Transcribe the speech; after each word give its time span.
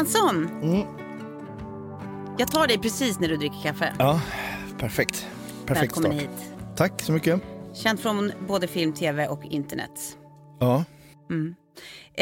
Johansson. 0.00 0.48
Mm. 0.62 0.86
Jag 2.38 2.50
tar 2.52 2.66
dig 2.66 2.78
precis 2.78 3.20
när 3.20 3.28
du 3.28 3.36
dricker 3.36 3.62
kaffe. 3.62 3.94
Ja, 3.98 4.20
perfekt. 4.78 5.26
Perfekt 5.66 5.82
Välkommen 5.96 6.18
start. 6.18 6.30
hit. 6.30 6.76
Tack 6.76 7.02
så 7.02 7.12
mycket. 7.12 7.40
Känd 7.74 8.00
från 8.00 8.32
både 8.48 8.66
film, 8.68 8.92
tv 8.92 9.28
och 9.28 9.44
internet. 9.44 10.16
Ja. 10.60 10.84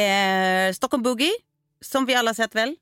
Eh, 0.03 0.73
Stockholm 0.73 1.03
Boogie, 1.03 1.31
som 1.81 2.07
vi 2.07 2.15
alla 2.15 2.35
sett 2.35 2.55
väl? 2.55 2.77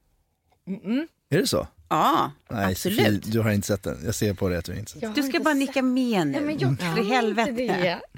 Är 1.30 1.39
det 1.39 1.46
så? 1.46 1.67
Ja, 1.89 2.30
Nej, 2.51 2.73
absolut. 2.73 2.98
Sofie, 2.98 3.33
du 3.33 3.40
har 3.40 3.51
inte 3.51 3.67
sett 3.67 3.83
den. 3.83 3.98
Jag 4.05 4.14
ser 4.14 4.35
på 4.35 4.48
dig 4.48 4.58
att 4.58 4.64
du 4.64 4.79
inte 4.79 4.90
sett 4.92 5.01
den. 5.01 5.12
Du 5.12 5.23
ska 5.23 5.40
bara 5.40 5.55
nicka 5.55 5.83
med 5.83 6.27
nu. 6.27 6.40
men 6.40 6.58
jag 6.58 6.79
För 6.79 7.01
i 7.01 7.08
helvete. 7.08 7.52
Det. 7.52 8.01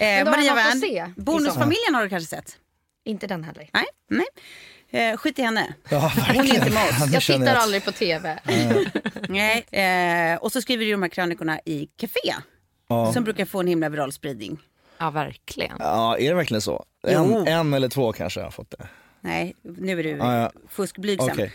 Eh, 0.00 0.24
Maria 0.24 0.54
Wern, 0.54 1.14
Bonusfamiljen 1.16 1.94
har 1.94 2.02
du 2.02 2.08
kanske 2.08 2.36
sett? 2.36 2.56
Inte 3.04 3.26
den 3.26 3.44
heller. 3.44 3.70
Nej, 3.72 3.84
nej. 4.08 4.26
Eh, 4.90 5.16
skit 5.16 5.38
i 5.38 5.42
henne. 5.42 5.74
Ja, 5.90 6.12
Hon 6.26 6.36
är 6.46 6.54
inte 6.54 6.70
med 6.70 6.88
oss. 6.88 7.12
Jag 7.12 7.22
tittar 7.22 7.54
att- 7.54 7.62
aldrig 7.62 7.84
på 7.84 7.92
tv. 7.92 8.38
Nej. 9.28 9.66
Eh, 9.70 10.36
och 10.38 10.52
så 10.52 10.62
skriver 10.62 10.84
du 10.84 10.90
de 10.90 11.02
här 11.02 11.08
krönikorna 11.08 11.60
i 11.64 11.88
Café. 11.96 12.34
Som 13.14 13.24
brukar 13.24 13.44
få 13.44 13.60
en 13.60 13.66
himla 13.66 13.88
viral 13.88 14.12
spridning. 14.12 14.58
Ja, 14.98 15.10
verkligen. 15.10 15.76
Ja, 15.78 16.18
är 16.18 16.28
det 16.28 16.34
verkligen 16.34 16.60
så? 16.60 16.84
En, 17.06 17.46
en 17.48 17.74
eller 17.74 17.88
två 17.88 18.12
kanske 18.12 18.40
har 18.40 18.50
fått 18.50 18.70
det. 18.70 18.88
Nej, 19.20 19.54
nu 19.62 19.98
är 20.00 20.02
du 20.04 20.10
Ja, 20.10 20.36
ja. 20.40 20.52
fuskblygsam. 20.68 21.28
Okej. 21.32 21.52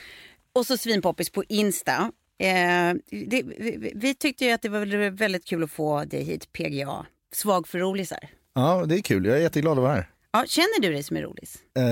Och 0.53 0.65
så 0.65 0.77
svinpoppis 0.77 1.29
på 1.29 1.43
Insta. 1.49 2.11
Eh, 2.39 2.93
det, 3.27 3.43
vi, 3.59 3.91
vi 3.95 4.15
tyckte 4.15 4.45
ju 4.45 4.51
att 4.51 4.61
det 4.61 4.69
var 4.69 4.79
väl 4.79 5.09
väldigt 5.09 5.45
kul 5.45 5.63
att 5.63 5.71
få 5.71 6.03
dig 6.05 6.23
hit, 6.23 6.53
PGA. 6.53 7.05
Svag 7.33 7.67
för 7.67 7.79
rolisar. 7.79 8.19
Ja, 8.55 8.83
det 8.85 8.95
är 8.95 9.01
kul. 9.01 9.25
Jag 9.25 9.37
är 9.37 9.41
jätteglad 9.41 9.77
att 9.77 9.83
vara 9.83 9.93
här. 9.93 10.09
Ja, 10.35 10.45
känner 10.47 10.81
du 10.81 10.91
dig 10.93 11.03
som 11.03 11.17
en 11.17 11.23
rolis? 11.23 11.57
Eh, 11.77 11.83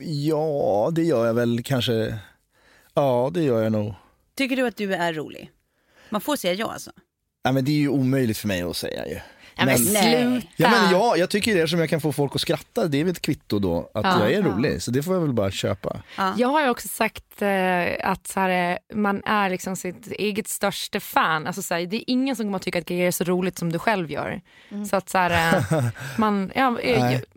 ja, 0.00 0.90
det 0.94 1.02
gör 1.02 1.26
jag 1.26 1.34
väl 1.34 1.62
kanske. 1.62 2.18
Ja, 2.94 3.30
det 3.34 3.42
gör 3.42 3.62
jag 3.62 3.72
nog. 3.72 3.94
Tycker 4.34 4.56
du 4.56 4.66
att 4.66 4.76
du 4.76 4.94
är 4.94 5.12
rolig? 5.12 5.50
Man 6.08 6.20
får 6.20 6.36
säga 6.36 6.54
ja 6.54 6.72
alltså. 6.72 6.90
Ja, 7.42 7.52
men 7.52 7.64
det 7.64 7.70
är 7.70 7.76
ju 7.76 7.88
omöjligt 7.88 8.38
för 8.38 8.48
mig 8.48 8.62
att 8.62 8.76
säga 8.76 9.06
ju. 9.06 9.18
Ja, 9.56 9.64
men 9.64 9.78
sluta. 9.78 10.46
Ja, 10.56 10.70
men 10.70 10.90
ja, 10.92 11.16
jag 11.16 11.30
tycker 11.30 11.54
det 11.54 11.68
som 11.68 11.78
jag 11.80 11.90
kan 11.90 12.00
få 12.00 12.12
folk 12.12 12.34
att 12.34 12.40
skratta, 12.40 12.86
det 12.86 13.00
är 13.00 13.04
väl 13.04 13.12
ett 13.12 13.22
kvitto 13.22 13.58
då 13.58 13.90
att 13.94 14.04
Ja. 14.04 14.18
jag 14.20 14.32
är 14.32 14.42
rolig. 14.42 14.82
Så 14.82 14.90
det 14.90 15.02
får 15.02 15.14
jag 15.14 15.20
väl 15.20 15.32
bara 15.32 15.50
köpa. 15.50 16.02
Jag 16.36 16.48
har 16.48 16.62
ju 16.62 16.68
också 16.70 16.88
sagt 16.88 17.42
eh, 17.42 18.10
att 18.10 18.26
så 18.26 18.40
här, 18.40 18.70
eh, 18.90 18.96
man 18.96 19.22
är 19.24 19.50
liksom 19.50 19.76
sitt 19.76 20.06
eget 20.12 20.48
största 20.48 21.00
fan. 21.00 21.46
Alltså, 21.46 21.62
så 21.62 21.74
här, 21.74 21.86
det 21.86 21.96
är 21.96 22.04
ingen 22.06 22.36
som 22.36 22.46
kommer 22.46 22.56
att 22.56 22.62
tycka 22.62 22.78
att 22.78 22.84
grejer 22.86 23.06
är 23.06 23.10
så 23.10 23.24
roligt 23.24 23.58
som 23.58 23.72
du 23.72 23.78
själv 23.78 24.10
gör. 24.10 24.40
Så 24.90 24.96
att 24.96 25.08
så 25.08 25.18
här, 25.18 25.56
eh, 25.56 25.84
man, 26.18 26.52
ja, 26.54 26.78
eh. 26.80 27.20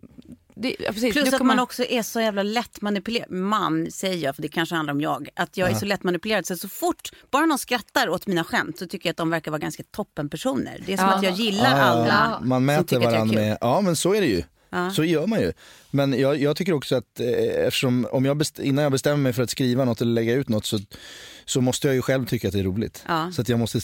det, 0.55 0.75
ja, 0.79 0.91
precis. 0.91 1.13
Plus 1.13 1.27
att 1.33 1.37
kommer- 1.37 1.55
man 1.55 1.63
också 1.63 1.83
är 1.83 2.01
så 2.01 2.21
jävla 2.21 2.43
lätt 2.43 2.81
manipulerad. 2.81 3.31
Man 3.31 3.91
säger 3.91 4.17
jag, 4.23 4.35
för 4.35 4.41
det 4.41 4.47
kanske 4.47 4.75
handlar 4.75 4.93
om 4.93 5.01
jag. 5.01 5.29
Att 5.35 5.57
jag 5.57 5.69
är 5.71 5.75
så 5.75 5.85
lätt 5.85 6.03
manipulerad 6.03 6.45
så, 6.45 6.55
så 6.57 6.69
fort 6.69 7.09
bara 7.31 7.45
någon 7.45 7.59
skrattar 7.59 8.09
åt 8.09 8.27
mina 8.27 8.43
skämt 8.43 8.79
så 8.79 8.87
tycker 8.87 9.09
jag 9.09 9.11
att 9.11 9.17
de 9.17 9.29
verkar 9.29 9.51
vara 9.51 9.59
ganska 9.59 9.83
toppenpersoner. 9.91 10.83
Det 10.85 10.93
är 10.93 10.97
som 10.97 11.05
Ja. 11.07 11.13
att 11.15 11.23
jag 11.23 11.33
gillar 11.33 11.77
Ja, 11.77 11.83
alla 11.83 12.39
Man 12.43 12.57
som 12.57 12.65
mäter 12.65 12.83
tycker 12.83 12.95
att 12.97 13.03
jag 13.03 13.11
är 13.11 13.15
varandra 13.15 13.35
kul. 13.35 13.43
med, 13.43 13.57
ja 13.61 13.81
men 13.81 13.95
så 13.95 14.13
är 14.13 14.21
det 14.21 14.27
ju. 14.27 14.43
Så 14.95 15.03
gör 15.03 15.27
man 15.27 15.39
ju. 15.39 15.53
Men 15.91 16.19
jag, 16.19 16.41
jag 16.41 16.55
tycker 16.57 16.73
också 16.73 16.95
att 16.95 17.19
eh, 17.19 17.27
eftersom, 17.67 18.07
om 18.11 18.25
jag 18.25 18.37
best, 18.37 18.59
innan 18.59 18.83
jag 18.83 18.91
bestämmer 18.91 19.17
mig 19.17 19.33
för 19.33 19.43
att 19.43 19.49
skriva 19.49 19.85
något 19.85 20.01
eller 20.01 20.11
lägga 20.13 20.33
ut 20.33 20.49
något 20.49 20.65
så, 20.65 20.79
så 21.45 21.61
måste 21.61 21.87
jag 21.87 21.95
ju 21.95 22.01
själv 22.01 22.25
tycka 22.25 22.47
att 22.47 22.53
det 22.53 22.59
är 22.59 22.63
roligt. 22.63 23.03
Ja. 23.07 23.31
Så 23.31 23.41
att 23.41 23.49
jag 23.49 23.59
måste 23.59 23.79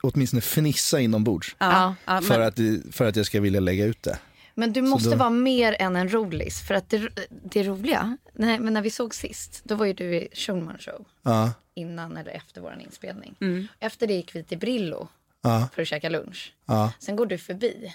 åtminstone 0.00 0.40
fnissa 0.42 1.00
inombords 1.00 1.56
Ja, 1.58 1.94
ja, 2.04 2.20
för, 2.20 2.38
men, 2.38 2.48
att, 2.48 2.94
för 2.94 3.08
att 3.08 3.16
jag 3.16 3.26
ska 3.26 3.40
vilja 3.40 3.60
lägga 3.60 3.84
ut 3.84 4.02
det. 4.02 4.18
Men 4.60 4.72
du 4.72 4.82
måste 4.82 5.10
då- 5.10 5.16
vara 5.16 5.30
mer 5.30 5.76
än 5.78 5.96
en 5.96 6.08
rolis. 6.12 6.60
För 6.68 6.74
att 6.74 6.88
det, 6.88 7.08
det 7.30 7.62
roliga, 7.62 8.16
nej, 8.32 8.58
men 8.58 8.72
när 8.74 8.82
vi 8.82 8.90
såg 8.90 9.14
sist, 9.14 9.60
då 9.64 9.74
var 9.74 9.86
ju 9.86 9.92
du 9.92 10.14
i 10.14 10.28
Schulman 10.32 10.78
show. 10.78 11.04
Ja, 11.22 11.52
Innan 11.74 12.16
eller 12.16 12.30
efter 12.30 12.60
vår 12.60 12.78
inspelning. 12.80 13.36
Mm. 13.40 13.68
Efter 13.78 14.06
det 14.06 14.14
gick 14.14 14.34
vi 14.34 14.44
till 14.44 14.58
Brillo 14.58 15.08
ja, 15.42 15.68
för 15.74 15.82
att 15.82 15.88
käka 15.88 16.08
lunch. 16.08 16.54
ja. 16.66 16.92
Sen 16.98 17.16
går 17.16 17.26
du 17.26 17.38
förbi. 17.38 17.94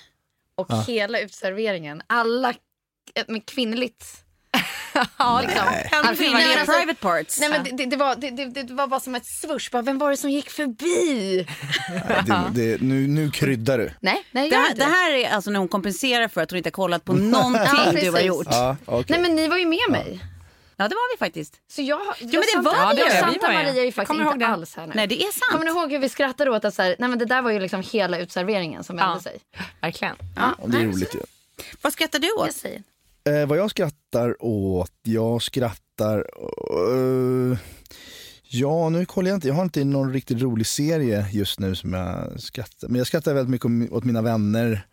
Och 0.55 0.73
hela 0.87 1.19
utserveringen, 1.19 2.01
alla 2.07 2.49
eh, 3.15 3.23
med 3.27 3.45
kvinnligt. 3.45 4.24
ja, 5.17 5.41
liksom. 5.41 6.15
Kvinnliga 6.15 6.37
nej, 6.37 6.47
men 6.47 6.59
alltså- 6.59 6.71
private 6.79 6.99
parts. 7.01 7.39
Nej, 7.39 7.49
men 7.49 7.63
det, 7.63 7.71
det, 7.71 7.85
det, 7.85 7.95
var, 7.97 8.15
det, 8.15 8.29
det, 8.31 8.63
det 8.63 8.73
var 8.73 8.87
bara 8.87 8.99
som 8.99 9.15
ett 9.15 9.25
swoosh. 9.41 9.71
Bara, 9.71 9.81
vem 9.81 9.97
var 9.97 10.11
det 10.11 10.17
som 10.17 10.29
gick 10.31 10.49
förbi? 10.49 11.47
Det, 12.25 12.43
det, 12.51 12.81
nu, 12.81 13.07
nu 13.07 13.31
kryddar 13.31 13.77
du. 13.77 13.91
Nej, 13.99 14.23
nej, 14.31 14.49
det, 14.49 14.55
jag 14.55 14.61
här, 14.61 14.69
inte. 14.71 14.85
det 14.85 14.91
här 14.91 15.11
är 15.13 15.29
alltså 15.29 15.51
när 15.51 15.59
hon 15.59 15.67
kompenserar 15.67 16.27
för 16.27 16.41
att 16.41 16.51
hon 16.51 16.57
inte 16.57 16.67
har 16.67 16.71
kollat 16.71 17.05
på 17.05 17.13
någonting 17.13 17.61
Ja, 17.65 17.91
du 17.91 18.05
har 18.05 18.11
precis. 18.11 18.25
gjort. 18.25 18.47
Ja, 18.49 18.75
okej. 18.85 19.05
Nej, 19.09 19.19
men 19.19 19.35
ni 19.35 19.47
var 19.47 19.57
ju 19.57 19.65
med 19.65 19.89
mig. 19.89 20.19
Ja, 20.77 20.87
det 20.87 20.95
var 20.95 21.15
vi 21.15 21.17
faktiskt. 21.19 21.53
Så 21.71 21.81
jag, 21.81 21.99
ja, 21.99 22.15
men 22.19 22.63
det 22.63 22.69
var 22.69 22.95
det. 22.95 23.03
Vi 23.05 23.11
Santa 23.11 23.47
var 23.47 23.53
ju. 23.53 23.57
Maria 23.57 23.69
är 23.69 23.75
ju 23.75 23.85
Jag 23.85 23.93
faktiskt 23.93 24.07
kommer 24.07 24.23
ihåg 24.23 24.33
inte 24.33 24.45
det. 24.45 24.51
alls 24.51 24.75
här 24.75 24.87
nu. 24.87 24.91
Nej, 24.95 25.07
det 25.07 25.15
är 25.23 25.31
sant. 25.31 25.51
Kommer 25.51 25.65
ni 25.65 25.71
ihåg 25.71 25.91
hur 25.91 25.99
vi 25.99 26.09
skrattade 26.09 26.51
åt 26.51 26.65
att 26.65 26.73
så 26.75 26.81
här, 26.81 26.95
nej 26.99 27.09
men 27.09 27.19
det 27.19 27.25
där 27.25 27.41
var 27.41 27.51
ju 27.51 27.59
liksom 27.59 27.81
hela 27.91 28.17
utserveringen 28.19 28.83
som 28.83 28.95
vände 28.95 29.13
Ja. 29.15 29.21
sig. 29.21 29.39
Verkligen. 29.81 30.15
Ja, 30.35 30.55
Och 30.59 30.69
det 30.69 30.77
är 30.77 30.81
nej, 30.81 30.87
roligt 30.91 31.15
ju. 31.15 31.19
Vad 31.81 31.93
skrattar 31.93 32.19
du 32.19 32.27
Jag 32.27 32.37
åt? 32.47 32.53
säger. 32.53 32.83
Eh, 33.29 33.45
vad 33.47 33.57
jag 33.57 33.69
skrattar 33.69 34.43
åt? 34.43 34.91
Jag 35.03 35.41
skrattar... 35.41 36.17
eh, 36.91 37.57
ja, 38.43 38.89
nu 38.89 39.05
kollar 39.05 39.29
jag 39.29 39.37
inte. 39.37 39.47
Jag 39.47 39.55
har 39.55 39.63
inte 39.63 39.83
någon 39.83 40.13
riktigt 40.13 40.41
rolig 40.41 40.67
serie 40.67 41.25
just 41.31 41.59
nu 41.59 41.75
som 41.75 41.93
jag 41.93 42.39
skrattar. 42.41 42.87
Men 42.87 42.97
jag 42.97 43.07
skrattar 43.07 43.33
väldigt 43.33 43.49
mycket 43.67 43.91
åt 43.93 44.03
mina 44.03 44.21
vänner. 44.21 44.87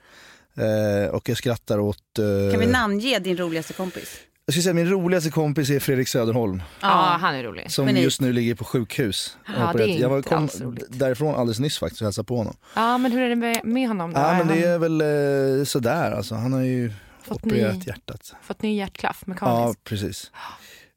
Eh, 0.57 1.11
och 1.15 1.29
jag 1.29 1.37
skrattar 1.37 1.79
åt... 1.79 2.19
eh, 2.19 2.51
Kan 2.53 2.61
vi 2.61 2.67
namnge 2.67 3.19
din 3.19 3.37
roligaste 3.37 3.73
kompis? 3.73 4.17
Jag 4.47 4.53
skulle 4.55 4.63
säga 4.63 4.75
min 4.75 4.91
roligaste 4.91 5.31
kompis 5.31 5.71
är 5.71 5.81
Fredrik 5.81 6.09
Söderholm. 6.09 6.63
Ja, 6.81 7.17
han 7.21 7.35
är 7.35 7.43
rolig. 7.45 7.71
Som 7.73 7.87
Geni. 7.87 8.03
just 8.03 8.21
nu 8.21 8.33
ligger 8.33 8.55
på 8.55 8.65
sjukhus. 8.65 9.37
Ja, 9.59 9.73
det 9.77 9.85
är 9.85 10.01
jag 10.01 10.09
var, 10.09 10.17
inte 10.17 10.29
kom 10.29 10.43
alls 10.43 10.61
roligt. 10.61 10.85
därifrån 10.89 11.35
alldeles 11.35 11.59
nyss 11.59 11.79
faktiskt 11.79 12.01
och 12.03 12.07
hälsade 12.07 12.27
på 12.27 12.37
honom. 12.37 12.57
Ja, 12.75 12.99
men 12.99 13.13
hur 13.13 13.23
är 13.23 13.29
det 13.29 13.37
med, 13.37 13.61
med 13.65 13.89
honom 13.89 14.13
då? 14.13 14.21
Ja, 14.21 14.33
men 14.33 14.49
Har 14.49 14.55
det 14.57 14.61
han 14.67 14.75
är 14.75 14.79
väl 14.79 15.59
eh, 15.61 15.65
sådär 15.65 16.13
alltså. 16.13 16.35
Han 16.35 16.53
har 16.53 16.61
ju 16.61 16.93
Fått 17.25 17.45
opererat 17.47 17.75
ny- 17.77 17.85
hjärtat. 17.87 18.35
fått 18.43 18.63
ny 18.63 18.77
hjärtklaff 18.77 19.19
Ja, 19.27 19.31
mekaniskt? 19.31 19.85
precis. 19.85 20.31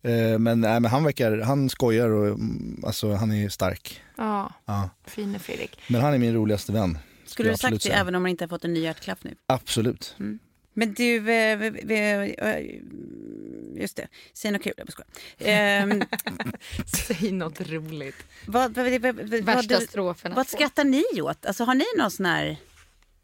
Eh, 0.02 0.40
men, 0.40 0.62
nej, 0.62 0.80
men 0.80 0.86
han 0.86 1.04
verkar, 1.04 1.38
han 1.40 1.70
skojar 1.70 2.10
och 2.10 2.28
mm, 2.28 2.84
alltså, 2.86 3.14
han 3.14 3.32
är 3.32 3.50
stark. 3.50 4.02
Ja, 4.18 4.54
Ja. 4.66 4.90
fine 5.06 5.40
Fredrik. 5.40 5.80
Men 5.90 6.02
han 6.02 6.14
är 6.14 6.18
min 6.18 6.34
roligaste 6.34 6.72
vän. 6.72 6.98
Skulle 7.26 7.50
du 7.52 7.58
sagt 7.58 7.74
det 7.74 7.80
säga. 7.80 7.96
även 8.00 8.16
om 8.16 8.22
man 8.22 8.30
inte 8.30 8.44
har 8.44 8.50
fått 8.50 8.66
en 8.66 8.74
ny 8.74 8.80
hjärtklaff 8.80 9.20
nu? 9.24 9.36
Absolut. 9.48 10.16
Men 10.74 10.94
du, 10.94 11.30
eh, 11.32 11.62
eh, 11.62 12.66
just 13.76 13.96
det, 13.96 14.08
säg 14.34 14.52
något 14.52 14.64
kul. 14.64 14.74
Jag 14.78 14.88
bara. 14.88 15.48
Ehm, 15.52 16.04
Säg 17.08 17.32
något 17.32 17.62
roligt. 17.62 18.16
vad, 18.48 18.76
vad, 18.76 18.92
vad, 19.02 19.16
vad, 19.16 19.30
Värsta 19.30 19.74
vad, 19.74 19.84
strofen 19.84 20.34
vad 20.36 20.48
skrattar 20.48 20.84
ni 20.84 21.04
åt? 21.22 21.46
Alltså, 21.46 21.64
har 21.64 21.76
ni 21.76 21.86
någon 21.98 22.12
sån 22.12 22.26
här... 22.26 22.58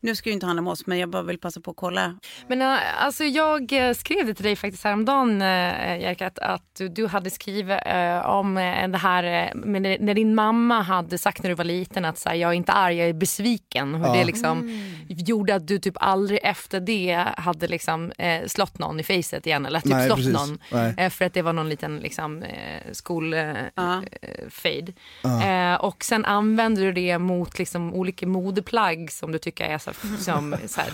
Nu 0.02 0.16
ska 0.16 0.30
ju 0.30 0.34
inte 0.34 0.46
handla 0.46 0.62
om 0.62 0.68
oss, 0.68 0.88
men 0.88 1.00
jag 1.00 1.10
bara 1.10 1.24
vill 1.24 1.40
passa 1.40 1.62
på 1.62 1.72
att 1.72 1.78
kolla. 1.78 2.18
Men 2.48 2.62
äh, 2.62 3.04
alltså 3.04 3.24
jag 3.24 3.74
eh, 3.74 3.94
skrev 3.94 4.26
det 4.26 4.34
till 4.34 4.46
dig 4.46 4.56
faktiskt 4.56 4.84
häromdagen, 4.84 5.42
Jerka, 5.42 6.28
att, 6.28 6.40
att 6.40 6.76
du, 6.78 6.88
du 6.88 7.08
hade 7.08 7.30
skrivit 7.30 7.80
om 8.26 8.56
det 8.90 8.98
här 8.98 9.54
med 9.56 9.82
när, 10.02 10.14
din 10.14 10.36
mamma 10.36 10.82
hade 10.82 11.18
sagt 11.18 11.44
när 11.44 11.50
du 11.50 11.56
var 11.56 11.64
liten 11.64 12.06
att 12.06 12.18
så 12.18 12.30
här, 12.30 12.36
jag 12.36 12.50
är 12.50 12.54
inte 12.54 12.72
arg, 12.72 12.98
jag 12.98 13.10
är 13.10 13.14
besviken. 13.14 13.96
Hur 13.96 14.14
det 14.14 14.26
liksom 14.26 14.82
gjorde 15.08 15.56
att 15.56 15.68
du 15.68 15.80
typ 15.80 15.96
aldrig 16.00 16.40
efter 16.44 16.80
det 16.80 17.26
hade 17.38 17.68
liksom 17.68 18.12
äh, 18.18 18.48
slått 18.48 18.80
någon 18.80 19.00
i 19.00 19.04
facet 19.04 19.46
igen 19.46 19.66
eller 19.66 19.80
typ 19.80 19.92
Nej, 19.92 20.08
slått 20.08 20.18
precis. 20.18 20.34
någon. 20.34 20.60
Nej. 20.72 21.10
För 21.10 21.26
att 21.26 21.34
det 21.34 21.42
var 21.42 21.54
någon 21.54 21.70
liten 21.70 21.98
liksom, 21.98 22.44
skolfade. 22.92 23.72
Ja. 23.76 24.02
fade. 24.50 24.94
Eh, 25.24 25.76
och 25.76 26.04
sen 26.04 26.26
använder 26.26 26.86
du 26.86 26.92
det 26.92 27.18
mot 27.18 27.60
liksom, 27.60 27.94
olika 27.94 28.28
modeplagg 28.28 29.12
som 29.12 29.32
du 29.32 29.38
tycker 29.38 29.66
är 29.66 29.78
så, 29.78 29.91
som, 30.20 30.56
så 30.68 30.82
här, 30.82 30.90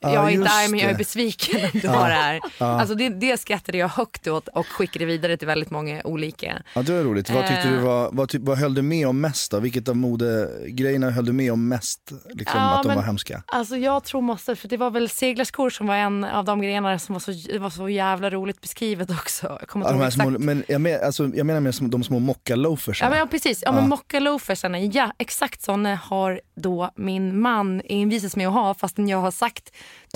jag 0.00 0.14
är 0.26 0.28
inte 0.30 0.50
arg 0.50 0.68
men 0.68 0.80
jag 0.80 0.90
är 0.90 0.94
besviken 0.98 1.64
om 1.74 1.80
du 1.80 1.88
har 1.88 2.08
det 2.08 2.14
här. 2.14 2.40
Alltså 2.58 2.94
det, 2.94 3.08
det 3.08 3.40
skrattade 3.40 3.78
jag 3.78 3.88
högt 3.88 4.26
åt 4.26 4.48
och 4.48 4.66
skickade 4.66 5.04
vidare 5.04 5.36
till 5.36 5.46
väldigt 5.46 5.70
många 5.70 6.02
olika. 6.04 6.62
Ja, 6.74 6.82
det 6.82 6.92
var 6.92 7.02
roligt. 7.02 7.30
Vad 7.30 7.46
tyckte 7.46 7.62
Eh. 7.62 7.70
du 7.70 7.78
var, 7.78 8.08
vad, 8.12 8.28
typ, 8.28 8.42
vad 8.42 8.58
höll 8.58 8.74
du 8.74 8.82
med 8.82 9.08
om 9.08 9.20
mest 9.20 9.50
då? 9.50 9.60
Vilket 9.60 9.88
av 9.88 9.96
modegrejerna 9.96 11.10
höll 11.10 11.24
du 11.24 11.32
med 11.32 11.52
om 11.52 11.68
mest? 11.68 12.12
Liksom, 12.34 12.60
Ja, 12.60 12.76
att 12.76 12.82
de 12.82 12.88
men- 12.88 12.96
var 12.96 13.04
hemska? 13.04 13.42
Alltså 13.46 13.76
jag 13.76 14.04
tror 14.04 14.20
måste, 14.20 14.56
för 14.56 14.68
det 14.68 14.76
var 14.76 14.90
väl 14.90 15.08
seglarskor 15.08 15.70
som 15.70 15.86
var 15.86 15.94
en 15.96 16.24
av 16.24 16.44
de 16.44 16.62
grejerna 16.62 16.98
som 16.98 17.12
var 17.12 17.20
så, 17.20 17.30
det 17.52 17.58
var 17.58 17.70
så 17.70 17.88
jävla 17.88 18.30
roligt 18.30 18.60
beskrivet 18.60 19.10
också. 19.10 19.56
Jag 19.60 19.68
kommer 19.68 19.86
Ja, 19.86 19.92
inte 19.92 20.04
här 20.04 20.10
små, 20.10 20.30
men 20.38 20.64
jag, 20.68 20.80
men, 20.80 21.04
alltså, 21.04 21.30
jag 21.34 21.46
menar 21.46 21.60
med 21.60 21.74
de 21.80 22.04
små 22.04 22.18
mocka-loafersarna. 22.18 23.06
Ja 23.06 23.10
men 23.10 23.18
ja, 23.18 23.26
precis, 23.26 23.62
ja, 23.62 23.72
men 23.72 23.88
mocka 23.88 24.20
loafersarna, 24.20 24.80
ja 24.80 25.12
exakt 25.18 25.62
såna 25.62 25.96
har 25.96 26.40
då 26.56 26.90
min 26.96 27.40
man 27.40 27.73
envisats 27.88 28.36
med 28.36 28.48
att 28.48 28.54
ha 28.54 28.74
fastän 28.74 29.08
jag 29.08 29.18
har 29.18 29.30
sagt 29.30 29.64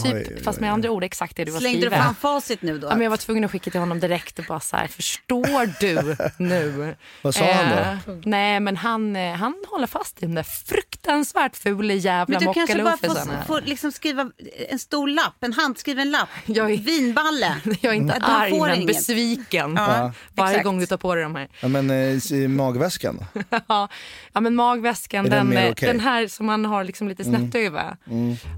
typ, 0.03 0.15
Oj, 0.15 0.27
oj, 0.37 0.43
fast 0.45 0.61
med 0.61 0.73
andra 0.73 0.91
ord 0.91 1.05
exakt 1.05 1.37
det 1.37 1.45
du 1.45 1.53
har 1.53 1.61
Slängde 1.61 1.79
du 1.79 1.87
skrivit. 1.87 2.05
fram 2.05 2.15
facit 2.15 2.63
nu 2.63 2.79
då? 2.79 2.87
Ja, 2.87 2.95
men 2.95 3.03
jag 3.03 3.11
var 3.11 3.17
tvungen 3.17 3.45
att 3.45 3.51
skicka 3.51 3.71
till 3.71 3.81
honom 3.81 4.01
direkt 4.01 4.39
och 4.39 4.45
bara 4.49 4.61
så 4.61 4.77
här, 4.77 4.87
förstår 4.87 5.81
du 5.81 6.17
nu? 6.45 6.97
Vad 7.23 7.35
sa 7.35 7.45
han 7.53 7.71
då? 7.77 8.13
Eh, 8.13 8.19
nej 8.25 8.61
men 8.61 8.77
han, 8.77 9.17
eh, 9.17 9.33
han 9.35 9.55
håller 9.69 9.87
fast 9.87 10.23
i 10.23 10.27
de 10.27 10.35
där 10.35 10.43
fruktansvärt 10.43 11.57
fula 11.57 11.95
jävla 11.95 12.39
Men 12.41 12.49
du 12.49 12.55
kanske 12.55 12.83
bara 12.85 12.97
får, 12.97 13.45
får 13.47 13.61
liksom 13.61 13.93
skriva 13.93 14.31
en 14.69 14.79
stor 14.79 15.09
lapp, 15.09 15.37
en 15.45 15.53
handskriven 15.53 16.11
lapp. 16.11 16.29
Jag 16.47 16.71
är- 16.73 16.77
Vinballe. 16.77 17.57
Jag 17.81 17.93
är 17.93 17.97
inte 17.97 18.19
han 18.21 18.41
arg 18.43 18.51
får 18.51 18.67
men 18.67 18.77
inget. 18.77 18.87
besviken 18.97 19.75
Ja, 19.77 20.13
varje 20.35 20.51
exakt. 20.51 20.65
gång 20.65 20.81
du 20.81 20.87
tar 20.87 20.97
på 20.97 21.15
dig 21.15 21.25
de 21.25 21.35
här. 21.35 21.49
Ja, 21.61 21.69
men 21.69 21.91
eh, 21.91 22.33
i 22.33 22.49
magväskan 22.49 23.25
ja, 23.69 23.89
ja 24.33 24.41
men 24.41 24.55
magväskan, 24.55 25.25
den 25.25 25.51
den, 25.51 25.57
eh, 25.65 25.71
okej? 25.73 25.89
den 25.89 26.01
här 26.01 26.27
som 26.29 26.47
man 26.47 26.65
har 26.65 26.85
liksom 26.85 27.09
lite 27.09 27.25
snett 27.25 27.48
över. 27.55 27.97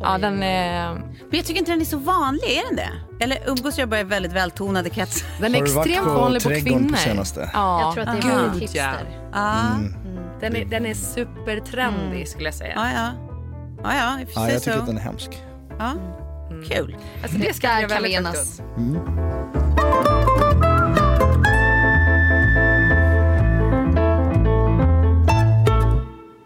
Ja, 0.01 0.19
den, 0.19 0.35
eh, 0.35 0.41
Men 0.41 1.31
jag 1.31 1.45
tycker 1.45 1.59
inte 1.59 1.71
den 1.73 1.81
är 1.81 1.85
så 1.85 1.99
vanlig, 1.99 2.43
är 2.49 2.67
den 2.69 2.77
det? 2.77 3.25
Eller 3.25 3.39
umgås 3.47 3.79
jag 3.79 3.89
bara 3.89 4.01
i 4.01 4.05
väldigt 4.05 4.33
vältonade 4.33 4.91
kretsar? 4.91 5.29
den 5.41 5.55
är 5.55 5.63
extremt 5.63 6.07
vanlig 6.07 6.43
på 6.43 6.49
kvinnor. 6.49 6.89
på 6.91 6.97
senaste? 6.97 7.51
Ja, 7.55 7.81
Jag 7.81 7.95
tror 7.95 8.05
att 8.09 8.23
det 8.23 8.29
är 8.29 8.51
gud, 8.53 8.63
hipster. 8.63 9.31
Ja, 9.33 9.63
Den 10.41 10.57
är, 10.57 10.65
den 10.65 10.87
är 10.87 10.95
supertrendig 10.95 12.29
skulle 12.29 12.45
jag 12.45 12.55
säga. 12.55 12.73
ja, 12.77 12.91
ja. 12.95 13.09
Ja, 13.83 13.91
ja, 13.95 14.27
för 14.27 14.41
Ja, 14.41 14.47
sig 14.47 14.53
jag 14.55 14.63
tycker 14.63 14.77
så. 14.77 14.81
att 14.81 14.87
den 14.87 14.97
är 14.97 15.03
hemsk. 15.03 15.43
Ja. 15.79 15.93
Kul. 16.69 16.97
Alltså, 17.23 17.39
det 17.39 17.55
ska 17.55 17.81
jag 17.81 17.89
väldigt 17.89 18.27
högt. 18.27 18.63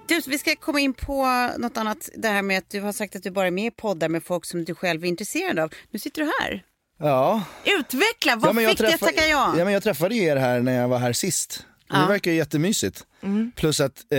Du, 0.09 0.21
vi 0.27 0.39
ska 0.39 0.57
komma 0.57 0.81
in 0.81 0.95
på 0.95 1.51
något 1.59 1.77
annat. 1.77 2.11
Det 2.17 2.29
här 2.29 2.43
med 2.43 2.59
att 2.59 2.71
du 2.71 2.81
har 2.81 2.93
sagt 2.93 3.17
att 3.17 3.23
du 3.23 3.31
bara 3.31 3.47
är 3.47 3.51
med 3.51 3.67
i 3.67 3.71
poddar 3.71 4.09
med 4.09 4.23
folk 4.25 4.45
som 4.45 4.65
du 4.65 4.75
själv 4.75 5.05
är 5.05 5.09
intresserad 5.09 5.59
av. 5.59 5.73
Nu 5.91 5.99
sitter 5.99 6.23
du 6.23 6.33
här. 6.41 6.63
Ja. 6.99 7.43
Utveckla, 7.65 8.37
vad 8.37 8.63
ja, 8.63 8.69
fick 8.69 8.79
dig 8.79 8.95
att 8.95 9.01
tacka 9.01 9.27
ja? 9.27 9.55
ja 9.59 9.65
men 9.65 9.73
jag 9.73 9.83
träffade 9.83 10.15
ju 10.15 10.23
er 10.25 10.37
här 10.37 10.61
när 10.61 10.81
jag 10.81 10.89
var 10.89 10.99
här 10.99 11.13
sist. 11.13 11.67
Och 11.89 11.95
Det 11.95 12.01
Ja. 12.01 12.07
verkar 12.07 12.31
ju 12.31 12.37
jättemysigt. 12.37 13.05
Mm. 13.23 13.53
Plus 13.57 13.81
att 13.81 14.05
eh, 14.13 14.19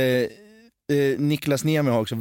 eh, 0.91 1.19
Niklas 1.19 1.63
Niemi 1.63 1.91
har 1.91 2.01
också, 2.01 2.15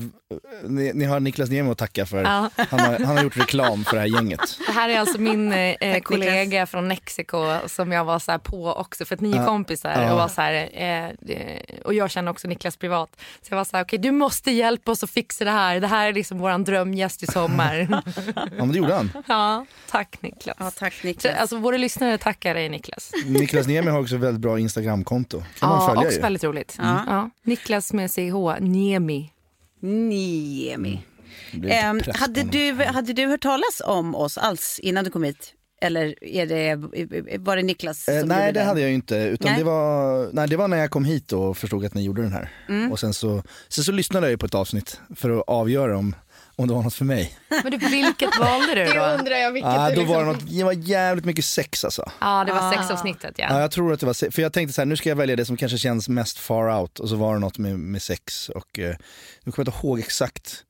ni, 0.64 0.92
ni 0.94 1.04
har 1.04 1.20
Niklas 1.20 1.50
Niemi 1.50 1.70
att 1.70 1.78
tacka 1.78 2.06
för. 2.06 2.22
Ja. 2.22 2.50
Han, 2.56 2.80
har, 2.80 2.98
han 2.98 3.16
har 3.16 3.24
gjort 3.24 3.36
reklam 3.36 3.84
för 3.84 3.96
det 3.96 4.00
här 4.00 4.08
gänget. 4.08 4.40
Det 4.66 4.72
här 4.72 4.88
är 4.88 4.98
alltså 5.00 5.20
min 5.20 5.52
eh, 5.52 5.74
Tack, 5.80 6.04
kollega 6.04 6.66
från 6.66 6.88
Mexiko 6.88 7.46
som 7.66 7.92
jag 7.92 8.04
var 8.04 8.18
så 8.18 8.30
här 8.30 8.38
på 8.38 8.72
också 8.72 9.04
för 9.04 9.14
att 9.14 9.20
ni 9.20 9.32
är 9.36 9.46
kompisar. 9.46 10.02
Ja. 10.02 10.12
Och, 10.12 10.18
var 10.18 10.28
så 10.28 10.40
här, 10.40 10.68
eh, 10.72 11.04
eh, 11.08 11.60
och 11.84 11.94
jag 11.94 12.10
känner 12.10 12.30
också 12.30 12.48
Niklas 12.48 12.76
privat. 12.76 13.10
Så 13.42 13.46
jag 13.50 13.56
var 13.56 13.64
så 13.64 13.76
här, 13.76 13.84
okej 13.84 13.98
du 13.98 14.10
måste 14.10 14.50
hjälpa 14.50 14.90
oss 14.92 15.02
att 15.04 15.10
fixa 15.10 15.44
det 15.44 15.50
här. 15.50 15.80
Det 15.80 15.86
här 15.86 16.08
är 16.08 16.12
liksom 16.12 16.38
våran 16.38 16.64
drömgäst 16.64 17.22
i 17.22 17.26
sommar. 17.26 18.02
Ja 18.36 18.64
men 18.64 18.72
det 18.72 18.78
gjorde 18.78 18.94
han. 18.94 19.10
ja, 19.26 19.66
tack 19.90 20.16
Niklas. 20.22 20.56
Ja, 20.60 20.70
tack 20.70 20.94
Så, 20.94 21.06
Niklas. 21.06 21.34
alltså 21.38 21.56
våra 21.58 21.76
lyssnare 21.76 22.18
tackar 22.18 22.54
dig 22.54 22.68
Niklas. 22.68 23.10
Niklas 23.26 23.66
Niemi 23.66 23.90
har 23.90 24.00
också 24.00 24.16
väldigt 24.16 24.40
bra 24.40 24.58
Instagramkonto. 24.58 25.42
kan 25.58 25.68
man 25.68 25.80
Ja, 25.80 25.86
följa 25.88 26.00
också 26.06 26.16
ju. 26.16 26.22
väldigt 26.22 26.44
roligt. 26.44 26.76
Ja. 26.78 27.04
Ja. 27.06 27.30
Niklas 27.42 27.92
med 27.92 28.10
CH, 28.10 28.53
Niemi. 28.60 29.30
Niemi. 29.80 31.00
Lite 31.50 31.74
Ehm, 31.74 32.00
hade, 32.14 32.42
du, 32.42 32.72
hade 32.84 33.12
du 33.12 33.26
hört 33.26 33.42
talas 33.42 33.82
om 33.84 34.14
oss 34.14 34.38
alls 34.38 34.80
innan 34.82 35.04
du 35.04 35.10
kom 35.10 35.22
hit? 35.24 35.54
Eller 35.80 36.24
är 36.24 36.46
det, 36.46 36.74
var 37.38 37.56
det 37.56 37.62
Niklas 37.62 38.04
som 38.04 38.14
Eh, 38.14 38.24
nej 38.24 38.52
det 38.52 38.62
hade 38.62 38.80
jag 38.80 38.88
ju 38.88 38.94
inte. 38.94 39.16
Utan 39.16 39.50
Nej. 39.50 39.58
Det, 39.58 39.64
var, 39.64 40.28
nej, 40.32 40.48
det 40.48 40.56
var 40.56 40.68
när 40.68 40.76
jag 40.76 40.90
kom 40.90 41.04
hit 41.04 41.32
och 41.32 41.56
förstod 41.56 41.84
att 41.84 41.94
ni 41.94 42.02
gjorde 42.02 42.22
den 42.22 42.32
här. 42.32 42.52
Mm. 42.68 42.92
Och 42.92 43.00
sen 43.00 43.14
så, 43.14 43.42
sen 43.68 43.84
så 43.84 43.92
lyssnade 43.92 44.26
jag 44.26 44.30
ju 44.30 44.38
på 44.38 44.46
ett 44.46 44.54
avsnitt 44.54 45.00
för 45.16 45.30
att 45.30 45.44
avgöra 45.46 45.98
om, 45.98 46.14
om 46.56 46.68
det 46.68 46.74
var 46.74 46.82
något 46.82 46.94
för 46.94 47.04
mig. 47.04 47.38
Men 47.48 47.70
du, 47.70 47.76
vilket 47.78 48.38
valde 48.38 48.74
du 48.74 48.84
Det 48.84 48.92
då? 48.98 49.04
undrar 49.04 49.36
jag 49.36 49.52
vilket 49.52 49.70
Ah, 49.70 49.90
då 49.90 49.96
liksom 49.96 50.06
var 50.14 50.20
det, 50.24 50.26
något, 50.32 50.50
det 50.56 50.64
var 50.64 50.72
jävligt 50.72 51.24
mycket 51.24 51.44
sex 51.44 51.84
alltså. 51.84 52.10
Ja, 52.20 52.44
det 52.46 52.52
var 52.52 52.72
sexavsnittet 52.72 53.34
Ja, 53.38 53.46
ja. 53.50 53.60
jag 53.60 53.70
tror 53.70 53.92
att 53.92 54.00
det 54.00 54.06
var 54.06 54.12
se- 54.12 54.30
för 54.30 54.42
jag 54.42 54.52
tänkte 54.52 54.72
så 54.72 54.80
här, 54.80 54.86
nu 54.86 54.96
ska 54.96 55.08
jag 55.08 55.16
välja 55.16 55.36
det 55.36 55.44
som 55.44 55.56
kanske 55.56 55.78
känns 55.78 56.08
mest 56.08 56.38
far 56.38 56.80
out 56.80 56.98
och 57.00 57.08
så 57.08 57.16
var 57.16 57.34
det 57.34 57.40
något 57.40 57.58
med, 57.58 57.78
med 57.78 58.02
sex 58.02 58.48
och 58.48 58.78
eh, 58.78 58.94
nu 59.44 59.52
kommer 59.52 59.64
jag 59.66 59.74
inte 59.74 59.86
ihåg 59.86 59.98
exakt. 59.98 60.64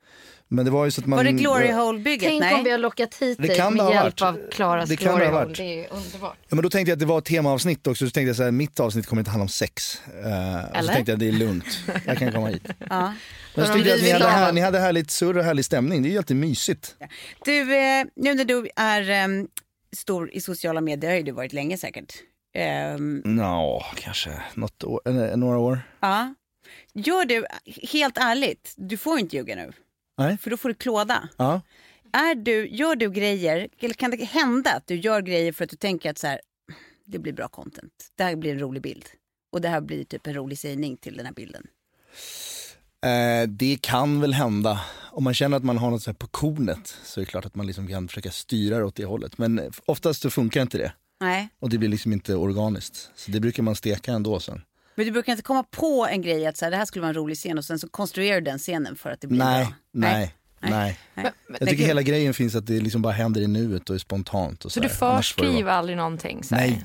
Men 0.49 0.65
det 0.65 0.71
var 0.71 0.85
ju 0.85 0.91
så 0.91 1.01
att 1.01 1.07
man... 1.07 1.17
Var 1.17 1.25
det 1.25 1.33
Glory 1.33 1.73
Hole-bygget? 1.73 2.29
Tänk 2.29 2.41
Nej. 2.41 2.55
om 2.55 2.65
vi 2.65 2.71
har 2.71 2.79
lockat 2.79 3.15
hit 3.15 3.39
Det 3.41 3.47
dig 3.49 3.57
kan 3.57 3.77
det 3.77 3.83
med 3.85 3.93
hjälp 3.93 4.21
varit. 4.21 4.23
av 4.23 4.51
Klaras 4.51 4.89
Det 4.89 4.97
kan 4.97 5.07
det 5.07 5.13
Glory 5.15 5.27
ha 5.27 5.33
Hole. 5.39 5.47
varit. 5.47 5.57
Det 5.57 5.85
är 5.85 5.93
underbart. 5.93 6.37
Ja, 6.49 6.55
men 6.55 6.63
då 6.63 6.71
tänkte 6.71 6.91
jag 6.91 6.97
att 6.97 7.01
det 7.01 7.07
var 7.07 7.19
ett 7.19 7.25
temaavsnitt 7.25 7.87
också, 7.87 8.07
så 8.07 8.11
tänkte 8.11 8.29
jag 8.29 8.37
så 8.37 8.43
här, 8.43 8.51
mitt 8.51 8.81
avsnitt 8.81 9.07
kommer 9.07 9.21
inte 9.21 9.31
handla 9.31 9.43
om 9.43 9.49
sex. 9.49 10.01
Eh, 10.07 10.13
och 10.15 10.71
så 10.73 10.79
Eller? 10.79 10.93
tänkte 10.95 11.13
jag 11.13 11.19
det 11.19 11.29
är 11.29 11.33
lugnt, 11.33 11.65
jag 12.07 12.19
kan 12.19 12.33
komma 12.33 12.47
hit. 12.49 12.63
Ja. 12.91 13.13
Men 13.55 13.67
så 13.67 13.73
tyckte 13.73 13.89
jag 13.89 13.97
att 13.97 14.03
ni 14.05 14.11
hade, 14.13 14.25
ha- 14.25 14.31
här, 14.31 14.53
ni 14.53 14.61
hade 14.61 14.79
härligt 14.81 15.11
surr 15.11 15.39
och 15.39 15.45
härlig 15.45 15.65
stämning, 15.65 16.03
det 16.03 16.09
är 16.09 16.11
ju 16.11 16.19
alltid 16.19 16.37
mysigt. 16.37 16.97
Du, 17.45 17.61
eh, 17.77 18.05
nu 18.17 18.35
när 18.35 18.45
du 18.45 18.69
är 18.77 19.11
em, 19.11 19.49
stor 19.97 20.31
i 20.33 20.41
sociala 20.41 20.81
medier, 20.81 21.11
har 21.11 21.17
ju 21.17 21.23
du 21.23 21.33
varit 21.33 21.53
länge 21.53 21.79
säkert. 21.79 22.13
Ehm, 22.55 23.23
Nå, 23.25 23.85
kanske 23.97 24.31
något 24.55 24.85
år, 24.85 25.01
eller, 25.05 25.37
några 25.37 25.59
år. 25.59 25.81
ja. 26.01 26.35
Gör 26.95 27.25
du, 27.25 27.47
helt 27.93 28.19
ärligt, 28.19 28.75
du 28.77 28.97
får 28.97 29.19
inte 29.19 29.37
ljuga 29.37 29.55
nu. 29.57 29.73
Nej. 30.19 30.37
För 30.39 30.51
då 30.51 30.57
får 30.57 30.69
du 30.69 30.75
klåda. 30.75 31.29
Ja. 31.37 31.61
Är 32.13 32.35
du, 32.35 32.69
gör 32.69 32.97
du 32.97 33.11
grejer, 33.11 33.69
eller 33.79 33.95
kan 33.95 34.11
det 34.11 34.25
hända 34.25 34.71
att 34.71 34.87
du 34.87 34.97
gör 34.97 35.23
grejer 35.23 35.53
för 35.53 35.65
att 35.65 35.71
du 35.71 35.77
tänker 35.77 36.11
att 36.11 36.19
så 36.19 36.27
här, 36.27 36.41
det 37.05 37.19
blir 37.19 37.33
bra 37.33 37.49
content, 37.49 37.93
det 38.17 38.25
här 38.25 38.37
blir 38.37 38.53
en 38.53 38.59
rolig 38.59 38.83
bild. 38.83 39.05
Och 39.53 39.61
det 39.61 39.69
här 39.69 39.81
blir 39.81 40.05
typ 40.05 40.27
en 40.27 40.35
rolig 40.35 40.59
sägning 40.59 40.97
till 40.97 41.17
den 41.17 41.27
här 41.27 41.33
bilden. 41.33 41.67
Eh, 43.05 43.49
det 43.49 43.79
kan 43.83 44.21
väl 44.21 44.35
hända. 44.35 44.81
Om 45.11 45.25
man 45.25 45.35
känner 45.35 45.57
att 45.57 45.65
man 45.65 45.79
har 45.79 45.91
något 45.91 46.03
så 46.03 46.11
här 46.11 46.15
på 46.15 46.27
kornet 46.27 46.97
så 47.05 47.21
är 47.21 47.25
det 47.25 47.31
klart 47.31 47.45
att 47.45 47.55
man 47.55 47.67
liksom 47.67 47.89
kan 47.89 48.09
försöka 48.09 48.31
styra 48.31 48.79
det 48.79 48.85
åt 48.85 48.97
det 48.97 49.05
hållet. 49.05 49.39
Men 49.39 49.73
oftast 49.87 50.23
så 50.23 50.31
funkar 50.31 50.63
inte 50.63 50.79
det. 50.79 50.93
Nej. 51.21 51.49
Och 51.59 51.71
det 51.71 51.79
blir 51.79 51.89
liksom 51.89 52.13
inte 52.13 52.35
organiskt. 52.35 53.11
Så 53.15 53.31
det 53.31 53.41
brukar 53.41 53.63
man 53.63 53.75
steka 53.75 54.13
ändå 54.13 54.41
sen. 54.41 54.63
Men 54.95 55.07
du 55.07 55.13
brukar 55.13 55.33
inte 55.33 55.43
komma 55.43 55.63
på 55.71 56.07
en 56.11 56.23
grej 56.23 56.47
att 56.47 56.57
så 56.57 56.65
här, 56.65 56.71
det 56.71 56.77
här 56.77 56.85
skulle 56.85 57.01
vara 57.01 57.09
en 57.09 57.15
rolig 57.15 57.37
scen 57.37 57.59
och 57.59 57.65
sen 57.65 57.79
så 57.79 57.89
konstruerar 57.89 58.41
du 58.41 58.45
den 58.45 58.59
scenen 58.59 58.97
för 58.97 59.11
att 59.11 59.21
det 59.21 59.27
blir 59.27 59.39
Nej, 59.39 59.65
bra? 59.65 59.75
nej. 59.93 60.35
Nej. 60.61 60.99
Nej. 61.15 61.33
Jag 61.61 61.69
tycker 61.69 61.85
hela 61.87 62.03
grejen 62.03 62.35
finns 62.35 62.55
att 62.55 62.67
det 62.67 62.81
liksom 62.81 63.03
bara 63.03 63.13
händer 63.13 63.41
i 63.41 63.47
nuet 63.47 63.91
och 63.91 63.95
är 63.97 63.99
spontant. 63.99 64.65
Och 64.65 64.73
Så 64.73 64.75
så 64.75 64.81
du 64.81 64.89
det 64.89 65.01
vara- 65.01 65.17
förskriver 65.17 65.71
aldrig 65.73 65.97
någonting? 65.97 66.43
Så 66.45 66.55
här. 66.55 66.67
Nej. 66.67 66.85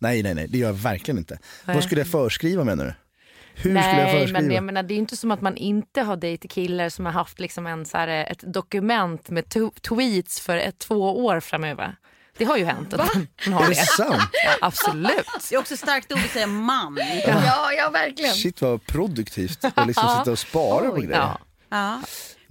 nej, 0.00 0.22
nej, 0.22 0.34
nej, 0.34 0.46
det 0.48 0.58
gör 0.58 0.66
jag 0.66 0.74
verkligen 0.74 1.18
inte. 1.18 1.38
Nej. 1.64 1.74
Vad 1.74 1.84
skulle 1.84 2.00
jag 2.00 2.08
förskriva 2.08 2.64
menar 2.64 2.84
du? 2.84 2.94
Hur 3.54 3.60
skulle 3.62 3.74
jag 3.80 3.96
Nej, 3.96 4.20
förskriva? 4.20 4.40
men 4.40 4.50
jag 4.50 4.64
menar, 4.64 4.82
det 4.82 4.92
är 4.92 4.96
ju 4.96 5.00
inte 5.00 5.16
som 5.16 5.30
att 5.30 5.40
man 5.40 5.56
inte 5.56 6.02
har 6.02 6.16
dejtat 6.16 6.50
killar 6.50 6.88
som 6.88 7.04
har 7.06 7.12
haft 7.12 7.40
liksom 7.40 7.66
en, 7.66 7.86
så 7.86 7.96
här, 7.96 8.08
ett 8.08 8.52
dokument 8.52 9.30
med 9.30 9.44
tweets 9.82 10.40
för 10.40 10.56
ett, 10.56 10.78
två 10.78 11.24
år 11.24 11.40
framöver. 11.40 11.96
Det 12.38 12.44
har 12.44 12.56
ju 12.56 12.64
hänt 12.64 12.94
man 13.46 13.52
har 13.52 13.64
Är 13.64 13.68
det. 13.68 13.74
det 13.74 13.86
sant? 13.86 14.22
Ja, 14.44 14.56
absolut. 14.60 15.26
Det 15.50 15.54
är 15.54 15.58
också 15.58 15.76
starkt 15.76 16.12
ord 16.12 16.18
att 16.18 16.30
säga 16.30 16.46
man. 16.46 16.98
Ja, 17.26 17.72
ja 17.72 17.90
verkligen. 17.90 18.34
Shit 18.34 18.62
vad 18.62 18.86
produktivt 18.86 19.64
att 19.64 19.86
liksom 19.86 20.18
sitta 20.18 20.30
och 20.32 20.38
spara 20.38 20.90
på 20.90 20.96
grejer. 20.96 21.16
Ja. 21.16 21.38
Ja. 21.70 22.00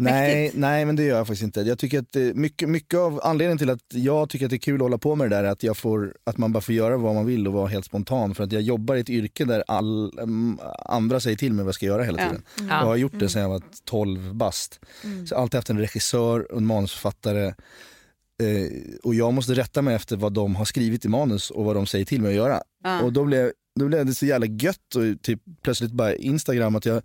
Nej, 0.01 0.35
Mäktigt. 0.43 0.59
nej, 0.59 0.85
men 0.85 0.95
det 0.95 1.03
gör 1.03 1.17
jag 1.17 1.27
faktiskt 1.27 1.43
inte. 1.43 1.61
Jag 1.61 1.79
tycker 1.79 1.99
att 1.99 2.11
det, 2.11 2.35
mycket, 2.35 2.69
mycket 2.69 2.99
av 2.99 3.19
anledningen 3.23 3.57
till 3.57 3.69
att 3.69 3.79
jag 3.93 4.29
tycker 4.29 4.45
att 4.45 4.49
det 4.49 4.55
är 4.55 4.57
kul 4.57 4.75
att 4.75 4.81
hålla 4.81 4.97
på 4.97 5.15
med 5.15 5.29
det 5.29 5.35
där 5.35 5.43
är 5.43 5.49
att, 5.49 5.63
jag 5.63 5.77
får, 5.77 6.13
att 6.23 6.37
man 6.37 6.51
bara 6.51 6.61
får 6.61 6.75
göra 6.75 6.97
vad 6.97 7.15
man 7.15 7.25
vill 7.25 7.47
och 7.47 7.53
vara 7.53 7.67
helt 7.67 7.85
spontan. 7.85 8.35
För 8.35 8.43
att 8.43 8.51
jag 8.51 8.61
jobbar 8.61 8.95
i 8.95 8.99
ett 8.99 9.09
yrke 9.09 9.45
där 9.45 9.63
all, 9.67 10.19
mm, 10.19 10.59
andra 10.85 11.19
säger 11.19 11.37
till 11.37 11.53
mig 11.53 11.65
vad 11.65 11.67
jag 11.67 11.75
ska 11.75 11.85
göra 11.85 12.03
hela 12.03 12.17
tiden. 12.17 12.43
Ja. 12.55 12.63
Och 12.63 12.69
jag 12.69 12.85
har 12.85 12.95
gjort 12.95 13.19
det 13.19 13.29
sedan 13.29 13.41
jag 13.41 13.49
var 13.49 13.61
12 13.85 14.35
bast. 14.35 14.79
Så 15.01 15.33
jag 15.33 15.37
har 15.37 15.41
alltid 15.43 15.57
haft 15.57 15.69
en 15.69 15.79
regissör 15.79 16.51
och 16.51 16.57
en 16.57 16.65
manusförfattare. 16.65 17.53
Eh, 18.39 18.71
och 19.03 19.15
jag 19.15 19.33
måste 19.33 19.53
rätta 19.53 19.81
mig 19.81 19.95
efter 19.95 20.17
vad 20.17 20.33
de 20.33 20.55
har 20.55 20.65
skrivit 20.65 21.05
i 21.05 21.07
manus 21.07 21.51
och 21.51 21.65
vad 21.65 21.75
de 21.75 21.85
säger 21.85 22.05
till 22.05 22.21
mig 22.21 22.29
att 22.29 22.35
göra. 22.35 22.61
Ja. 22.83 23.01
Och 23.01 23.13
då 23.13 23.25
blev, 23.25 23.51
då 23.79 23.87
blev 23.87 24.05
det 24.05 24.13
så 24.13 24.25
jävla 24.25 24.45
gött 24.45 24.95
och 24.95 25.21
typ 25.21 25.41
plötsligt 25.61 25.91
bara 25.91 26.15
Instagram 26.15 26.75
att 26.75 26.85
jag, 26.85 27.01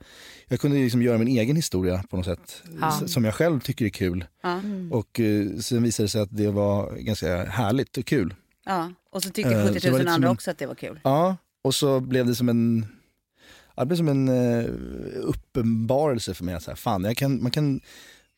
jag 0.49 0.61
kunde 0.61 0.77
liksom 0.79 1.03
göra 1.03 1.19
min 1.19 1.29
egen 1.29 1.57
historia 1.57 2.05
på 2.11 2.17
något 2.17 2.27
sätt. 2.27 2.63
S- 2.83 3.13
Som 3.13 3.25
jag 3.25 3.35
själv 3.35 3.61
tycker 3.61 3.85
är 3.85 3.89
kul. 3.89 4.25
Ja. 4.43 4.61
Och 4.91 5.21
eh, 5.21 5.57
sen 5.59 5.83
visade 5.83 6.05
det 6.05 6.09
sig 6.11 6.21
att 6.21 6.37
det 6.37 6.51
var 6.51 6.97
ganska 6.97 7.45
härligt 7.45 7.97
och 7.97 8.05
kul. 8.07 8.35
Ja. 8.65 8.93
Och 9.13 9.23
så 9.23 9.31
tyckte 9.31 9.55
Eh, 9.55 9.69
70 9.69 9.81
så 9.81 9.87
det 9.87 9.91
var 9.93 9.99
000 9.99 9.99
lite 9.99 10.05
som 10.13 10.15
andra 10.15 10.31
också 10.31 10.51
att 10.51 10.59
det 10.59 10.67
var 10.67 10.75
kul. 10.75 11.01
Ja, 11.05 11.37
och 11.63 11.75
så 11.75 12.01
blev 12.01 12.27
det 12.27 12.35
som 12.35 12.49
en 12.49 12.87
det 13.77 13.87
blev 13.87 13.97
som 13.97 14.09
en 14.09 14.29
eh, 14.29 14.65
uppenbarelse 15.23 16.35
för 16.35 16.45
mig. 16.45 16.55
Att 16.55 16.63
så 16.63 16.71
här, 16.71 16.77
fan, 16.77 17.05
jag 17.05 17.17
kan, 17.17 17.43
man, 17.43 17.51
kan, 17.51 17.81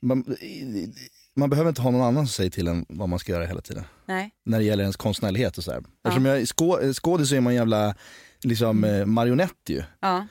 man, 0.03 0.37
man 1.37 1.51
behöver 1.51 1.69
inte 1.69 1.83
ha 1.83 1.91
någon 1.91 2.03
annan 2.03 2.27
som 2.27 2.33
säger 2.33 2.51
till 2.51 2.69
en 2.69 2.87
vad 2.89 3.09
man 3.09 3.19
ska 3.19 3.33
göra 3.33 3.47
hela 3.47 3.61
tiden. 3.61 3.85
Nej. 4.07 4.31
När 4.45 4.59
det 4.59 4.65
gäller 4.65 4.83
ens 4.83 4.97
konstnärlighet 4.97 5.59
och 5.59 5.65
så 5.65 5.73
här. 5.73 5.85
Eftersom 6.05 6.25
jag 6.25 6.41
är 6.41 6.45
skå, 6.45 6.93
skådis 6.93 7.29
så 7.29 7.35
är 7.35 7.41
man 7.41 7.51
en 7.51 7.57
jävla 7.57 7.95
liksom, 8.43 8.85
eh, 8.85 9.07
marionett 9.07 9.69
ju. 9.69 9.83
Ja. 10.01 10.27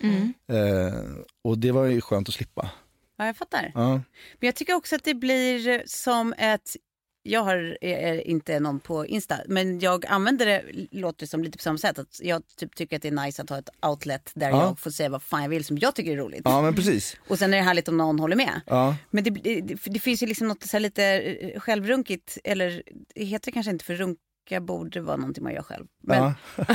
Eh, 0.55 0.93
och 1.43 1.57
det 1.57 1.71
var 1.71 1.85
ju 1.85 2.01
skönt 2.01 2.29
att 2.29 2.35
slippa. 2.35 2.69
ja, 3.17 3.25
jag 3.25 3.37
fattar. 3.37 3.71
Ja. 3.73 3.89
Men 3.93 4.01
jag 4.39 4.55
tycker 4.55 4.73
också 4.73 4.95
att 4.95 5.03
det 5.03 5.13
blir 5.13 5.83
som 5.85 6.33
ett... 6.37 6.75
Jag 7.27 7.41
har 7.43 7.77
är 7.81 8.27
inte 8.27 8.59
någon 8.59 8.79
på 8.79 9.05
Insta, 9.05 9.37
men 9.47 9.79
jag 9.79 10.05
använder 10.05 10.45
det, 10.45 10.63
låter 10.91 11.25
som 11.25 11.43
lite 11.43 11.57
på 11.57 11.61
samma 11.61 11.77
sätt. 11.77 11.99
Att 11.99 12.19
jag 12.23 12.43
typ 12.57 12.75
tycker 12.75 12.95
att 12.95 13.01
det 13.01 13.07
är 13.07 13.25
nice 13.25 13.41
att 13.41 13.49
ha 13.49 13.57
ett 13.57 13.69
outlet 13.85 14.31
där 14.33 14.49
Ja. 14.49 14.63
jag 14.63 14.79
får 14.79 14.91
säga 14.91 15.09
vad 15.09 15.23
fan 15.23 15.41
jag 15.41 15.49
vill 15.49 15.65
som 15.65 15.77
jag 15.77 15.95
tycker 15.95 16.11
är 16.11 16.17
roligt. 16.17 16.41
ja, 16.45 16.61
men 16.61 16.75
precis. 16.75 17.17
Och 17.27 17.39
sen 17.39 17.53
är 17.53 17.57
det 17.57 17.63
härligt 17.63 17.87
om 17.87 17.97
någon 17.97 18.19
håller 18.19 18.35
med. 18.35 18.61
Ja. 18.65 18.95
Men 19.09 19.23
det, 19.23 19.29
det, 19.29 19.61
det 19.85 19.99
finns 19.99 20.23
ju 20.23 20.27
liksom 20.27 20.47
något 20.47 20.63
så 20.63 20.71
här 20.77 20.79
lite 20.79 21.03
eh, 21.05 21.59
självrunkigt, 21.59 22.37
eller 22.43 22.83
det 23.15 23.23
heter 23.25 23.45
det 23.45 23.51
kanske 23.51 23.71
inte 23.71 23.85
för 23.85 23.95
runka 23.95 24.19
borde 24.61 25.01
vara 25.01 25.17
någonting 25.17 25.43
man 25.43 25.53
gör 25.53 25.61
själv. 25.63 25.85
Men, 26.03 26.17
Ja. 26.17 26.33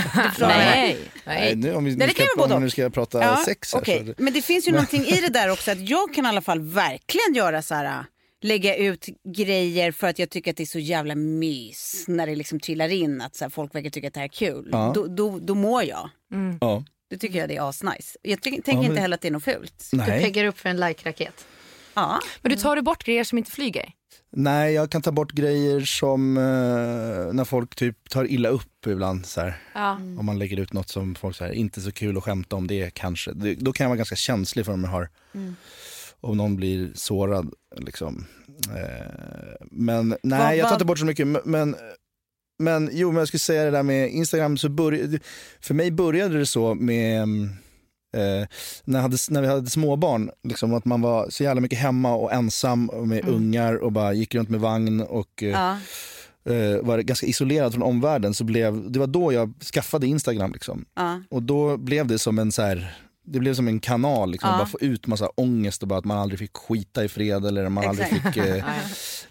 Nej. 0.41 0.99
Nej, 1.27 1.57
nu, 1.57 1.75
om 1.75 1.85
vi 1.85 1.97
nu 1.97 2.07
det 2.07 2.11
ska, 2.15 2.43
om 2.43 2.51
vi 2.51 2.59
nu 2.61 2.71
ska 2.71 2.91
prata 2.91 3.23
Ja, 3.23 3.43
sex 3.47 3.75
här. 3.75 3.81
okej. 3.81 4.07
Så, 4.07 4.23
Men 4.23 4.33
det 4.33 4.43
finns 4.43 4.69
ju 4.69 4.73
någonting 4.73 5.05
i 5.05 5.21
det 5.21 5.29
där 5.29 5.51
också 5.51 5.71
att 5.71 5.89
jag 5.89 6.15
kan 6.15 6.25
i 6.27 6.29
alla 6.29 6.41
fall 6.41 6.61
verkligen 6.61 7.35
göra 7.35 7.63
så 7.63 7.75
här 7.75 8.05
lägga 8.41 8.77
ut 8.77 9.07
grejer 9.37 9.93
för 9.93 10.07
att 10.07 10.19
jag 10.19 10.31
tycker 10.31 10.51
att 10.51 10.57
det 10.57 10.63
är 10.63 10.67
så 10.67 10.79
jävla 10.79 11.15
mys 11.15 12.05
när 12.09 12.27
det 12.27 12.35
liksom 12.37 12.61
trillar 12.61 12.89
in 12.89 13.21
att 13.21 13.35
så 13.37 13.45
här, 13.45 13.51
folk 13.51 13.75
verkar 13.75 13.91
tycka 13.91 14.09
att 14.09 14.15
det 14.15 14.21
här 14.21 14.25
är 14.25 14.29
kul. 14.29 14.69
Ja. 14.73 14.93
Då, 14.95 15.07
då, 15.07 15.39
då 15.39 15.55
mår 15.55 15.83
jag. 15.85 16.11
ja. 16.61 16.85
Det 17.11 17.17
tycker 17.19 17.39
jag 17.39 17.49
det 17.49 17.57
är 17.57 17.69
asnice. 17.69 18.19
Jag 18.23 18.43
tänker 18.43 18.73
men- 18.75 18.85
inte 18.85 19.01
heller 19.01 19.15
att 19.15 19.21
det 19.21 19.29
är 19.29 19.33
något 19.33 19.45
fult. 19.45 19.89
Du 19.91 19.97
Nej. 19.97 20.23
peggar 20.23 20.45
upp 20.45 20.59
för 20.59 20.69
en 20.69 20.77
like-raket. 20.81 21.47
Ja. 21.95 22.21
Men 22.43 22.51
du 22.53 22.57
tar 22.59 22.77
du 22.77 22.83
bort 22.83 23.05
grejer 23.05 23.25
som 23.25 23.39
inte 23.39 23.51
flyger? 23.51 23.93
Nej, 24.33 24.73
jag 24.75 24.91
kan 24.91 25.03
ta 25.03 25.13
bort 25.13 25.33
grejer 25.33 25.81
som 25.81 26.37
eh, 26.37 26.43
när 27.33 27.45
folk 27.45 27.75
typ 27.75 28.11
tar 28.11 28.25
illa 28.31 28.49
upp 28.49 28.87
ibland. 28.87 29.27
Så 29.27 29.41
här. 29.41 29.55
Ja. 29.75 29.93
Om 29.93 30.27
man 30.27 30.39
lägger 30.39 30.61
ut 30.61 30.73
något 30.73 30.89
som 30.89 31.15
folk 31.15 31.37
säger 31.37 31.53
inte 31.53 31.81
så 31.81 31.93
kul 31.93 32.17
att 32.17 32.25
skämta 32.25 32.57
om 32.57 32.67
det 32.67 32.95
kanske. 32.95 33.33
Det, 33.33 33.55
då 33.55 33.73
kan 33.73 33.85
jag 33.85 33.89
vara 33.89 33.97
ganska 33.97 34.17
känslig 34.17 34.67
för 34.67 34.73
om 34.73 34.85
jag 34.85 34.91
har, 34.91 35.09
om 36.21 36.37
någon 36.37 36.57
blir 36.57 36.91
sårad. 36.95 37.51
Liksom. 37.77 38.25
Eh, 38.77 39.67
men 39.71 40.09
nej, 40.23 40.39
Vad- 40.47 40.57
jag 40.57 40.67
tar 40.69 40.75
inte 40.75 40.85
bort 40.85 40.99
så 40.99 41.05
mycket. 41.07 41.27
men- 41.45 41.77
Men, 42.59 42.91
jo, 42.93 43.09
men 43.13 43.19
jag 43.19 43.29
skulle 43.29 43.39
säga 43.39 43.65
det 43.65 43.71
där 43.71 43.83
med 43.83 44.11
Instagram, 44.11 44.57
så 44.57 44.69
började, 44.69 45.19
för 45.61 45.75
mig 45.75 45.91
började 45.91 46.39
det 46.39 46.47
så 46.47 46.75
med 46.75 47.23
mm, 47.23 47.49
Eh, 48.17 48.47
när, 48.85 49.01
hade, 49.01 49.17
när 49.31 49.41
vi 49.43 49.47
hade 49.49 49.71
småbarn, 49.71 50.31
liksom, 50.43 50.75
att 50.75 50.85
man 50.85 51.01
var 51.01 51.31
så 51.31 51.43
jävla 51.45 51.61
mycket 51.61 51.79
hemma 51.79 52.15
och 52.15 52.33
ensam 52.33 52.89
och 52.89 53.09
med 53.09 53.29
ungar 53.29 53.75
och 53.75 53.93
bara 53.93 54.13
gick 54.13 54.35
runt 54.35 54.49
med 54.49 54.61
vagn 54.61 55.01
och 55.01 55.43
eh, 55.43 55.49
Ja. 55.51 55.79
eh, 56.53 56.83
var 56.83 56.99
ganska 56.99 57.27
isolerad 57.27 57.73
från 57.73 57.83
omvärlden. 57.83 58.35
Så 58.35 58.45
blev, 58.45 58.91
det 58.93 58.99
var 58.99 59.07
då 59.07 59.33
jag 59.33 59.53
skaffade 59.75 60.07
Instagram. 60.07 60.53
Liksom. 60.53 60.85
Ja. 60.97 61.23
Och 61.31 61.43
då 61.43 61.77
blev 61.77 62.07
det 62.07 62.19
som 62.19 62.39
en 62.39 62.53
så 62.53 62.63
här, 62.63 62.95
det 63.33 63.39
blev 63.41 63.55
som 63.55 63.69
en 63.69 63.81
kanal, 63.81 64.31
liksom, 64.31 64.49
Ja. 64.49 64.55
att 64.55 64.61
bara 64.61 64.69
få 64.69 64.81
ut 64.81 65.07
massa 65.07 65.29
ångest 65.29 65.83
och 65.83 65.89
bara 65.89 65.99
att 65.99 66.05
man 66.05 66.19
aldrig 66.19 66.39
fick 66.39 66.57
skita 66.57 67.05
i 67.05 67.09
fred 67.09 67.45
eller 67.47 67.69
man 67.69 67.85
aldrig 67.89 68.07
Exakt. 68.13 68.35
fick 68.35 68.45
eh, 68.45 68.65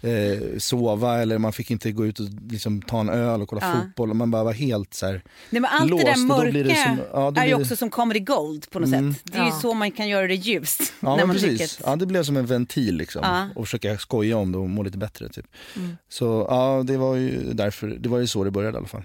eh, 0.10 0.58
sova 0.58 1.18
eller 1.22 1.38
man 1.38 1.52
fick 1.52 1.70
inte 1.70 1.92
gå 1.92 2.06
ut 2.06 2.20
och 2.20 2.26
liksom, 2.50 2.82
ta 2.82 3.00
en 3.00 3.08
öl 3.08 3.42
och 3.42 3.48
kolla 3.48 3.62
Ja. 3.74 3.80
fotboll. 3.82 4.10
Och 4.10 4.16
man 4.16 4.30
bara 4.30 4.44
var 4.44 4.52
helt 4.52 4.94
så 4.94 5.06
här, 5.06 5.12
Nej, 5.50 5.60
men 5.62 5.64
allt 5.64 5.90
Låst, 5.90 6.04
det 6.04 6.10
där 6.12 6.18
mörka 6.26 6.50
blir 6.50 6.64
det 6.64 6.74
som- 6.74 6.98
ja, 7.12 7.22
är 7.22 7.26
ju 7.26 7.32
blir 7.32 7.48
det- 7.48 7.54
också 7.62 7.76
som 7.76 7.90
comedy 7.90 8.20
gold 8.20 8.70
på 8.70 8.78
något 8.78 8.88
Mm. 8.88 9.14
sätt. 9.14 9.22
Det 9.24 9.38
är 9.38 9.44
ju 9.46 9.52
så 9.52 9.74
man 9.74 9.90
kan 9.90 10.08
göra 10.08 10.26
det 10.26 10.34
ljust. 10.34 10.80
Ja, 11.00 11.16
när 11.16 11.26
man 11.26 11.36
precis. 11.36 11.80
Ja, 11.84 11.96
det 11.96 12.06
blev 12.06 12.22
som 12.22 12.36
en 12.36 12.46
ventil 12.46 12.96
liksom. 12.96 13.20
Ja. 13.24 13.48
Och 13.54 13.66
försöka 13.66 13.98
skoja 13.98 14.36
om 14.36 14.52
det 14.52 14.58
och 14.58 14.68
må 14.70 14.82
lite 14.82 14.98
bättre. 14.98 15.28
Typ. 15.28 15.46
Mm. 15.76 15.96
Så 16.08 16.46
ja, 16.50 16.82
det 16.86 16.96
var 16.96 17.16
ju 17.16 17.52
därför, 17.52 17.86
det 17.88 18.08
var 18.08 18.18
ju 18.18 18.26
så 18.26 18.44
det 18.44 18.50
började 18.50 18.76
i 18.76 18.78
alla 18.78 18.88
fall. 18.88 19.02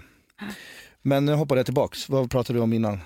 Men 1.02 1.24
nu 1.24 1.32
hoppade 1.32 1.58
jag 1.58 1.66
tillbaks. 1.66 2.08
Vad 2.08 2.30
pratade 2.30 2.58
du 2.58 2.62
om 2.62 2.72
innan? 2.72 2.98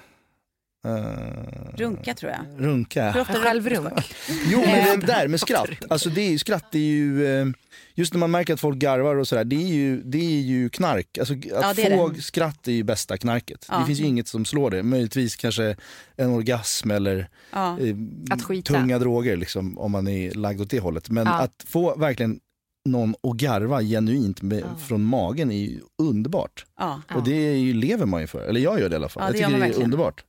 Eh, 0.87 1.77
Runka 1.77 2.15
tror 2.15 2.33
jag. 2.33 2.65
runka. 2.67 3.11
Hur 3.11 3.21
ofta 3.21 3.33
Självrunk. 3.35 4.15
Jo 4.53 4.61
men 4.61 5.01
det 5.01 5.07
där 5.07 5.29
med 5.29 5.41
skratt, 5.41 5.69
alltså 5.91 6.09
det 6.11 6.21
är 6.21 6.31
ju, 6.31 6.39
skratt 6.39 6.75
är 6.75 6.79
ju, 6.79 7.27
eh, 7.41 7.47
just 7.95 8.13
när 8.13 8.19
man 8.19 8.31
märker 8.31 8.55
att 8.55 8.61
folk 8.61 8.79
garvar 8.79 9.17
och 9.17 9.29
sådär, 9.29 9.45
det 9.45 9.57
är 9.57 9.67
ju, 9.69 10.03
det 10.03 10.19
är 10.19 10.41
ju 10.41 10.69
knark. 10.69 11.19
Alltså 11.19 11.35
att 11.35 11.45
Ja, 11.79 11.89
få 11.99 12.09
det. 12.09 12.23
skratt 12.23 12.69
är 12.69 12.73
ju 12.73 12.83
bästa 12.83 13.17
knarket. 13.19 13.67
Ja. 13.69 13.79
Det 13.79 13.87
finns 13.87 14.01
ju 14.01 14.05
inget 14.05 14.29
som 14.29 14.45
slår 14.45 14.71
det, 14.71 14.83
möjligtvis 14.83 15.37
kanske 15.37 15.77
en 16.17 16.31
orgasm 16.31 16.91
eller 16.91 17.29
Ja. 17.53 17.79
eh, 17.81 17.97
Att 18.31 18.43
skita. 18.43 18.75
tunga 18.75 18.99
droger 18.99 19.37
liksom, 19.37 19.79
om 19.79 19.93
man 19.93 20.09
är 20.09 20.31
lagd 20.35 20.61
åt 20.61 20.71
det 20.71 20.81
hållet. 20.81 21.11
Men 21.11 21.27
Ja. 21.27 21.33
att 21.41 21.65
få 21.67 21.97
verkligen 21.97 22.41
någon 22.89 23.15
att 23.23 23.37
garva 23.37 23.83
genuint 23.83 24.43
med, 24.43 24.65
från 24.89 25.05
magen 25.05 25.51
är 25.51 25.57
ju 25.59 25.81
underbart. 26.03 26.67
Ja. 26.79 27.03
Och 27.15 27.25
det 27.25 27.35
är 27.35 27.57
ju, 27.57 27.73
lever 27.75 28.07
man 28.07 28.21
ju 28.21 28.27
för, 28.27 28.43
eller 28.43 28.61
jag 28.61 28.81
gör 28.81 28.89
det 28.89 28.93
i 28.95 28.97
alla 28.97 29.09
fall. 29.09 29.23
Ja, 29.23 29.27
jag 29.27 29.35
tycker 29.37 29.49
det 29.51 29.57
är 29.57 29.61
verkligen. 29.61 29.85
underbart. 29.85 30.25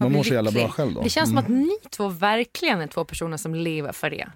Man, 0.00 0.12
mår 0.12 0.22
så 0.22 0.34
jävla 0.34 0.50
bra 0.50 0.68
själv 0.68 0.94
då. 0.94 1.02
Det 1.02 1.08
känns 1.10 1.28
som 1.28 1.38
Mm. 1.38 1.52
att 1.52 1.58
ni 1.66 1.88
två 1.90 2.08
verkligen 2.08 2.80
är 2.80 2.86
två 2.86 3.04
personer 3.04 3.36
som 3.36 3.54
lever 3.54 3.92
för 3.92 4.10
det. 4.10 4.28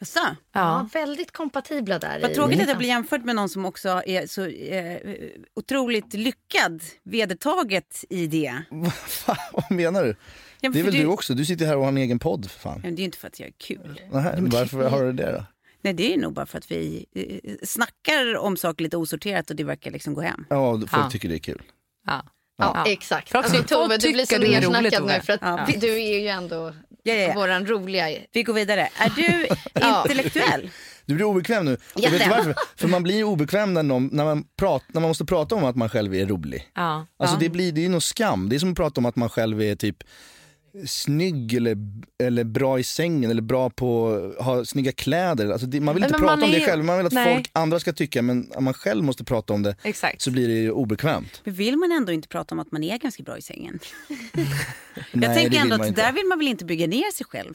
Så. 0.00 0.18
Ja, 0.20 0.34
Ja. 0.52 0.88
väldigt 0.92 1.32
kompatibla 1.32 1.98
där. 1.98 2.20
Vad 2.22 2.34
tråkigt 2.34 2.60
att 2.62 2.68
jag 2.68 2.78
blir 2.78 2.88
jämförd 2.88 3.24
med 3.24 3.36
någon 3.36 3.48
som 3.48 3.64
också 3.64 3.88
är 4.06 4.26
så 4.26 4.46
eh, 4.46 5.14
otroligt 5.54 6.14
lyckad, 6.14 6.82
vedertaget 7.02 8.04
i 8.10 8.26
det. 8.26 8.62
Vad 9.52 9.70
menar 9.70 10.04
du? 10.04 10.16
Ja, 10.60 10.70
Det 10.70 10.80
är 10.80 10.84
väl 10.84 10.94
du 10.94 11.06
också? 11.06 11.34
Du 11.34 11.44
sitter 11.44 11.66
här 11.66 11.76
och 11.76 11.82
har 11.82 11.88
en 11.88 11.96
egen 11.98 12.18
podd 12.18 12.50
för 12.50 12.60
fan. 12.60 12.80
Men 12.82 12.94
det 12.94 12.98
är 13.00 13.02
ju 13.02 13.04
inte 13.04 13.18
för 13.18 13.28
att 13.28 13.40
jag 13.40 13.48
är 13.48 13.52
kul. 13.58 14.00
Nähä, 14.12 14.34
varför 14.40 14.88
har 14.90 15.02
du 15.04 15.12
det 15.12 15.32
då? 15.32 15.44
Nej, 15.82 15.92
det 15.94 16.14
är 16.14 16.18
nog 16.18 16.32
bara 16.32 16.46
för 16.46 16.58
att 16.58 16.70
vi 16.70 17.06
eh, 17.14 17.54
snackar 17.66 18.36
om 18.36 18.56
saker 18.56 18.82
lite 18.84 18.96
osorterat 18.96 19.50
och 19.50 19.56
det 19.56 19.64
verkar 19.64 19.90
liksom 19.90 20.14
gå 20.14 20.20
hem. 20.20 20.46
Ja, 20.50 20.78
folk 20.78 20.90
Ja. 20.92 21.10
tycker 21.10 21.28
det 21.28 21.34
är 21.34 21.38
kul. 21.38 21.62
Ja. 22.06 22.22
Ja, 22.58 22.84
exakt. 22.86 23.34
Alltså, 23.34 23.62
Tove, 23.62 23.96
du 23.96 24.12
blir 24.12 24.26
så 24.26 24.38
nersnackad 24.38 25.06
nu 25.06 25.20
för 25.20 25.32
att 25.32 25.40
Ja. 25.42 25.66
du 25.80 26.02
är 26.02 26.18
ju 26.20 26.28
ändå 26.28 26.72
Ja, 27.04 27.14
ja, 27.14 27.28
ja. 27.28 27.34
våran 27.34 27.66
roliga... 27.66 28.06
Vi 28.32 28.42
går 28.42 28.54
vidare. 28.54 28.88
Är 28.98 29.12
du 29.16 29.46
intellektuell? 29.88 30.70
Du 31.06 31.14
blir 31.14 31.24
obekväm 31.26 31.64
nu. 31.64 31.72
Och 31.94 32.02
vet 32.02 32.10
du 32.10 32.16
Jätte. 32.18 32.30
varför? 32.30 32.54
För 32.76 32.88
man 32.88 33.02
blir 33.02 33.24
obekväm 33.24 33.74
när, 33.74 33.82
någon, 33.82 34.08
när, 34.12 34.24
man 34.24 34.44
prat, 34.58 34.82
när 34.88 35.00
man 35.00 35.08
måste 35.10 35.24
prata 35.24 35.54
om 35.54 35.64
att 35.64 35.76
man 35.76 35.88
själv 35.88 36.14
är 36.14 36.26
rolig. 36.26 36.68
Ja. 36.74 37.06
Alltså 37.18 37.36
det, 37.36 37.48
blir, 37.48 37.72
det 37.72 37.80
är 37.80 37.82
ju 37.82 37.88
någon 37.88 38.00
skam. 38.00 38.48
Det 38.48 38.56
är 38.56 38.58
som 38.58 38.70
att 38.70 38.76
prata 38.76 39.00
om 39.00 39.06
att 39.06 39.16
man 39.16 39.28
själv 39.28 39.62
är 39.62 39.74
typ 39.74 39.96
snygg 40.86 41.54
eller, 41.54 41.76
eller 42.22 42.44
bra 42.44 42.78
i 42.78 42.82
sängen 42.82 43.30
eller 43.30 43.42
bra 43.42 43.70
på 43.70 44.08
ha 44.38 44.64
snygga 44.64 44.92
kläder. 44.92 45.50
Alltså 45.52 45.66
det, 45.66 45.80
man 45.80 45.94
vill 45.94 46.00
Men 46.02 46.10
inte 46.10 46.20
man 46.22 46.28
prata 46.28 46.44
om 46.44 46.50
det 46.52 46.58
ju- 46.58 46.66
själv, 46.66 46.84
man 46.84 46.96
vill 46.96 47.06
att 47.06 47.12
Nej. 47.12 47.34
folk 47.34 47.50
andra 47.52 47.80
ska 47.80 47.92
tycka 47.92 48.22
men 48.22 48.50
om 48.54 48.64
man 48.64 48.74
själv 48.74 49.04
måste 49.04 49.24
prata 49.24 49.52
om 49.52 49.62
det 49.62 49.76
Exakt. 49.82 50.22
så 50.22 50.30
blir 50.30 50.48
det 50.48 50.54
ju 50.54 50.70
obekvämt. 50.70 51.40
Men 51.44 51.54
vill 51.54 51.76
man 51.76 51.92
ändå 51.92 52.12
inte 52.12 52.28
prata 52.28 52.54
om 52.54 52.58
att 52.58 52.72
man 52.72 52.82
är 52.84 52.98
ganska 52.98 53.22
bra 53.22 53.38
i 53.38 53.42
sängen? 53.42 53.78
Nej, 54.08 54.46
jag 55.12 55.34
tänker 55.34 55.50
det 55.50 55.56
ändå 55.56 55.62
vill 55.62 55.68
man 55.68 55.80
att 55.80 55.88
inte. 55.88 56.02
där 56.02 56.12
vill 56.12 56.26
man 56.26 56.38
väl 56.38 56.48
inte 56.48 56.64
bygga 56.64 56.86
ner 56.86 57.12
sig 57.12 57.26
själv? 57.26 57.54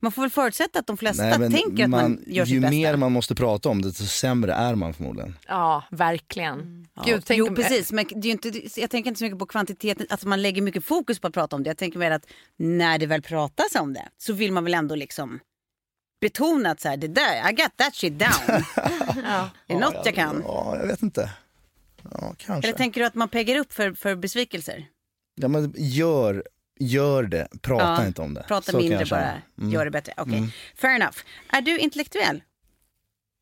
Man 0.00 0.12
får 0.12 0.22
väl 0.22 0.30
förutsätta 0.30 0.78
att 0.78 0.86
de 0.86 0.96
flesta 0.96 1.22
Nej, 1.22 1.38
men 1.38 1.52
tänker 1.52 1.84
att 1.84 1.90
man, 1.90 2.22
gör 2.26 2.44
ju 2.46 2.52
sitt 2.54 2.62
bästa. 2.62 2.70
mer 2.70 2.96
man 2.96 3.12
måste 3.12 3.34
prata 3.34 3.68
om 3.68 3.82
det, 3.82 3.88
desto 3.88 4.04
sämre 4.04 4.52
är 4.52 4.74
man 4.74 4.94
förmodligen. 4.94 5.36
Ja, 5.48 5.84
verkligen. 5.90 6.88
Gud, 7.04 7.22
tänk 7.26 7.38
jo, 7.38 7.48
om- 7.48 7.54
precis. 7.54 7.92
Men 7.92 8.04
det 8.10 8.16
är 8.18 8.24
ju 8.24 8.30
inte, 8.30 8.80
jag 8.80 8.90
tänker 8.90 9.08
inte 9.08 9.18
så 9.18 9.24
mycket 9.24 9.38
på 9.38 9.46
kvantiteten, 9.46 10.06
att 10.10 10.24
man 10.24 10.42
lägger 10.42 10.62
mycket 10.62 10.84
fokus 10.84 11.18
på 11.20 11.26
att 11.26 11.34
prata 11.34 11.56
om 11.56 11.62
det. 11.62 11.70
Jag 11.70 11.76
tänker 11.78 11.98
mer 11.98 12.10
att 12.10 12.26
när 12.56 12.98
det 12.98 13.06
väl 13.06 13.22
pratas 13.22 13.74
om 13.74 13.92
det 13.92 14.08
så 14.18 14.32
vill 14.32 14.52
man 14.52 14.64
väl 14.64 14.74
ändå 14.74 14.94
liksom 14.94 15.40
betona 16.20 16.70
att 16.70 16.80
så 16.80 16.88
här, 16.88 16.96
det 16.96 17.08
där, 17.08 17.50
I 17.50 17.52
got 17.54 17.76
that 17.76 17.94
shit 17.94 18.18
down. 18.18 18.62
Ja. 19.24 19.50
Det 19.66 19.72
är 19.74 19.78
något 19.78 20.02
jag 20.06 20.14
kan. 20.14 20.42
Ja, 20.46 20.76
jag 20.80 20.86
vet 20.86 21.02
inte. 21.02 21.30
Ja, 22.10 22.34
kanske. 22.38 22.68
Eller 22.68 22.78
tänker 22.78 23.00
du 23.00 23.06
att 23.06 23.14
man 23.14 23.28
peggar 23.28 23.56
upp 23.58 23.72
för, 23.72 23.92
för 23.92 24.14
besvikelser? 24.16 24.86
Ja, 25.34 25.48
men 25.48 25.74
gör, 25.76 26.44
gör 26.80 27.22
det, 27.22 27.48
prata 27.62 27.84
Ja, 27.84 28.06
inte 28.06 28.22
om 28.22 28.34
det. 28.34 28.44
Prata 28.48 28.72
Så 28.72 28.78
mindre 28.78 29.06
bara, 29.10 29.42
Mm. 29.58 29.70
gör 29.72 29.84
det 29.84 29.90
bättre. 29.90 30.12
Okej, 30.16 30.38
Mm. 30.38 30.50
fair 30.76 30.94
enough. 30.94 31.16
Är 31.48 31.62
du 31.62 31.78
intellektuell? 31.78 32.42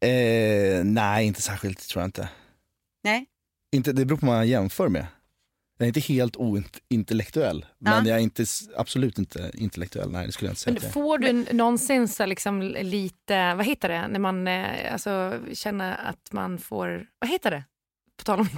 Eh, 0.04 0.84
nej, 0.84 1.26
inte 1.26 1.42
särskilt 1.42 1.88
tror 1.88 2.02
jag 2.02 2.08
inte. 2.08 2.28
Nej? 3.04 3.26
inte. 3.76 3.92
Det 3.92 4.04
beror 4.04 4.18
på 4.18 4.26
vad 4.26 4.36
man 4.36 4.48
jämför 4.48 4.88
med. 4.88 5.06
Jag 5.78 5.84
är 5.84 5.88
inte 5.88 6.00
helt 6.00 6.36
ointellektuell, 6.36 7.66
men 7.78 8.04
Ja. 8.06 8.10
jag 8.10 8.18
är 8.18 8.22
inte, 8.22 8.44
absolut 8.76 9.18
inte 9.18 9.50
intellektuell. 9.54 10.10
Nej, 10.10 10.26
det 10.26 10.32
skulle 10.32 10.48
jag 10.48 10.52
inte 10.52 10.60
säga. 10.60 10.78
Men 10.82 10.92
får 10.92 11.18
du 11.18 11.32
någonsin 11.52 12.08
så 12.08 12.26
liksom 12.26 12.62
lite, 12.62 13.54
vad 13.54 13.66
heter 13.66 13.88
det, 13.88 14.08
när 14.08 14.18
man 14.18 14.48
eh, 14.48 14.92
alltså, 14.92 15.40
känner 15.52 15.96
att 16.06 16.32
man 16.32 16.58
får, 16.58 17.06
vad 17.18 17.30
heter 17.30 17.50
det? 17.50 17.64
På 18.16 18.24
tal 18.24 18.40
om 18.40 18.48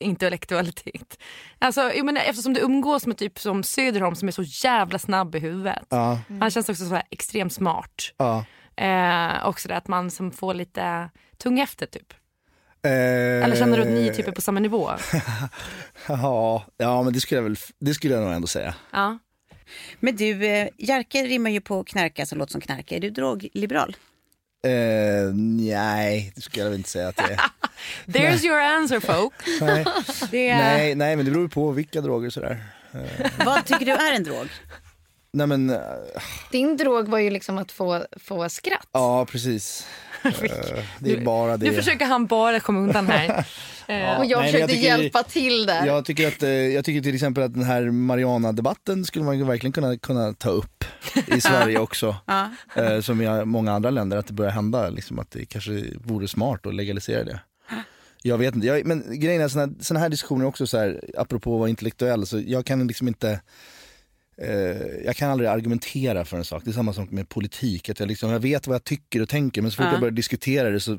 intellektualitet. 0.00 1.18
Alltså, 1.58 1.80
jag 1.80 2.04
menar, 2.06 2.20
eftersom 2.20 2.54
du 2.54 2.60
umgås 2.60 3.06
med 3.06 3.16
typ 3.16 3.38
som 3.38 3.62
Söderholm 3.62 4.14
som 4.14 4.28
är 4.28 4.32
så 4.32 4.42
jävla 4.42 4.98
snabb 4.98 5.34
i 5.34 5.38
huvudet. 5.38 5.86
Ja, 5.88 6.18
Han 6.40 6.50
känns 6.50 6.68
också 6.68 6.84
så 6.88 6.94
här 6.94 7.02
extremt 7.10 7.52
smart. 7.52 8.02
ja. 8.16 8.44
Eh, 8.76 9.46
också 9.48 9.68
det 9.68 9.76
att 9.76 9.88
man 9.88 10.10
som 10.10 10.30
får 10.30 10.54
lite 10.54 11.10
tung 11.38 11.60
efter 11.60 11.86
typ. 11.86 12.12
Eh, 12.84 12.90
Eller 13.44 13.56
känner 13.56 13.76
du 13.76 13.82
att 13.82 13.88
ni 13.88 14.14
typ 14.14 14.28
är 14.28 14.32
på 14.32 14.40
samma 14.40 14.60
nivå? 14.60 14.90
Ja, 16.08 16.64
ja, 16.76 17.02
men 17.02 17.12
det 17.12 17.20
skulle 17.20 17.38
jag 17.38 17.42
väl, 17.44 17.56
det 17.80 17.94
skulle 17.94 18.14
jag 18.14 18.24
nog 18.24 18.32
ändå 18.32 18.46
säga. 18.46 18.74
Ja. 18.92 19.18
Men 20.00 20.16
du, 20.16 20.46
eh, 20.46 20.68
Jerker 20.78 21.24
rimmar 21.24 21.50
ju 21.50 21.60
på 21.60 21.84
knarka 21.84 22.26
som 22.26 22.38
låter 22.38 22.52
som 22.52 22.60
knarka. 22.60 22.96
Är 22.96 23.00
du 23.00 23.10
drogliberal? 23.10 23.96
Eh, 24.66 25.34
nej, 25.34 26.32
det 26.34 26.40
skulle 26.40 26.62
jag 26.64 26.70
väl 26.70 26.78
inte 26.78 26.90
säga 26.90 27.08
att 27.08 27.18
jag 27.18 27.30
är. 27.30 27.40
There's 28.06 28.44
your 28.46 28.60
answer 28.60 29.00
folk. 29.00 29.32
nej, 29.60 29.84
Det 30.30 30.48
är, 30.48 30.56
nej, 30.56 30.94
nej, 30.94 31.16
men 31.16 31.24
det 31.24 31.30
beror 31.30 31.48
på 31.48 31.70
vilka 31.70 32.00
droger 32.00 32.26
och 32.26 32.32
sådär. 32.32 32.64
Vad 33.44 33.64
tycker 33.64 33.86
du 33.86 33.92
är 33.92 34.12
en 34.12 34.24
drog? 34.24 34.48
Nej 35.32 35.46
men, 35.46 35.70
eh, 35.70 35.80
Din 36.50 36.76
drog 36.76 37.08
var 37.08 37.18
ju 37.18 37.30
liksom 37.30 37.58
att 37.58 37.72
få, 37.72 38.04
få 38.20 38.48
skratt. 38.48 38.88
ja 38.92 39.26
precis. 39.26 39.86
Eh, 40.24 40.84
det 40.98 41.12
är 41.12 41.24
bara 41.24 41.56
det. 41.56 41.66
Nu 41.70 41.76
försöker 41.76 42.06
han 42.06 42.26
bara 42.26 42.60
komma 42.60 42.80
undan 42.80 43.06
här. 43.06 43.46
Eh, 43.90 44.18
Och 44.18 44.24
jag 44.26 44.38
nej, 44.40 44.46
försökte 44.52 44.58
jag 44.58 44.70
tycker- 44.70 44.98
hjälpa 44.98 45.22
till 45.22 45.66
där. 45.66 45.86
Jag 45.86 46.04
tycker, 46.04 46.28
att, 46.28 46.42
eh, 46.42 46.50
jag 46.50 46.84
tycker 46.84 47.00
till 47.02 47.14
exempel 47.14 47.42
att 47.44 47.54
den 47.54 47.62
här 47.62 47.82
Mariana-debatten 47.90 49.04
skulle 49.04 49.24
man 49.24 49.46
verkligen 49.46 49.72
kunna, 49.72 49.96
kunna 49.98 50.32
ta 50.32 50.50
upp 50.50 50.84
i 51.26 51.40
Sverige 51.40 51.78
också. 51.78 52.16
Ja. 52.26 52.50
Som 53.02 53.22
i 53.22 53.44
många 53.44 53.72
andra 53.72 53.90
länder, 53.90 54.16
att 54.16 54.26
det 54.26 54.32
börjar 54.32 54.52
hända. 54.52 54.90
Liksom, 54.90 55.18
att 55.18 55.30
det 55.30 55.44
kanske 55.44 55.84
vore 56.04 56.28
smart 56.28 56.66
att 56.66 56.74
legalisera 56.74 57.24
det. 57.24 57.40
Jag 58.22 58.38
vet 58.38 58.54
inte, 58.54 58.66
jag, 58.66 58.86
men 58.86 59.20
grejen 59.20 59.42
är 59.42 59.48
såna, 59.48 59.68
såna 59.80 60.00
här 60.00 60.08
diskussioner 60.08 60.46
också 60.46 60.66
så 60.66 60.78
här, 60.78 61.00
apropå 61.18 61.54
att 61.54 61.58
vara 61.60 61.68
intellektuell, 61.70 62.26
så 62.26 62.40
jag 62.46 62.66
kan 62.66 62.86
liksom 62.86 63.08
inte 63.08 63.40
eh, 64.42 64.48
jag 65.04 65.16
kan 65.16 65.30
aldrig 65.30 65.50
argumentera 65.50 66.24
för 66.24 66.36
en 66.36 66.44
sak. 66.44 66.62
Det 66.64 66.70
är 66.70 66.72
samma 66.72 66.92
sak 66.92 67.10
med 67.10 67.28
politik. 67.28 67.88
Att 67.88 68.00
jag, 68.00 68.08
liksom, 68.08 68.30
jag 68.30 68.40
vet 68.40 68.66
vad 68.66 68.74
jag 68.74 68.84
tycker 68.84 69.22
och 69.22 69.28
tänker 69.28 69.62
men 69.62 69.70
så 69.70 69.76
fort 69.76 69.84
Ja. 69.84 69.90
jag 69.92 70.00
börjar 70.00 70.12
diskutera 70.12 70.70
det 70.70 70.80
så 70.80 70.98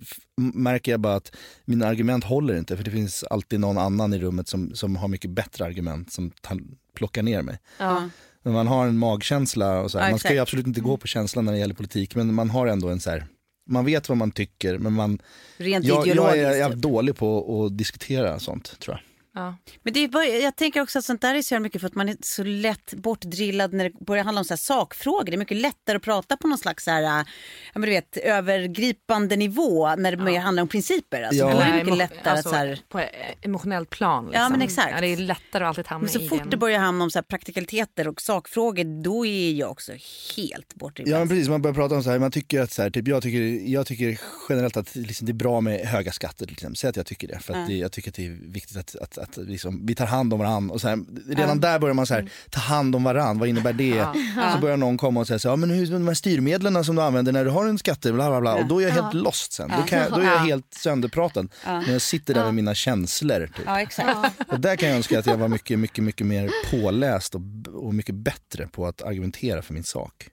märker 0.53 0.91
jag 0.91 0.99
bara 0.99 1.15
att 1.15 1.35
mina 1.65 1.87
argument 1.87 2.23
håller 2.23 2.57
inte. 2.57 2.77
För 2.77 2.83
det 2.83 2.91
finns 2.91 3.23
alltid 3.23 3.59
någon 3.59 3.77
annan 3.77 4.13
i 4.13 4.19
rummet 4.19 4.47
som, 4.47 4.75
som 4.75 4.95
har 4.95 5.07
mycket 5.07 5.31
bättre 5.31 5.65
argument 5.65 6.13
som 6.13 6.31
tar, 6.31 6.59
plockar 6.95 7.23
ner 7.23 7.41
mig. 7.41 7.59
ja. 7.79 8.09
Men 8.43 8.53
man 8.53 8.67
har 8.67 8.87
en 8.87 8.97
magkänsla 8.97 9.81
och 9.81 9.91
så 9.91 9.99
här. 9.99 10.09
Man 10.09 10.19
ska 10.19 10.33
ju 10.33 10.39
absolut 10.39 10.67
inte 10.67 10.81
gå 10.81 10.97
på 10.97 11.07
känslan 11.07 11.45
när 11.45 11.51
det 11.51 11.59
gäller 11.59 11.73
politik 11.75 12.15
men 12.15 12.33
man 12.33 12.49
har 12.49 12.67
ändå 12.67 12.89
en 12.89 12.99
så 12.99 13.09
här, 13.09 13.25
man 13.69 13.85
vet 13.85 14.09
vad 14.09 14.17
man 14.17 14.31
tycker 14.31 14.77
men 14.77 14.93
man, 14.93 15.19
Rent 15.57 15.85
jag, 15.85 16.07
jag 16.07 16.37
är, 16.37 16.43
jag 16.43 16.57
är 16.59 16.69
typ. 16.69 16.77
dålig 16.77 17.15
på 17.15 17.65
att 17.65 17.77
diskutera 17.77 18.39
sånt 18.39 18.79
tror 18.79 18.95
jag. 18.97 19.03
Ja. 19.39 19.55
Men 19.83 19.93
det 19.93 20.03
är 20.03 20.43
jag 20.43 20.55
tänker 20.55 20.81
också 20.81 20.99
att 20.99 21.05
sånt 21.05 21.21
där 21.21 21.35
är 21.35 21.41
så 21.41 21.59
mycket 21.59 21.81
för 21.81 21.87
att 21.87 21.95
man 21.95 22.09
är 22.09 22.17
så 22.21 22.43
lätt 22.43 22.93
bortdrillad 22.93 23.73
när 23.73 23.83
det 23.83 24.05
börjar 24.05 24.23
handla 24.23 24.39
om 24.41 24.45
så 24.45 24.53
här 24.53 24.57
sakfrågor. 24.57 25.25
Det 25.25 25.35
är 25.35 25.37
mycket 25.37 25.57
lättare 25.57 25.97
att 25.97 26.03
prata 26.03 26.37
på 26.37 26.47
någon 26.47 26.57
slags 26.57 26.83
så 26.83 26.91
här, 26.91 27.01
ja, 27.01 27.25
men 27.73 27.81
du 27.81 27.89
vet, 27.89 28.17
övergripande 28.17 29.35
nivå 29.35 29.95
när 29.95 30.11
det 30.11 30.23
mer 30.23 30.39
handlar 30.39 30.61
om 30.63 30.67
principer. 30.69 31.21
Alltså, 31.21 31.39
Ja. 31.39 31.53
Då 31.53 31.59
är 31.59 31.71
det 31.71 31.83
mycket 31.83 31.97
lättare 31.97 32.29
alltså, 32.29 32.49
att 32.49 32.53
så 32.53 32.59
här, 32.59 32.81
På 32.89 32.99
ett 32.99 33.11
emotionellt 33.41 33.89
plan. 33.89 34.25
Liksom. 34.25 34.41
Ja, 34.41 34.49
men 34.49 34.61
exakt. 34.61 34.91
Ja, 34.95 35.01
det 35.01 35.07
är 35.07 35.17
lättare 35.17 35.63
att 35.63 35.67
alltid 35.67 35.87
hamna 35.87 36.03
men 36.03 36.13
så 36.13 36.19
i 36.19 36.29
fort 36.29 36.39
den. 36.39 36.49
det 36.49 36.57
börjar 36.57 36.79
handla 36.79 37.03
om 37.03 37.11
så 37.11 37.17
här 37.17 37.23
praktikaliteter 37.23 38.07
och 38.07 38.21
sakfrågor 38.21 39.03
då 39.03 39.25
är 39.25 39.51
jag 39.51 39.71
också 39.71 39.91
helt 40.35 40.75
bortdrillad. 40.75 41.13
Ja 41.13 41.19
men 41.19 41.29
precis, 41.29 41.49
man 41.49 41.61
börjar 41.61 41.75
prata 41.75 41.95
om 41.95 42.03
så 42.03 42.09
här, 42.09 42.19
man 42.19 42.31
tycker 42.31 42.61
att 42.61 42.71
så 42.71 42.81
här, 42.81 42.89
typ, 42.89 43.07
jag, 43.07 43.23
tycker, 43.23 43.69
jag 43.69 43.87
tycker 43.87 44.19
generellt 44.49 44.77
att 44.77 44.95
liksom, 44.95 45.25
det 45.25 45.31
är 45.31 45.33
bra 45.33 45.61
med 45.61 45.79
höga 45.79 46.11
skatter 46.11 46.51
exempel. 46.51 46.75
Säg 46.75 46.89
att 46.89 46.95
jag 46.95 47.05
tycker 47.05 47.27
det, 47.27 47.39
för 47.39 47.53
att 47.53 47.67
det, 47.67 47.77
jag 47.77 47.91
tycker 47.91 48.09
att 48.09 48.15
det 48.15 48.25
är 48.25 48.37
viktigt 48.41 48.77
att, 48.77 48.95
att, 48.95 49.17
att 49.37 49.47
liksom, 49.47 49.85
vi 49.85 49.95
tar 49.95 50.05
hand 50.05 50.33
om 50.33 50.39
varandra. 50.39 50.73
Och 50.73 50.81
så 50.81 50.87
här, 50.87 50.99
redan 51.27 51.59
där 51.59 51.79
börjar 51.79 51.93
man 51.93 52.05
så 52.05 52.13
här, 52.13 52.29
ta 52.49 52.59
hand 52.59 52.95
om 52.95 53.03
varandra, 53.03 53.39
vad 53.39 53.49
innebär 53.49 53.73
det? 53.73 54.05
Så 54.53 54.59
börjar 54.61 54.77
någon 54.77 54.97
komma 54.97 55.19
och 55.19 55.27
säga 55.27 55.39
så 55.39 55.47
här, 55.47 55.53
ja, 55.53 55.55
men 55.55 55.69
hur 55.69 55.85
de 55.87 56.07
här 56.07 56.13
styrmedlen 56.13 56.83
som 56.83 56.95
du 56.95 57.01
använder 57.01 57.31
när 57.31 57.45
du 57.45 57.51
har 57.51 57.65
en 57.65 57.77
skatte, 57.77 58.13
bla 58.13 58.29
bla 58.29 58.41
bla. 58.41 58.55
Och 58.55 58.65
då 58.67 58.79
är 58.81 58.87
jag 58.87 58.91
helt 58.91 59.13
lost 59.13 59.51
sen. 59.53 59.69
Då, 59.69 59.95
jag, 59.95 60.11
då 60.11 60.19
är 60.19 60.25
jag 60.25 60.39
helt 60.39 60.73
sönderpratad. 60.73 61.49
När 61.65 61.91
jag 61.91 62.01
sitter 62.01 62.33
där 62.33 62.43
med 62.45 62.53
mina 62.53 62.75
känslor. 62.75 63.47
Typ. 63.55 63.65
Ja, 63.65 63.81
exakt. 63.81 64.41
Och 64.47 64.59
där 64.59 64.75
kan 64.75 64.89
jag 64.89 64.97
önska 64.97 65.19
att 65.19 65.25
jag 65.25 65.37
var 65.37 65.47
mycket, 65.47 65.79
mycket, 65.79 66.03
mycket 66.03 66.27
mer 66.27 66.49
påläst 66.71 67.35
och, 67.35 67.41
och 67.73 67.93
mycket 67.93 68.15
bättre 68.15 68.67
på 68.67 68.87
att 68.87 69.01
argumentera 69.01 69.61
för 69.61 69.73
min 69.73 69.83
sak. 69.83 70.27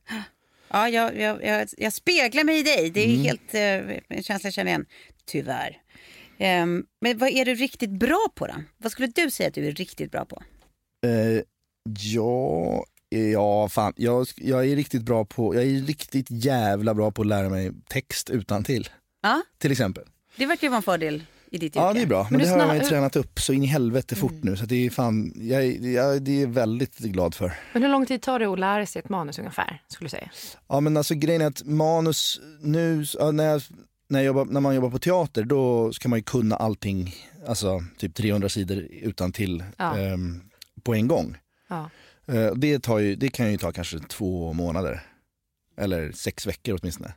Ja, 0.72 0.88
jag, 0.88 1.20
jag, 1.20 1.44
jag, 1.44 1.68
jag 1.76 1.92
speglar 1.92 2.44
mig 2.44 2.58
i 2.58 2.62
dig. 2.62 2.90
Det 2.90 3.00
är 3.00 3.08
Mm. 3.08 3.20
helt 3.22 3.54
eh, 3.54 4.16
en 4.16 4.22
känsla 4.22 4.46
jag 4.46 4.54
känner 4.54 4.70
igen. 4.70 4.84
Tyvärr. 5.26 5.76
Ehm, 6.38 6.84
men 7.00 7.18
vad 7.18 7.28
är 7.28 7.44
du 7.44 7.54
riktigt 7.54 7.90
bra 7.90 8.26
på 8.34 8.46
då? 8.46 8.54
Vad 8.78 8.92
skulle 8.92 9.08
du 9.08 9.30
säga 9.30 9.48
att 9.48 9.54
du 9.54 9.66
är 9.66 9.72
riktigt 9.72 10.12
bra 10.12 10.24
på? 10.24 10.42
Eh, 11.06 11.42
ja, 12.00 12.84
ja, 13.08 13.68
fan. 13.68 13.92
Jag, 13.96 14.26
jag 14.36 14.66
är 14.68 14.76
riktigt 14.76 15.02
bra 15.02 15.24
på, 15.24 15.54
jag 15.54 15.64
är 15.64 15.80
riktigt 15.82 16.26
jävla 16.30 16.94
bra 16.94 17.10
på 17.10 17.22
att 17.22 17.28
lära 17.28 17.48
mig 17.48 17.72
text 17.88 18.30
utan 18.30 18.64
till. 18.64 18.88
Ja, 19.22 19.42
Till 19.58 19.72
exempel. 19.72 20.04
det 20.36 20.46
verkar 20.46 20.66
ju 20.66 20.68
vara 20.68 20.76
en 20.76 20.82
fördel 20.82 21.22
i 21.50 21.58
ditt 21.58 21.76
Ja 21.76 21.90
yrke. 21.90 21.98
det 21.98 22.04
är 22.04 22.06
bra, 22.06 22.22
men, 22.22 22.32
Men 22.32 22.40
det 22.40 22.54
du 22.54 22.60
har 22.60 22.74
jag 22.74 22.82
ju 22.84 22.88
tränat 22.88 23.16
upp 23.16 23.40
så 23.40 23.52
in 23.52 23.62
i 23.62 23.66
helvete 23.66 24.14
fort 24.16 24.32
nu 24.42 24.56
så 24.56 24.64
det 24.66 24.86
är 24.86 24.90
fan, 24.90 25.32
jag, 25.36 25.66
jag, 25.66 26.22
det 26.22 26.30
är 26.36 26.40
jag 26.40 26.48
väldigt 26.48 26.98
glad 26.98 27.34
för. 27.34 27.52
Men 27.72 27.82
hur 27.82 27.88
lång 27.90 28.06
tid 28.06 28.22
tar 28.22 28.38
det 28.38 28.46
att 28.46 28.58
lära 28.58 28.86
sig 28.86 29.00
ett 29.00 29.08
manus 29.08 29.38
ungefär? 29.38 29.82
Skulle 29.88 30.06
du 30.06 30.10
säga? 30.10 30.30
Ja 30.68 30.80
men 30.80 30.96
alltså 30.96 31.14
grejen 31.14 31.42
är 31.42 31.46
att 31.46 31.64
manus 31.64 32.40
nu, 32.60 33.04
när, 33.32 33.44
jag, 33.44 33.62
när, 34.08 34.18
jag 34.18 34.26
jobbar, 34.26 34.44
när 34.44 34.60
man 34.60 34.74
jobbar 34.74 34.90
på 34.90 34.98
teater 34.98 35.44
då 35.44 35.92
ska 35.92 36.08
man 36.08 36.18
ju 36.18 36.22
kunna 36.22 36.56
allting, 36.56 37.14
alltså 37.46 37.84
typ 37.98 38.14
300 38.14 38.48
sidor 38.48 38.78
utan 39.02 39.32
till 39.32 39.64
Ja. 39.76 39.98
ehm, 39.98 40.40
på 40.82 40.94
en 40.94 41.08
gång. 41.08 41.36
Ja. 41.68 41.90
Eh, 42.26 42.54
det, 42.54 42.78
tar 42.82 42.98
ju, 42.98 43.16
det 43.16 43.28
kan 43.28 43.50
ju 43.52 43.58
ta 43.58 43.72
kanske 43.72 43.98
två 43.98 44.52
månader. 44.52 45.02
Eller 45.76 46.12
sex 46.12 46.46
veckor 46.46 46.78
åtminstone. 46.80 47.14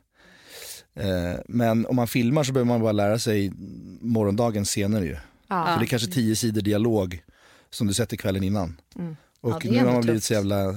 Eh, 0.94 1.40
men 1.48 1.86
om 1.86 1.96
man 1.96 2.08
filmar 2.08 2.44
så 2.44 2.52
behöver 2.52 2.68
man 2.68 2.80
bara 2.80 2.92
lära 2.92 3.18
sig 3.18 3.52
morgondagens 4.00 4.68
scener 4.68 5.02
ju. 5.02 5.16
Ja. 5.48 5.66
För 5.66 5.78
det 5.78 5.84
är 5.84 5.88
kanske 5.88 6.10
tio 6.10 6.36
sidor 6.36 6.60
dialog 6.60 7.22
som 7.70 7.86
du 7.86 7.94
sätter 7.94 8.16
kvällen 8.16 8.42
innan. 8.44 8.80
Mm. 8.98 9.16
Och 9.40 9.64
Ja, 9.64 9.70
nu 9.70 9.78
har 9.78 9.92
man 9.92 10.00
blivit 10.02 10.24
så 10.24 10.32
jävla 10.34 10.72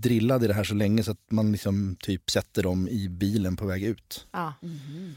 drillad 0.00 0.44
i 0.44 0.46
det 0.46 0.54
här 0.54 0.64
så 0.64 0.74
länge 0.74 1.02
så 1.02 1.10
att 1.10 1.30
man 1.30 1.52
liksom 1.52 1.96
typ 2.00 2.30
sätter 2.30 2.62
dem 2.62 2.88
i 2.88 3.08
bilen 3.08 3.56
på 3.56 3.66
väg 3.66 3.82
ut. 3.82 4.26
Ja. 4.32 4.52
Mm, 4.62 5.12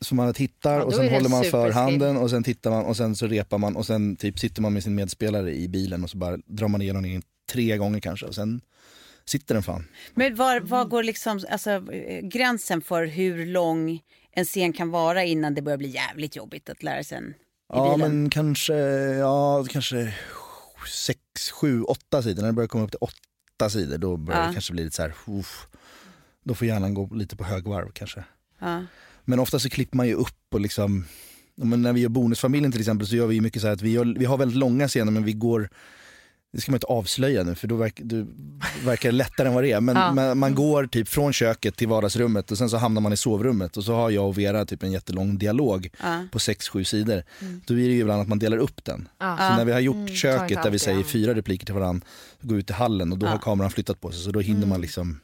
Så 0.00 0.14
man 0.14 0.34
tittar 0.34 0.74
Ja, 0.78 0.82
och 0.84 0.94
sen 0.94 1.08
håller 1.08 1.28
man 1.28 1.44
för 1.44 1.70
handen 1.70 2.16
och 2.16 2.30
sen 2.30 2.42
tittar 2.42 2.70
man 2.70 2.84
och 2.84 2.96
sen 2.96 3.16
så 3.16 3.26
repar 3.26 3.58
man 3.58 3.76
och 3.76 3.86
sen 3.86 4.16
typ 4.16 4.38
sitter 4.38 4.62
man 4.62 4.72
med 4.72 4.82
sin 4.82 4.94
medspelare 4.94 5.54
i 5.54 5.68
bilen 5.68 6.04
och 6.04 6.10
så 6.10 6.18
bara 6.18 6.36
drar 6.36 6.68
man 6.68 6.82
igenom 6.82 7.02
den 7.02 7.22
tre 7.52 7.76
gånger 7.76 8.00
kanske 8.00 8.26
och 8.26 8.34
sen 8.34 8.60
sitter 9.24 9.54
den 9.54 9.62
fan. 9.62 9.84
Men 10.14 10.34
var, 10.36 10.60
var 10.60 10.84
går 10.84 11.02
liksom, 11.02 11.40
alltså, 11.50 11.70
eh, 11.92 12.20
gränsen 12.28 12.80
för 12.82 13.06
hur 13.06 13.46
lång 13.46 14.00
en 14.32 14.44
scen 14.44 14.72
kan 14.72 14.90
vara 14.90 15.24
innan 15.24 15.54
det 15.54 15.62
börjar 15.62 15.78
bli 15.78 15.88
jävligt 15.88 16.36
jobbigt 16.36 16.68
att 16.70 16.82
lära 16.82 17.04
sig 17.04 17.18
en 17.18 17.24
i 17.30 17.34
Ja 17.68 17.94
bilen? 17.96 18.10
men 18.20 18.30
kanske, 18.30 18.74
ja 19.18 19.64
kanske 19.70 20.14
sex, 21.06 21.20
sju, 21.52 21.82
åtta 21.82 22.22
sidor. 22.22 22.42
När 22.42 22.48
det 22.48 22.52
börjar 22.52 22.68
komma 22.68 22.84
upp 22.84 22.90
till 22.90 22.98
åtta 23.00 23.70
sidor 23.70 23.98
då 23.98 24.16
börjar 24.16 24.40
Ja. 24.40 24.46
det 24.46 24.52
kanske 24.52 24.72
bli 24.72 24.84
lite 24.84 24.96
så 24.96 25.02
här, 25.02 25.14
uff. 25.26 25.66
Då 26.44 26.54
får 26.54 26.66
hjärnan 26.66 26.94
gå 26.94 27.14
lite 27.14 27.36
på 27.36 27.44
högvarv 27.44 27.90
kanske. 27.92 28.24
Ja. 28.58 28.82
Men 29.24 29.38
ofta 29.38 29.58
så 29.58 29.70
klipper 29.70 29.96
man 29.96 30.06
ju 30.08 30.14
upp 30.14 30.54
och 30.54 30.60
liksom, 30.60 31.04
men 31.56 31.82
när 31.82 31.92
vi 31.92 32.00
gör 32.00 32.08
Bonusfamiljen 32.08 32.72
till 32.72 32.80
exempel 32.80 33.06
så 33.06 33.16
gör 33.16 33.26
vi 33.26 33.40
mycket 33.40 33.62
så 33.62 33.68
här 33.68 33.74
att 33.74 33.82
vi, 33.82 33.90
gör, 33.90 34.14
vi 34.18 34.24
har 34.24 34.38
väldigt 34.38 34.56
långa 34.58 34.88
scener 34.88 35.12
men 35.12 35.24
vi 35.24 35.32
går 35.32 35.68
det 36.52 36.60
ska 36.60 36.72
man 36.72 36.76
inte 36.76 36.86
avslöja 36.86 37.42
nu 37.44 37.54
för 37.54 37.68
då 37.68 37.76
verkar, 37.76 38.04
du, 38.04 38.26
verkar 38.84 39.08
det 39.12 39.16
lättare 39.16 39.48
än 39.48 39.54
vad 39.54 39.64
det 39.64 39.72
är. 39.72 39.80
Men 39.80 39.96
Ja. 39.96 40.12
man, 40.14 40.38
man 40.38 40.54
går 40.54 40.86
typ 40.86 41.08
från 41.08 41.32
köket 41.32 41.76
till 41.76 41.88
vardagsrummet 41.88 42.50
och 42.50 42.58
sen 42.58 42.70
så 42.70 42.76
hamnar 42.76 43.00
man 43.00 43.12
i 43.12 43.16
sovrummet 43.16 43.76
och 43.76 43.84
så 43.84 43.94
har 43.94 44.10
jag 44.10 44.28
och 44.28 44.38
Vera 44.38 44.64
typ 44.64 44.82
en 44.82 44.92
jättelång 44.92 45.38
dialog 45.38 45.90
Ja. 46.02 46.24
på 46.32 46.38
6-7 46.38 46.84
sidor. 46.84 47.22
Då 47.66 47.74
är 47.74 47.78
det 47.78 47.82
ju 47.94 48.00
ibland 48.00 48.22
att 48.22 48.28
man 48.28 48.38
delar 48.38 48.56
upp 48.56 48.84
den. 48.84 49.08
Ja. 49.20 49.36
Så 49.36 49.56
när 49.56 49.64
vi 49.64 49.72
har 49.72 49.80
gjort 49.80 49.96
inte 49.96 50.12
köket 50.14 50.62
där 50.62 50.70
vi 50.70 50.78
säger 50.78 51.02
fyra 51.02 51.34
repliker 51.34 51.66
till 51.66 51.74
varandra, 51.74 52.06
går 52.42 52.58
ut 52.58 52.70
i 52.70 52.72
hallen 52.72 53.12
och 53.12 53.18
då 53.18 53.26
har 53.26 53.38
kameran 53.38 53.70
flyttat 53.70 54.00
på 54.00 54.10
sig 54.12 54.20
så 54.24 54.30
då 54.30 54.40
hinner 54.40 54.66
man 54.66 54.80
liksom, 54.80 55.20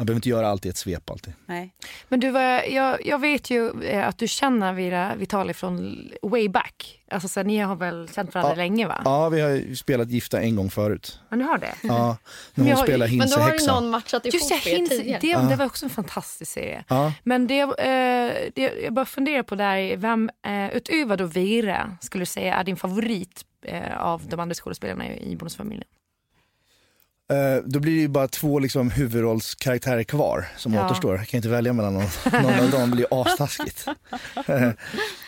man 0.00 0.06
behöver 0.06 0.18
inte 0.18 0.28
göra 0.28 0.48
allt 0.48 0.66
i 0.66 0.68
ett 0.68 0.76
svep 0.76 1.10
alltid. 1.10 1.32
Nej. 1.46 1.74
Men 2.08 2.20
du, 2.20 2.30
var- 2.30 2.62
jag, 2.70 3.06
jag 3.06 3.18
vet 3.18 3.50
ju 3.50 3.82
eh, 3.84 4.08
att 4.08 4.18
du 4.18 4.28
känner 4.28 4.72
Vira 4.72 5.14
Vitali 5.16 5.54
från 5.54 6.08
way 6.22 6.48
back. 6.48 6.96
Alltså, 7.10 7.28
så 7.28 7.42
ni 7.42 7.58
har 7.58 7.76
väl 7.76 8.08
känt 8.14 8.34
varandra 8.34 8.52
Ja. 8.52 8.56
länge 8.56 8.86
va? 8.86 9.02
Ja, 9.04 9.28
vi 9.28 9.40
har 9.40 9.48
ju 9.50 9.76
spelat 9.76 10.10
Gifta 10.10 10.40
en 10.40 10.56
gång 10.56 10.70
förut. 10.70 11.20
Ja, 11.28 11.36
ni 11.36 11.44
har 11.44 11.58
det? 11.58 11.74
Ja, 11.82 12.16
när 12.54 12.64
hon 12.64 12.72
har- 12.76 12.82
spelar 12.84 13.08
Men 13.18 13.28
då 13.30 13.36
har 13.38 13.52
ju 13.54 13.66
någon 13.66 13.90
matchat 13.90 14.26
ihop 14.26 14.34
Just 14.34 14.50
er 14.66 15.20
det, 15.20 15.48
det 15.48 15.56
var 15.56 15.66
också 15.66 15.86
en 15.86 15.90
fantastisk 15.90 16.52
serie. 16.52 16.84
Ja. 16.88 17.12
Men 17.22 17.46
det, 17.46 17.60
eh, 17.60 18.50
det 18.54 18.72
jag 18.84 18.92
bara 18.92 19.04
funderar 19.06 19.42
på 19.42 19.54
där, 19.54 19.96
vem 19.96 20.30
eh, 20.46 20.76
utöver 20.76 21.16
då 21.16 21.24
Vira 21.24 21.96
skulle 22.00 22.22
du 22.22 22.26
säga 22.26 22.54
är 22.56 22.64
din 22.64 22.76
favorit 22.76 23.44
eh, 23.66 24.00
av 24.00 24.22
de 24.28 24.40
andra 24.40 24.54
skådespelarna 24.54 25.16
i 25.16 25.36
Bonusfamiljen? 25.36 25.88
Eh, 27.30 27.62
Då 27.66 27.80
blir 27.80 27.94
det 27.94 28.00
ju 28.00 28.08
bara 28.08 28.28
två 28.28 28.58
liksom, 28.58 28.90
huvudrollskaraktärer 28.90 30.02
kvar 30.02 30.48
som 30.56 30.74
Ja. 30.74 30.86
återstår. 30.86 31.16
Jag 31.16 31.28
kan 31.28 31.38
inte 31.38 31.48
välja 31.48 31.72
mellan 31.72 31.94
någon, 31.94 32.04
någon 32.42 32.60
av 32.60 32.70
dem, 32.70 32.90
blir 32.90 33.00
ju 33.00 33.18
astaskigt. 33.20 33.86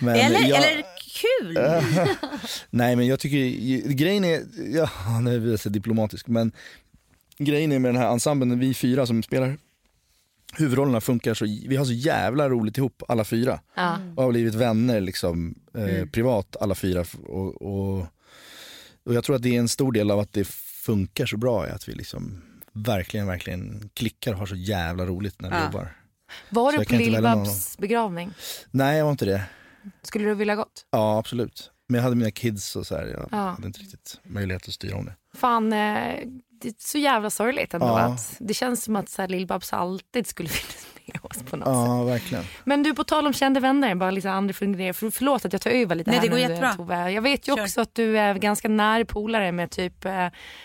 Men 0.01 0.17
Eller, 0.17 0.41
jag- 0.49 0.59
eller 0.65 0.85
kul! 1.13 1.59
Nej 2.71 2.97
men 2.97 3.07
jag 3.07 3.21
tycker, 3.21 3.89
grejen 3.93 4.25
är, 4.25 4.43
ja 4.75 5.21
nu 5.21 5.47
är 5.47 5.51
jag 5.51 5.61
så 5.61 5.69
diplomatisk, 5.69 6.27
men 6.27 6.53
grejen 7.39 7.73
är 7.73 7.79
med 7.79 7.95
den 7.95 8.03
här 8.03 8.09
ensemblen, 8.13 8.59
vi 8.59 8.75
fyra 8.75 9.07
som 9.07 9.23
spelar 9.23 9.57
huvudrollerna 10.57 11.01
funkar 11.01 11.35
så, 11.35 11.45
vi 11.45 11.77
har 11.77 11.85
så 11.85 11.93
jävla 11.93 12.49
roligt 12.49 12.79
ihop 12.79 13.03
alla 13.09 13.25
fyra. 13.25 13.61
Ja. 13.75 13.99
Och 14.17 14.23
har 14.23 14.31
blivit 14.31 14.55
vänner 14.55 15.01
liksom 15.01 15.55
eh, 15.75 15.83
Mm. 15.85 16.09
privat 16.09 16.57
alla 16.61 16.75
fyra. 16.75 17.05
Och, 17.27 17.63
och, 17.63 18.07
och 19.05 19.15
jag 19.15 19.25
tror 19.25 19.37
att 19.37 19.43
det 19.43 19.55
är 19.57 19.59
en 19.59 19.69
stor 19.69 19.93
del 19.93 20.11
av 20.11 20.19
att 20.19 20.33
det 20.33 20.49
funkar 20.83 21.27
så 21.27 21.37
bra, 21.37 21.67
är 21.67 21.71
att 21.73 21.89
vi 21.89 21.93
liksom 21.95 22.43
verkligen, 22.73 23.27
verkligen 23.27 23.91
klickar 23.95 24.33
och 24.33 24.39
har 24.39 24.47
så 24.47 24.55
jävla 24.57 25.07
roligt 25.07 25.41
när 25.41 25.51
vi 25.51 25.57
Ja. 25.57 25.65
jobbar. 25.65 25.97
Var 26.51 26.73
Så 26.73 26.79
du 26.79 26.85
på 26.85 26.93
Lill-Babs 26.95 27.79
begravning? 27.79 28.33
Nej 28.71 28.99
jag 28.99 29.05
var 29.05 29.11
inte 29.13 29.25
det. 29.25 29.43
Skulle 30.03 30.25
du 30.25 30.35
vilja 30.35 30.57
gått? 30.57 30.87
Ja 30.91 31.19
absolut. 31.19 31.71
Men 31.89 31.97
jag 31.99 32.03
hade 32.03 32.17
mina 32.17 32.31
kids 32.31 32.77
och 32.77 32.87
så 32.87 32.97
här, 32.97 33.07
jag 33.07 33.29
Ja. 33.31 33.37
hade 33.51 33.67
inte 33.67 33.81
riktigt 33.81 34.21
möjlighet 34.25 34.69
att 34.69 34.75
styra 34.75 34.97
om 34.97 35.05
det. 35.05 35.15
Fan, 35.35 35.73
eh, 35.73 36.19
det 36.61 36.69
är 36.69 36.75
så 36.79 36.99
jävla 36.99 37.31
sorgligt 37.31 37.75
ändå. 37.75 37.87
Ja. 37.87 37.99
Att 37.99 38.37
det 38.39 38.55
känns 38.55 38.85
som 38.85 38.97
att 38.97 39.19
Lill-Babs 39.19 39.73
alltid 39.75 40.27
skulle 40.27 40.49
finnas 40.59 40.87
oss 41.23 41.43
på 41.51 41.57
något 41.57 41.67
sätt. 41.67 41.75
Ja 41.75 42.05
verkligen. 42.05 42.45
Men 42.65 42.83
du, 42.83 42.95
på 42.95 43.05
tal 43.05 43.27
om 43.27 43.33
kända 43.33 43.61
vänner, 43.61 43.95
bara 43.95 44.11
lite 44.11 44.31
andra 44.31 44.55
funderingar. 44.55 44.93
För, 44.93 45.11
förlåt 45.11 45.45
att 45.45 45.53
jag 45.53 45.63
tar 45.63 45.71
över 45.71 45.95
lite 45.95 46.11
Nej, 46.11 46.19
här 46.19 46.23
det 46.27 46.29
går 46.29 46.37
nu, 46.37 46.43
jättebra. 46.43 46.73
Tove. 46.75 47.11
Jag 47.11 47.23
vet 47.23 47.49
ju 47.49 47.57
Kör. 47.57 47.63
också 47.63 47.81
att 47.81 47.95
du 47.95 48.19
är 48.19 48.35
ganska 48.35 48.69
nära 48.69 49.05
polare 49.05 49.53
med 49.53 49.71
typ 49.71 50.05
eh, 50.05 50.25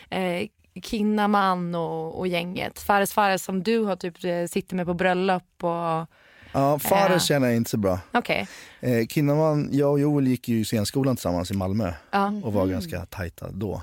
eh, 0.10 0.48
Kinnaman 0.84 1.76
och, 1.76 2.20
och 2.20 2.28
gänget. 2.28 2.80
Fares 2.80 3.14
Fares 3.14 3.44
som 3.44 3.64
du 3.64 3.80
har 3.80 3.96
typ 3.96 4.24
eh, 4.24 4.46
sitter 4.50 4.76
med 4.76 4.86
på 4.86 4.94
bröllop 4.94 5.44
och... 5.64 6.10
Ja, 6.52 6.80
Fares 6.80 7.10
Ja. 7.12 7.20
känner 7.20 7.48
jag 7.48 7.56
inte 7.58 7.70
så 7.70 7.78
bra. 7.78 8.00
Okej. 8.14 8.48
Eh, 8.80 9.08
Kinnaman, 9.08 9.70
jag 9.72 9.92
och 9.92 10.00
Joel 10.00 10.28
gick 10.28 10.48
ju 10.48 10.66
scenskolan 10.66 11.16
tillsammans 11.16 11.52
i 11.52 11.54
Malmö 11.54 11.94
Ja. 12.12 12.34
och 12.44 12.54
var 12.54 12.68
ganska 12.68 13.06
tajta 13.06 13.48
då. 13.52 13.82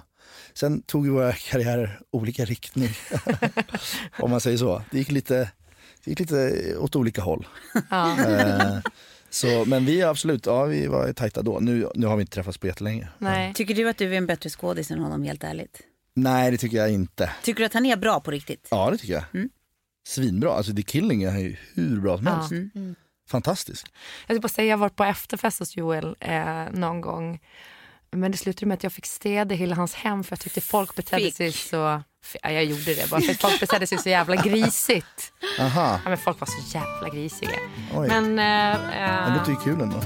Sen 0.55 0.83
tog 0.83 1.07
ju 1.07 1.12
våra 1.12 1.33
karriärer 1.33 2.00
olika 2.11 2.44
riktning. 2.44 2.88
Om 4.18 4.31
man 4.31 4.40
säger 4.40 4.57
så. 4.59 4.83
Det 4.90 4.98
gick 4.98 5.11
lite, 5.11 5.50
det 6.05 6.11
gick 6.11 6.21
lite 6.21 6.77
åt 6.79 6.97
olika 6.97 7.23
håll. 7.23 7.47
Ja. 7.90 8.17
Eh, 8.29 8.79
så, 9.31 9.64
men 9.64 9.85
vi 9.87 10.01
är 10.01 10.07
absolut, 10.07 10.47
ja 10.47 10.64
vi 10.64 10.87
var 10.87 11.12
tajta 11.12 11.43
då. 11.43 11.59
Nu, 11.61 11.88
nu 11.95 12.07
har 12.07 12.17
vi 12.17 12.21
inte 12.21 12.35
träffats 12.35 12.59
på 12.59 12.67
jättelänge. 12.67 13.09
Nej. 13.19 13.55
Tycker 13.55 13.75
du 13.75 13.88
att 13.88 13.99
du 13.99 14.12
är 14.14 14.19
en 14.19 14.27
bättre 14.27 14.51
skådis 14.51 14.90
än 14.90 14.99
honom 14.99 15.23
helt 15.23 15.45
ärligt? 15.45 15.81
Nej 16.14 16.51
det 16.51 16.57
tycker 16.57 16.77
jag 16.77 16.90
inte. 16.93 17.31
Tycker 17.43 17.59
du 17.61 17.67
att 17.67 17.75
han 17.75 17.87
är 17.87 17.97
bra 17.97 18.21
på 18.21 18.31
riktigt? 18.31 18.69
Ja 18.71 18.90
det 18.90 18.99
tycker 18.99 19.14
jag. 19.14 19.25
Mm. 19.35 19.49
Svinbra, 20.09 20.53
alltså 20.53 20.75
The 20.75 20.83
Killing 20.83 21.23
är 21.23 21.38
ju 21.38 21.57
hur 21.75 22.01
bra 22.01 22.17
som 22.17 22.27
Ja. 22.27 22.33
helst. 22.35 22.53
Mm. 22.53 22.95
Fantastisk. 23.29 23.87
Jag 24.27 24.37
ska 24.37 24.40
bara 24.40 24.49
säga, 24.49 24.67
jag 24.69 24.73
har 24.77 24.81
varit 24.81 24.97
på 24.97 25.05
efterfest 25.05 25.59
hos 25.59 25.77
Joel 25.77 26.17
eh, 26.21 26.64
någon 26.73 27.01
gång. 27.01 27.40
Men 28.14 28.31
det 28.33 28.38
slutade 28.38 28.66
med 28.66 28.74
att 28.74 28.83
jag 28.83 28.92
fick 28.92 29.07
städa 29.07 29.55
hela 29.55 29.74
hans 29.74 29.94
hem 29.94 30.24
för 30.24 30.33
jag 30.33 30.40
tyckte 30.40 30.61
folk 30.61 30.94
betedde 30.96 31.22
Fick. 31.24 31.35
sig 31.37 31.53
så... 31.53 32.03
Ja, 32.42 32.50
jag 32.50 32.64
gjorde 32.64 32.94
det 32.94 33.11
bara 33.11 33.20
för 33.20 33.31
att 33.33 33.40
folk 33.40 33.61
betedde 33.61 33.87
sig 33.87 33.98
så 33.98 34.09
jävla 34.09 34.37
grisigt. 34.42 35.33
Aha, 35.61 36.00
Ja, 36.05 36.09
men 36.09 36.18
folk 36.18 36.40
var 36.40 36.46
så 36.46 36.79
jävla 36.79 37.09
grisiga. 37.09 37.50
oj. 37.94 38.09
Men... 38.09 38.38
Eh, 38.38 38.72
eh, 38.74 39.11
Men 39.24 39.33
det 39.33 39.38
låter 39.38 39.50
ju 39.53 39.57
kul 39.57 39.81
ändå. 39.81 40.00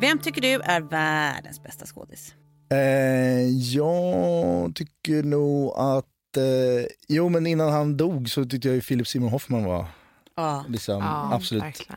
Vem 0.00 0.18
tycker 0.18 0.40
du 0.40 0.48
är 0.62 0.80
världens 0.80 1.62
bästa 1.62 1.86
skådis? 1.86 2.34
Eh, 2.70 3.48
jag 3.50 4.74
tycker 4.74 5.22
nog 5.22 5.72
att, 5.76 6.36
eh, 6.36 6.86
jo 7.08 7.28
men 7.28 7.46
innan 7.46 7.72
han 7.72 7.96
dog 7.96 8.28
så 8.30 8.44
tyckte 8.44 8.68
jag 8.68 8.74
ju 8.74 8.80
Philip 8.80 9.08
Seymour 9.08 9.30
Hoffman 9.30 9.64
var 9.64 9.86
Ja. 10.36 10.64
liksom 10.68 11.02
ja, 11.02 11.34
absolut, 11.34 11.62
verkligen. 11.62 11.96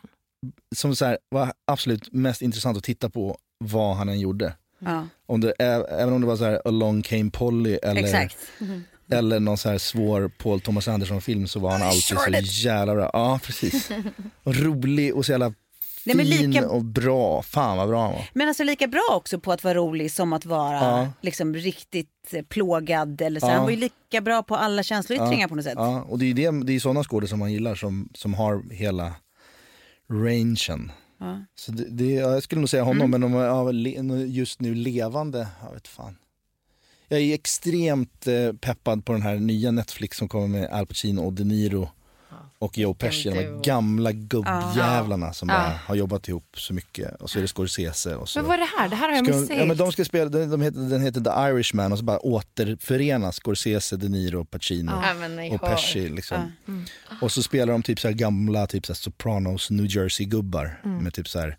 som 0.76 0.96
så 0.96 1.06
här, 1.06 1.18
var 1.30 1.54
absolut 1.66 2.14
mest 2.14 2.42
intressant 2.42 2.78
att 2.78 2.84
titta 2.84 3.10
på 3.10 3.38
vad 3.58 3.96
han 3.96 4.10
än 4.10 4.20
gjorde. 4.20 4.54
ja. 4.80 5.08
Om 5.26 5.42
det, 5.42 5.52
även 5.52 6.14
om 6.14 6.22
det 6.22 6.28
var 6.28 6.36
så 6.36 6.44
här 6.44 6.62
Along 6.66 7.02
came 7.02 7.30
Polly 7.32 7.80
eller, 7.84 8.02
Exakt. 8.04 8.38
eller 9.12 9.40
någon 9.40 9.58
så 9.58 9.70
här 9.70 9.78
svår 9.78 10.32
Paul 10.38 10.62
Thomas 10.62 10.88
Anderson 10.88 11.22
film 11.22 11.48
så 11.48 11.60
var 11.60 11.72
han 11.72 11.82
alltid 11.82 12.04
så 12.48 12.68
jävla 12.68 12.96
bra. 12.96 13.10
Ja 13.14 13.40
precis. 13.44 13.90
Och 14.44 14.56
rolig 14.56 15.16
och 15.16 15.26
så 15.26 15.32
jävla 15.32 15.54
Nej, 16.06 16.16
men 16.16 16.26
fin 16.26 16.52
lika- 16.52 16.70
och 16.70 16.86
bra. 16.86 17.42
Fan 17.42 17.78
vad 17.78 17.88
bra 17.90 18.02
han 18.02 18.12
var. 18.12 18.30
Men 18.34 18.48
alltså 18.48 18.64
lika 18.64 18.88
bra 18.88 19.08
också 19.12 19.40
på 19.40 19.52
att 19.52 19.64
vara 19.64 19.74
rolig 19.74 20.12
som 20.12 20.34
att 20.34 20.46
vara 20.46 20.74
Ja. 20.74 21.08
liksom 21.22 21.56
riktigt 21.56 22.34
eh, 22.34 22.42
plågad. 22.46 23.22
Eller 23.22 23.40
så. 23.40 23.46
Ja. 23.46 23.52
Han 23.52 23.64
var 23.64 23.70
ju 23.72 23.76
lika 23.78 24.22
bra 24.22 24.44
på 24.44 24.56
alla 24.56 24.84
känsloyttringar 24.84 25.48
på 25.48 25.56
något 25.56 25.66
sätt. 25.66 25.74
Ja, 25.78 26.02
och 26.10 26.20
det 26.20 26.26
är, 26.26 26.34
det, 26.34 26.66
det 26.66 26.74
är 26.76 26.80
sådana 26.80 27.04
skådespelare 27.04 27.30
som 27.30 27.40
man 27.40 27.52
gillar 27.54 27.76
som, 27.76 28.10
som 28.14 28.34
har 28.34 28.74
hela 28.74 29.14
rangen. 30.12 30.92
Ja. 31.20 31.46
Så 31.56 31.72
det, 31.72 31.86
det, 31.90 32.12
ja, 32.12 32.34
jag 32.34 32.44
skulle 32.44 32.62
nog 32.62 32.70
säga 32.70 32.84
honom, 32.84 33.14
Mm. 33.14 33.22
men 33.22 33.36
om 33.36 33.42
ja, 33.42 33.72
just 34.26 34.62
nu 34.62 34.76
levande, 34.76 35.48
jag 35.66 35.74
vet 35.74 35.88
fan. 35.88 36.16
Jag 37.08 37.20
är 37.22 37.34
extremt 37.34 38.28
eh, 38.28 38.54
peppad 38.54 39.06
på 39.06 39.12
den 39.14 39.22
här 39.22 39.36
nya 39.36 39.72
Netflix 39.72 40.18
som 40.18 40.28
kommer 40.28 40.48
med 40.48 40.70
Al 40.72 40.86
Pacino 40.86 41.22
och 41.22 41.34
De 41.34 41.44
Niro 41.44 41.90
och 42.62 42.78
Joe 42.78 42.94
Pesci, 42.94 43.30
de 43.30 43.36
här 43.36 43.64
gamla 43.64 44.12
gubbjävlarna 44.12 45.34
som 45.34 45.50
Ja. 45.50 45.56
bara 45.56 45.80
har 45.86 45.96
jobbat 45.96 46.28
ihop 46.28 46.56
så 46.60 46.74
mycket. 46.74 47.22
Och 47.22 47.30
så 47.30 47.38
är 47.38 47.42
det 47.42 47.48
Scorsese 47.48 48.16
och 48.16 48.30
så. 48.30 48.40
Men 48.40 48.48
vad 48.48 48.56
är 48.56 48.58
det 48.60 48.70
här? 48.80 48.90
Det 48.90 48.96
här 48.96 49.10
har 49.10 49.16
jag 49.16 49.28
missat. 49.28 49.58
ja, 49.58 49.66
men 49.66 49.78
de 49.78 49.92
ska 49.92 50.06
spela, 50.06 50.30
de, 50.30 50.46
de 50.46 50.62
heter, 50.62 50.80
den 50.80 51.02
heter 51.02 51.22
The 51.22 51.50
Irishman 51.52 51.92
och 51.92 51.98
så 51.98 52.04
bara 52.04 52.20
återförenas 52.20 53.36
Scorsese, 53.36 53.98
De 53.98 54.10
Niro, 54.10 54.46
Pacino 54.46 54.92
Ja, 54.92 55.28
ni 55.28 55.56
och. 55.56 55.62
Pesci. 55.62 56.10
Liksom. 56.10 56.52
Och 57.22 57.32
så 57.32 57.44
spelar 57.44 57.74
de 57.74 57.84
typ 57.84 58.00
så 58.00 58.10
gamla 58.12 58.68
typ 58.68 58.86
så 58.86 58.96
Sopranos 58.96 59.70
New 59.70 59.86
Jersey-gubbar 59.86 60.82
med 60.84 61.14
typ 61.14 61.28
så 61.28 61.40
här 61.40 61.58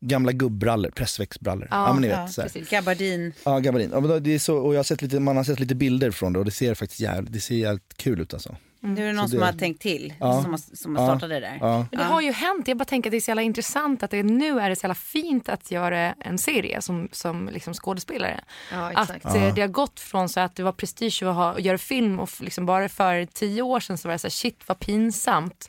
gamla 0.00 0.32
gubbrallor, 0.32 0.90
pressväxtbrallor. 0.90 1.68
Ja, 1.70 1.92
men 1.92 2.02
ni 2.02 2.08
vet. 2.08 2.32
så 2.32 2.40
här. 2.40 2.48
precis. 2.48 2.70
Gabardin. 2.70 3.32
Ja, 3.44 3.58
gabardin. 3.58 3.90
Ja, 3.92 4.00
men 4.00 4.22
det 4.22 4.34
är 4.34 4.38
så, 4.38 4.56
och 4.56 4.74
jag 4.74 4.78
har 4.78 4.84
sett 4.84 5.02
lite, 5.02 5.20
man 5.20 5.36
har 5.36 5.44
sett 5.44 5.60
lite 5.60 5.74
bilder 5.74 6.10
från 6.10 6.32
det 6.32 6.38
och 6.38 6.44
det 6.44 6.50
ser 6.50 6.74
faktiskt 6.74 7.00
jävligt, 7.00 7.32
det 7.32 7.40
ser 7.40 7.54
jävligt 7.54 7.96
kul 7.96 8.20
ut 8.20 8.34
alltså. 8.34 8.56
Nu 8.94 9.02
är 9.02 9.06
det 9.06 9.12
någon 9.12 9.24
Så 9.24 9.30
som 9.30 9.40
det- 9.40 9.46
har 9.46 9.52
tänkt 9.52 9.82
till. 9.82 10.14
Ja. 10.20 10.42
Som, 10.42 10.50
har, 10.50 10.76
som 10.76 10.96
har 10.96 11.02
Ja. 11.02 11.08
startat 11.08 11.28
det 11.28 11.40
där. 11.40 11.58
Ja. 11.60 11.86
Men 11.90 11.98
det 12.00 12.04
har 12.04 12.20
ju 12.20 12.32
hänt. 12.32 12.68
Jag 12.68 12.76
bara 12.76 12.84
tänker 12.84 13.10
att 13.10 13.12
det 13.12 13.16
är 13.16 13.20
så 13.20 13.30
jävla 13.30 13.42
intressant 13.42 14.02
att 14.02 14.10
det 14.10 14.22
nu 14.22 14.60
är 14.60 14.70
det 14.70 14.76
så 14.76 14.84
jävla 14.84 14.94
fint 14.94 15.48
att 15.48 15.70
göra 15.70 16.12
en 16.12 16.38
serie 16.38 16.82
som, 16.82 17.08
som 17.12 17.48
liksom 17.52 17.74
skådespelare. 17.74 18.40
Ja, 18.72 18.90
att 18.94 19.24
eh, 19.34 19.54
det 19.54 19.60
har 19.60 19.68
gått 19.68 20.00
från 20.00 20.28
så 20.28 20.40
att 20.40 20.54
det 20.56 20.62
var 20.62 20.72
prestige 20.72 21.22
att, 21.22 21.34
ha, 21.34 21.50
att 21.52 21.62
göra 21.64 21.78
film 21.78 22.20
och 22.20 22.30
liksom 22.40 22.66
bara 22.66 22.88
för 22.88 23.24
tio 23.24 23.62
år 23.62 23.80
sedan 23.80 23.98
så 23.98 24.08
var 24.08 24.12
det 24.12 24.18
så 24.18 24.26
här, 24.26 24.30
shit 24.30 24.60
vad 24.66 24.78
pinsamt. 24.78 25.66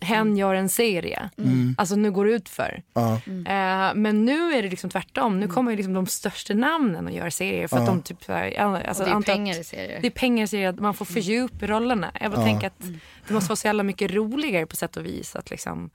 Hen 0.00 0.36
gör 0.36 0.54
en 0.54 0.68
serie. 0.68 1.30
Alltså 1.78 1.96
nu 1.96 2.10
går 2.10 2.24
det 2.24 2.32
ut 2.32 2.48
för. 2.48 2.82
Ja. 2.94 3.14
Eh, 3.26 3.94
men 3.94 4.24
nu 4.24 4.52
är 4.52 4.62
det 4.62 4.68
liksom 4.68 4.90
tvärtom. 4.90 5.40
Nu 5.40 5.48
kommer 5.48 5.70
ju 5.70 5.76
liksom 5.76 5.92
de 5.94 6.06
största 6.06 6.54
namnen 6.54 7.06
att 7.06 7.14
göra 7.14 7.30
serier. 7.30 7.68
För 7.68 7.76
att 7.78 7.86
de 7.86 8.02
typ, 8.02 8.18
ja, 8.28 8.82
alltså, 8.82 9.02
Och 9.02 9.08
det 9.08 9.16
är 9.16 9.34
pengar 9.34 9.60
i 9.60 9.64
serier. 9.64 9.98
Det 10.00 10.06
är 10.06 10.10
pengar 10.10 10.44
i 10.44 10.46
serier, 10.46 10.68
att 10.68 10.80
man 10.80 10.94
får 10.94 11.04
fördjup 11.04 11.62
i 11.62 11.66
rollerna. 11.66 12.12
Jag 12.20 12.32
bara 12.32 12.44
tänker 12.44 12.66
att 12.66 12.80
det 13.28 13.34
måste 13.34 13.48
vara 13.48 13.56
så 13.56 13.66
jävla 13.66 13.82
mycket 13.82 14.10
roligare 14.10 14.66
på 14.66 14.76
sätt 14.76 14.96
och 14.96 15.06
vis. 15.06 15.36
Att 15.36 15.50
liksom, 15.50 15.90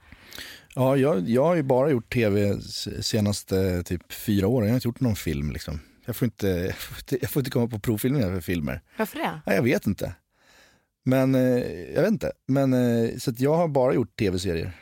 Ja, 0.74 0.96
jag, 0.96 1.28
jag 1.28 1.44
har 1.44 1.54
ju 1.54 1.62
bara 1.62 1.90
gjort 1.90 2.12
tv 2.12 2.60
senaste 3.02 3.82
typ 3.82 4.12
fyra 4.12 4.46
åren, 4.46 4.66
jag 4.66 4.72
har 4.72 4.76
inte 4.76 4.88
gjort 4.88 5.00
någon 5.00 5.16
film 5.16 5.52
liksom. 5.52 5.80
Jag 6.06 6.16
får 6.16 6.26
inte, 6.26 6.46
jag 6.46 6.74
får 6.74 6.96
inte, 6.98 7.18
jag 7.20 7.30
får 7.30 7.40
inte 7.40 7.50
komma 7.50 7.66
på 7.68 7.78
provfilmningar 7.78 8.34
för 8.34 8.40
filmer. 8.40 8.80
varför 8.96 9.18
det? 9.18 9.40
Nej, 9.46 9.56
jag 9.56 9.62
vet 9.62 9.86
inte. 9.86 10.14
Men, 11.04 11.34
eh, 11.34 11.40
jag 11.94 12.02
vet 12.02 12.10
inte. 12.12 12.32
Men, 12.48 12.72
eh, 12.72 13.10
så 13.18 13.32
jag 13.38 13.54
har 13.56 13.68
bara 13.68 13.94
gjort 13.94 14.16
tv-serier 14.18 14.72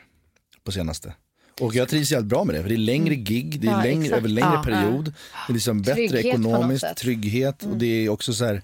på 0.65 0.73
senaste. 0.73 1.15
Och 1.61 1.75
jag 1.75 1.89
trivs 1.89 2.11
jävligt 2.13 2.29
bra 2.29 2.45
med 2.45 2.55
det, 2.55 2.63
för 2.63 2.69
det 2.69 2.75
är 2.75 2.79
längre 2.79 3.15
gig, 3.15 3.61
det 3.61 3.67
är 3.67 3.71
Ja, 3.71 3.83
längre, 3.83 4.05
exakt. 4.05 4.19
över 4.19 4.29
längre 4.29 4.51
Ja. 4.55 4.63
period. 4.65 5.05
Det 5.47 5.53
är 5.53 5.55
liksom 5.55 5.83
bättre 5.83 5.95
Trygghet 5.95 6.25
ekonomiskt, 6.25 6.97
trygghet 6.97 7.63
och 7.63 7.77
det 7.77 7.87
är 7.87 8.09
också 8.09 8.33
så 8.33 8.45
här 8.45 8.63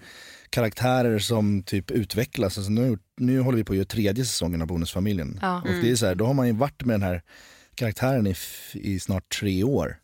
karaktärer 0.51 1.19
som 1.19 1.63
typ 1.63 1.91
utvecklas. 1.91 2.59
Alltså 2.59 2.71
nu, 2.73 2.99
nu 3.17 3.41
håller 3.41 3.57
vi 3.59 3.65
på 3.65 3.73
att 3.73 3.77
göra 3.77 3.87
tredje 3.87 4.25
säsongen 4.25 4.63
av 4.63 4.69
Bonusfamiljen. 4.69 5.39
Ja. 5.43 5.61
Och 5.63 5.69
det 5.83 5.91
är 5.91 5.97
så 5.97 6.07
här, 6.07 6.15
då 6.15 6.27
har 6.27 6.35
man 6.35 6.47
ju 6.47 6.53
varit 6.53 6.85
med 6.85 6.95
den 6.95 7.03
här 7.03 7.23
karaktären 7.75 8.27
i, 8.27 8.35
i 8.75 9.01
snart 9.01 9.39
tre 9.41 9.65
år. 9.65 9.97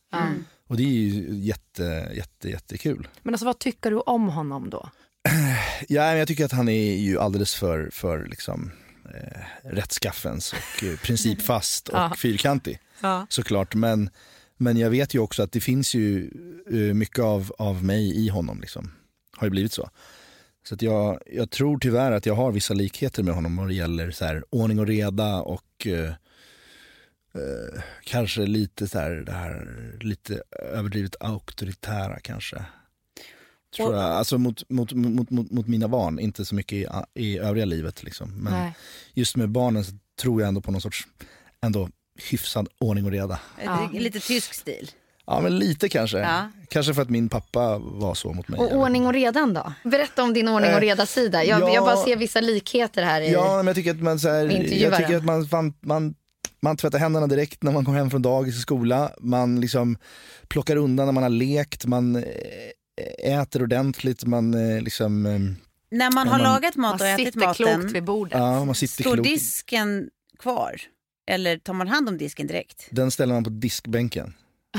Och 0.69 0.77
det 0.77 0.83
är 0.83 0.87
ju 0.87 1.35
jätte, 1.39 2.11
jätte, 2.15 2.49
jättekul. 2.51 3.09
Men 3.23 3.35
alltså 3.35 3.47
vad 3.47 3.59
tycker 3.59 3.91
du 3.91 3.97
om 3.99 4.29
honom 4.29 4.71
då? 4.71 4.89
Ja, 5.89 6.03
men 6.03 6.19
jag 6.19 6.29
tycker 6.29 6.45
att 6.45 6.53
han 6.53 6.69
är 6.69 6.95
ju 6.95 7.19
alldeles 7.19 7.55
för, 7.55 7.91
för 7.93 8.27
liksom, 8.27 8.71
eh, 9.15 9.41
rättskaffens 9.63 10.53
och 10.53 10.85
eh, 10.85 10.97
principfast 11.03 11.89
och 11.89 11.99
Ja. 11.99 12.15
fyrkantig. 12.19 12.79
Ja. 13.01 13.27
Såklart, 13.31 13.75
men, 13.75 14.11
men 14.57 14.77
jag 14.77 14.91
vet 14.91 15.15
ju 15.15 15.19
också 15.19 15.43
att 15.43 15.53
det 15.53 15.61
finns 15.61 15.95
ju 15.95 16.31
eh, 16.71 16.95
mycket 16.95 17.19
av, 17.19 17.53
av 17.59 17.85
mig 17.85 18.17
i 18.27 18.29
honom. 18.29 18.61
Liksom. 18.61 18.93
Har 19.37 19.47
ju 19.47 19.51
blivit 19.51 19.73
så. 19.73 19.91
Så 20.65 20.75
att 20.75 20.83
jag, 20.83 21.21
jag 21.27 21.51
tror 21.51 21.79
tyvärr 21.79 22.13
att 22.13 22.27
jag 22.27 22.35
har 22.35 22.53
vissa 22.53 22.75
likheter 22.75 23.23
med 23.23 23.35
honom 23.35 23.57
vad 23.57 23.69
det 23.69 23.75
gäller 23.75 24.11
så 24.11 24.25
här, 24.25 24.45
ordning 24.51 24.79
och 24.79 24.87
reda 24.87 25.37
och 25.37 25.87
eh, 25.87 26.09
eh, 27.35 27.83
kanske 28.05 28.41
lite 28.41 28.89
så 28.89 28.99
här, 28.99 29.11
det 29.11 29.33
här 29.33 29.67
lite 30.01 30.43
överdrivet 30.73 31.17
auktoritära 31.21 32.21
kanske. 32.21 32.65
Tror 33.77 33.95
jag. 33.95 34.05
Alltså 34.05 34.39
mot, 34.39 34.71
mot, 34.71 34.93
mot, 34.93 35.31
mot, 35.31 35.51
mot 35.51 35.67
mina 35.67 35.89
barn, 35.89 36.19
inte 36.19 36.45
så 36.45 36.55
mycket 36.55 36.73
i, 36.73 36.87
i 37.15 37.39
övriga 37.39 37.65
livet. 37.65 38.03
Liksom. 38.03 38.31
Men 38.43 38.53
Nej. 38.53 38.73
just 39.15 39.37
med 39.37 39.49
barnen 39.49 39.85
så 39.85 39.93
tror 40.21 40.41
jag 40.41 40.49
ändå 40.49 40.61
på 40.61 40.73
någon 40.73 40.81
sorts 40.81 41.07
ändå 41.63 41.89
hyfsad 42.31 42.69
ordning 42.79 43.05
och 43.05 43.11
reda. 43.11 43.41
Ja. 43.65 43.91
Lite 43.93 44.21
tysk 44.21 44.55
stil. 44.55 44.91
Ja 45.27 45.41
men 45.41 45.59
lite 45.59 45.89
kanske. 45.89 46.19
Ja. 46.19 46.51
Kanske 46.69 46.95
för 46.95 47.03
att 47.03 47.11
min 47.11 47.29
pappa 47.29 47.79
var 47.79 48.15
så 48.15 48.33
mot 48.33 48.49
mig. 48.49 48.61
Och 48.61 48.73
ordning 48.73 49.07
och 49.07 49.13
redan 49.13 49.55
då? 49.55 49.73
Berätta 49.85 50.23
om 50.23 50.33
din 50.33 50.49
ordning 50.49 50.71
och 50.71 50.77
Eh, 50.77 50.81
reda-sida. 50.81 51.45
Jag, 51.45 51.61
ja. 51.61 51.75
jag 51.75 51.85
bara 51.85 51.97
ser 51.97 52.17
vissa 52.17 52.41
likheter 52.41 53.03
här. 53.03 53.21
I... 53.21 53.33
Ja 53.33 53.57
men 53.57 53.67
jag 53.67 53.77
tycker 53.77 53.91
att 53.91 54.03
man, 54.03 54.19
så 54.19 54.29
här, 54.29 54.45
jag 54.83 54.97
tycker 54.97 55.17
att 55.17 55.25
man, 55.25 55.49
man, 55.53 55.75
man, 55.81 56.15
man 56.61 56.77
tvättar 56.77 56.99
händerna 56.99 57.27
direkt 57.27 57.63
när 57.63 57.73
man 57.73 57.85
kommer 57.85 57.99
hem 57.99 58.11
från 58.11 58.23
dagis 58.23 58.57
och 58.57 58.63
skola. 58.63 59.13
Man 59.21 59.61
liksom 59.61 59.97
plockar 60.49 60.77
undan 60.77 61.07
när 61.07 61.13
man 61.13 61.23
har 61.23 61.31
lekt, 61.31 61.87
man 61.87 62.17
eh, 62.17 62.23
äter 63.19 63.63
ordentligt, 63.63 64.25
man 64.25 64.55
eh, 64.77 64.83
liksom, 64.83 65.27
eh, 65.27 65.39
När 65.91 66.11
man 66.15 66.29
har 66.29 66.39
man- 66.39 66.53
lagat 66.53 66.77
mat 66.77 66.95
och 66.95 67.01
Man 67.01 67.09
ätit 67.09 67.27
sitter 67.35 67.55
klokt 67.55 67.75
maten, 67.77 67.93
vid 67.93 68.05
bordet. 68.05 68.39
ja 68.39 68.65
man 68.65 68.75
sitter 68.75 69.03
står 69.03 69.15
klokt. 69.15 69.29
disken 69.29 70.09
kvar? 70.39 70.81
Eller 71.31 71.59
tar 71.59 71.73
man 71.73 71.89
hand 71.89 72.09
om 72.09 72.19
disken 72.19 72.47
direkt? 72.47 72.87
Den 72.91 73.11
ställer 73.11 73.35
man 73.35 73.45
på 73.45 73.51
diskbänken 73.51 74.35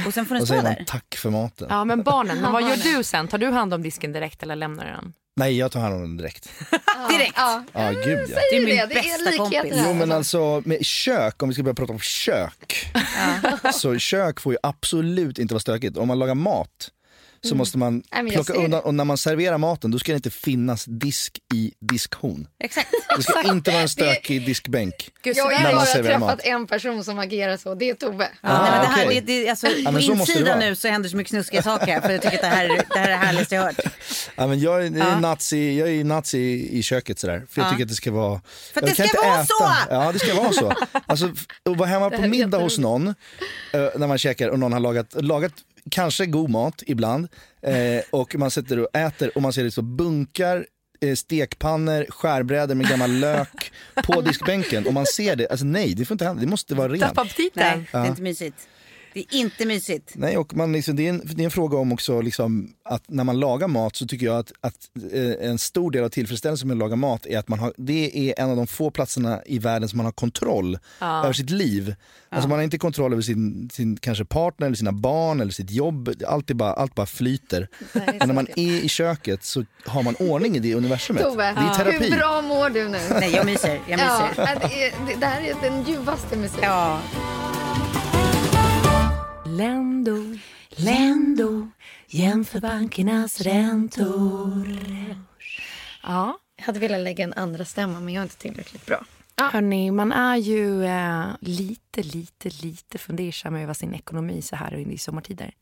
Och 0.07 0.13
sen 0.13 0.25
får 0.25 0.35
den 0.35 0.41
och 0.41 0.47
stå 0.47 0.51
säger 0.53 0.63
man 0.63 0.73
där? 0.75 0.83
tack 0.87 1.15
för 1.15 1.29
maten. 1.29 1.67
Ja 1.69 1.85
men 1.85 2.03
barnen, 2.03 2.41
men 2.41 2.51
vad 2.53 2.61
gör 2.69 2.97
du 2.97 3.03
sen? 3.03 3.27
Tar 3.27 3.37
du 3.37 3.49
hand 3.49 3.73
om 3.73 3.83
disken 3.83 4.11
direkt 4.11 4.43
eller 4.43 4.55
lämnar 4.55 4.85
du 4.85 4.91
den? 4.91 5.13
Nej 5.35 5.57
jag 5.57 5.71
tar 5.71 5.79
hand 5.79 5.95
om 5.95 6.01
den 6.01 6.17
direkt. 6.17 6.49
Direkt? 7.09 7.33
Ja. 7.35 7.63
Ja 7.73 7.91
gud 7.91 8.05
ja. 8.29 8.37
Det 8.51 8.57
är 8.57 8.65
min 8.65 8.69
det, 8.77 8.85
det 8.85 8.99
är 8.99 9.03
bästa 9.03 9.29
likheter 9.29 9.61
kompis. 9.69 9.83
Jo 9.87 9.93
men 9.93 10.11
alltså 10.11 10.61
med 10.65 10.85
kök, 10.85 11.43
om 11.43 11.49
vi 11.49 11.53
ska 11.55 11.63
börja 11.63 11.75
prata 11.75 11.93
om 11.93 11.99
kök. 11.99 12.85
Så 13.73 13.97
kök 13.97 14.39
får 14.39 14.53
ju 14.53 14.57
absolut 14.63 15.39
inte 15.39 15.53
vara 15.53 15.59
stökigt. 15.61 15.97
Om 15.97 16.07
man 16.07 16.19
lagar 16.19 16.35
mat 16.35 16.89
så 17.43 17.55
måste 17.55 17.77
man 17.77 17.93
Nej, 18.11 18.23
jag 18.23 18.29
plocka 18.33 18.53
det. 18.53 18.59
undan 18.59 18.81
och 18.81 18.93
när 18.93 19.03
man 19.05 19.17
serverar 19.17 19.57
maten 19.57 19.91
då 19.91 19.99
ska 19.99 20.11
det 20.11 20.15
inte 20.15 20.29
finnas 20.29 20.85
disk 20.87 21.39
i 21.53 21.73
diskhon. 21.79 22.47
Exakt. 22.59 22.89
Det 23.17 23.23
ska 23.23 23.41
inte 23.51 23.71
vara 23.71 23.81
en 23.81 23.89
stökig 23.89 24.45
diskbänk. 24.45 25.09
Jag 25.23 25.35
När 25.35 25.57
har 25.57 25.73
bara 25.73 25.85
träffat 25.85 26.19
mat. 26.19 26.39
en 26.43 26.67
person 26.67 27.03
som 27.03 27.19
agerar 27.19 27.57
så. 27.57 27.75
Det 27.75 27.89
är 27.89 27.93
Tove. 27.93 28.29
Ja, 28.41 28.49
nej, 28.61 28.71
men 28.71 28.81
det 28.81 28.87
här, 28.87 29.05
okej. 29.05 29.21
det, 29.25 29.43
det, 29.43 29.49
alltså, 29.49 29.67
på 29.67 29.73
så 29.83 29.91
måste 29.91 30.11
det 30.11 30.11
insidan 30.11 30.45
vara. 30.59 30.69
nu 30.69 30.75
så 30.75 30.87
händer 30.87 31.09
så 31.09 31.17
mycket 31.17 31.31
snuskiga 31.31 31.61
saker 31.63 31.85
här, 31.93 32.01
för 32.01 32.11
jag 32.11 32.21
tycker 32.21 32.35
att 32.35 32.41
det 32.41 32.47
här, 32.47 32.67
det 32.67 32.99
här 32.99 33.05
är 33.05 33.09
det 33.09 33.15
härligaste 33.15 33.55
jag 33.55 33.61
hört. 33.63 33.79
Ja, 34.35 34.47
men 34.47 34.59
jag, 34.59 34.85
är, 34.85 34.97
jag 34.97 35.07
Ja. 35.07 35.19
nazi, 35.19 35.79
jag 35.79 35.89
är 35.89 36.03
nazi 36.03 36.37
i, 36.39 36.77
i 36.79 36.83
köket 36.83 37.19
sådär. 37.19 37.45
För 37.49 37.61
jag 37.61 37.67
Ja. 37.67 37.71
tycker 37.71 37.83
att 37.83 37.89
det 37.89 37.95
ska 37.95 38.11
vara... 38.11 38.41
För 38.73 38.81
att 38.81 38.87
jag 38.87 38.89
det 38.89 38.93
ska 38.93 39.03
inte 39.03 39.17
vara 39.17 39.45
så! 39.45 39.73
Ja 39.89 40.11
det 40.11 40.19
ska 40.19 40.33
vara 40.35 40.51
så. 40.53 40.73
Alltså, 41.05 41.25
att 41.69 41.77
vara 41.77 41.89
hemma 41.89 42.09
på 42.09 42.21
middag 42.21 42.57
hos 42.57 42.77
någon, 42.77 43.07
eh, 43.07 43.13
när 43.95 44.07
man 44.07 44.17
käkar 44.17 44.49
och 44.49 44.59
någon 44.59 44.73
har 44.73 44.79
lagat, 44.79 45.23
lagat 45.23 45.51
kanske 45.91 46.25
god 46.25 46.49
mat 46.49 46.83
ibland 46.85 47.27
eh, 47.61 48.03
och 48.09 48.35
man 48.35 48.51
sitter 48.51 48.79
och 48.79 48.95
äter 48.95 49.31
och 49.35 49.41
man 49.41 49.53
ser 49.53 49.63
det 49.63 49.71
så 49.71 49.81
bunkar 49.81 50.65
eh, 51.01 51.15
stekpannor, 51.15 52.05
skärbrädor 52.09 52.75
med 52.75 52.89
gammal 52.89 53.11
lök 53.11 53.71
på 54.03 54.21
diskbänken 54.21 54.87
och 54.87 54.93
man 54.93 55.05
ser 55.05 55.35
det, 55.35 55.47
alltså 55.47 55.65
nej 55.65 55.93
det 55.93 56.05
får 56.05 56.15
inte 56.15 56.25
hända, 56.25 56.41
det 56.41 56.47
måste 56.47 56.75
vara 56.75 56.91
rent. 56.93 57.01
Tappa 57.01 57.21
aptiten. 57.21 57.63
Nej, 57.63 57.89
det 57.91 57.97
är 57.97 58.05
inte 58.07 58.21
mysigt. 58.21 58.67
Det 59.13 59.19
är 59.19 59.35
inte 59.37 59.65
mysigt. 59.65 60.11
Nej, 60.15 60.37
och 60.37 60.55
man 60.55 60.71
liksom, 60.71 60.95
det, 60.95 61.05
är 61.05 61.09
en, 61.09 61.21
det 61.25 61.41
är 61.43 61.45
en 61.45 61.51
fråga 61.51 61.77
om 61.77 61.91
också 61.91 62.21
liksom, 62.21 62.73
att 62.85 63.03
när 63.07 63.23
man 63.23 63.39
lagar 63.39 63.67
mat 63.67 63.95
så 63.95 64.07
tycker 64.07 64.25
jag 64.25 64.37
att, 64.37 64.51
att 64.61 64.75
eh, 65.13 65.49
en 65.49 65.59
stor 65.59 65.91
del 65.91 66.03
av 66.03 66.09
tillfredsställelsen 66.09 66.67
med 66.67 66.75
att 66.75 66.79
laga 66.79 66.95
mat 66.95 67.25
är 67.25 67.37
att 67.39 67.47
man 67.47 67.59
har, 67.59 67.73
det 67.77 68.29
är 68.29 68.43
en 68.43 68.49
av 68.49 68.55
de 68.55 68.67
få 68.67 68.91
platserna 68.91 69.41
i 69.45 69.59
världen 69.59 69.89
som 69.89 69.97
man 69.97 70.05
har 70.05 70.11
kontroll 70.11 70.77
över 71.01 71.33
sitt 71.33 71.49
liv. 71.49 71.95
Alltså 72.29 72.49
man 72.49 72.57
har 72.57 72.63
inte 72.63 72.77
kontroll 72.77 73.13
över 73.13 73.21
sin, 73.21 73.69
sin 73.73 73.97
kanske 73.97 74.25
partner 74.25 74.67
eller 74.67 74.77
sina 74.77 74.91
barn 74.91 75.41
eller 75.41 75.51
sitt 75.51 75.71
jobb. 75.71 76.09
Allt, 76.27 76.49
är 76.49 76.53
bara, 76.53 76.73
allt 76.73 76.95
bara 76.95 77.05
flyter. 77.05 77.67
Men 77.93 78.27
när 78.27 78.33
man 78.33 78.47
är 78.55 78.83
i 78.85 78.89
köket 78.89 79.43
så 79.43 79.65
har 79.85 80.03
man 80.03 80.15
ordning 80.15 80.55
i 80.55 80.59
det 80.59 80.75
universumet. 80.75 81.23
Tove, 81.23 81.43
det 81.43 81.59
är 81.59 81.75
terapi. 81.75 82.09
hur 82.09 82.17
bra 82.17 82.41
mår 82.41 82.69
du 82.69 82.89
nu? 82.89 82.97
Nej, 83.19 83.31
jag 83.31 83.45
myser. 83.45 83.79
Jag 83.87 83.99
Ja, 83.99 84.27
myser. 84.29 84.45
det, 84.69 84.85
är, 84.85 84.93
det, 85.07 85.19
det 85.19 85.25
här 85.25 85.41
är 85.41 85.55
den 85.61 85.83
ljuvaste 85.83 86.37
musiken. 86.37 86.63
Ja. 86.69 86.99
Lendo, 89.57 90.37
Lendo, 90.69 91.67
jämför 92.07 92.59
bankernas 92.59 93.41
räntor. 93.41 94.67
Ja, 96.03 96.39
Jag 96.57 96.65
hade 96.65 96.79
velat 96.79 97.01
lägga 97.01 97.23
en 97.23 97.33
andra 97.33 97.65
stämma 97.65 97.99
men 97.99 98.13
jag 98.13 98.21
är 98.21 98.23
inte 98.23 98.37
tillräckligt 98.37 98.85
bra. 98.85 99.05
hörni, 99.37 99.91
man 99.91 100.11
är 100.11 100.37
ju 100.37 100.85
eh, 100.85 101.25
lite, 101.39 102.03
lite, 102.03 102.49
lite 102.49 102.97
fundersam 102.97 103.55
över 103.55 103.73
sin 103.73 103.93
ekonomi 103.93 104.41
så 104.41 104.55
här 104.55 104.73
i 104.77 104.97
sommartider. 104.97 105.53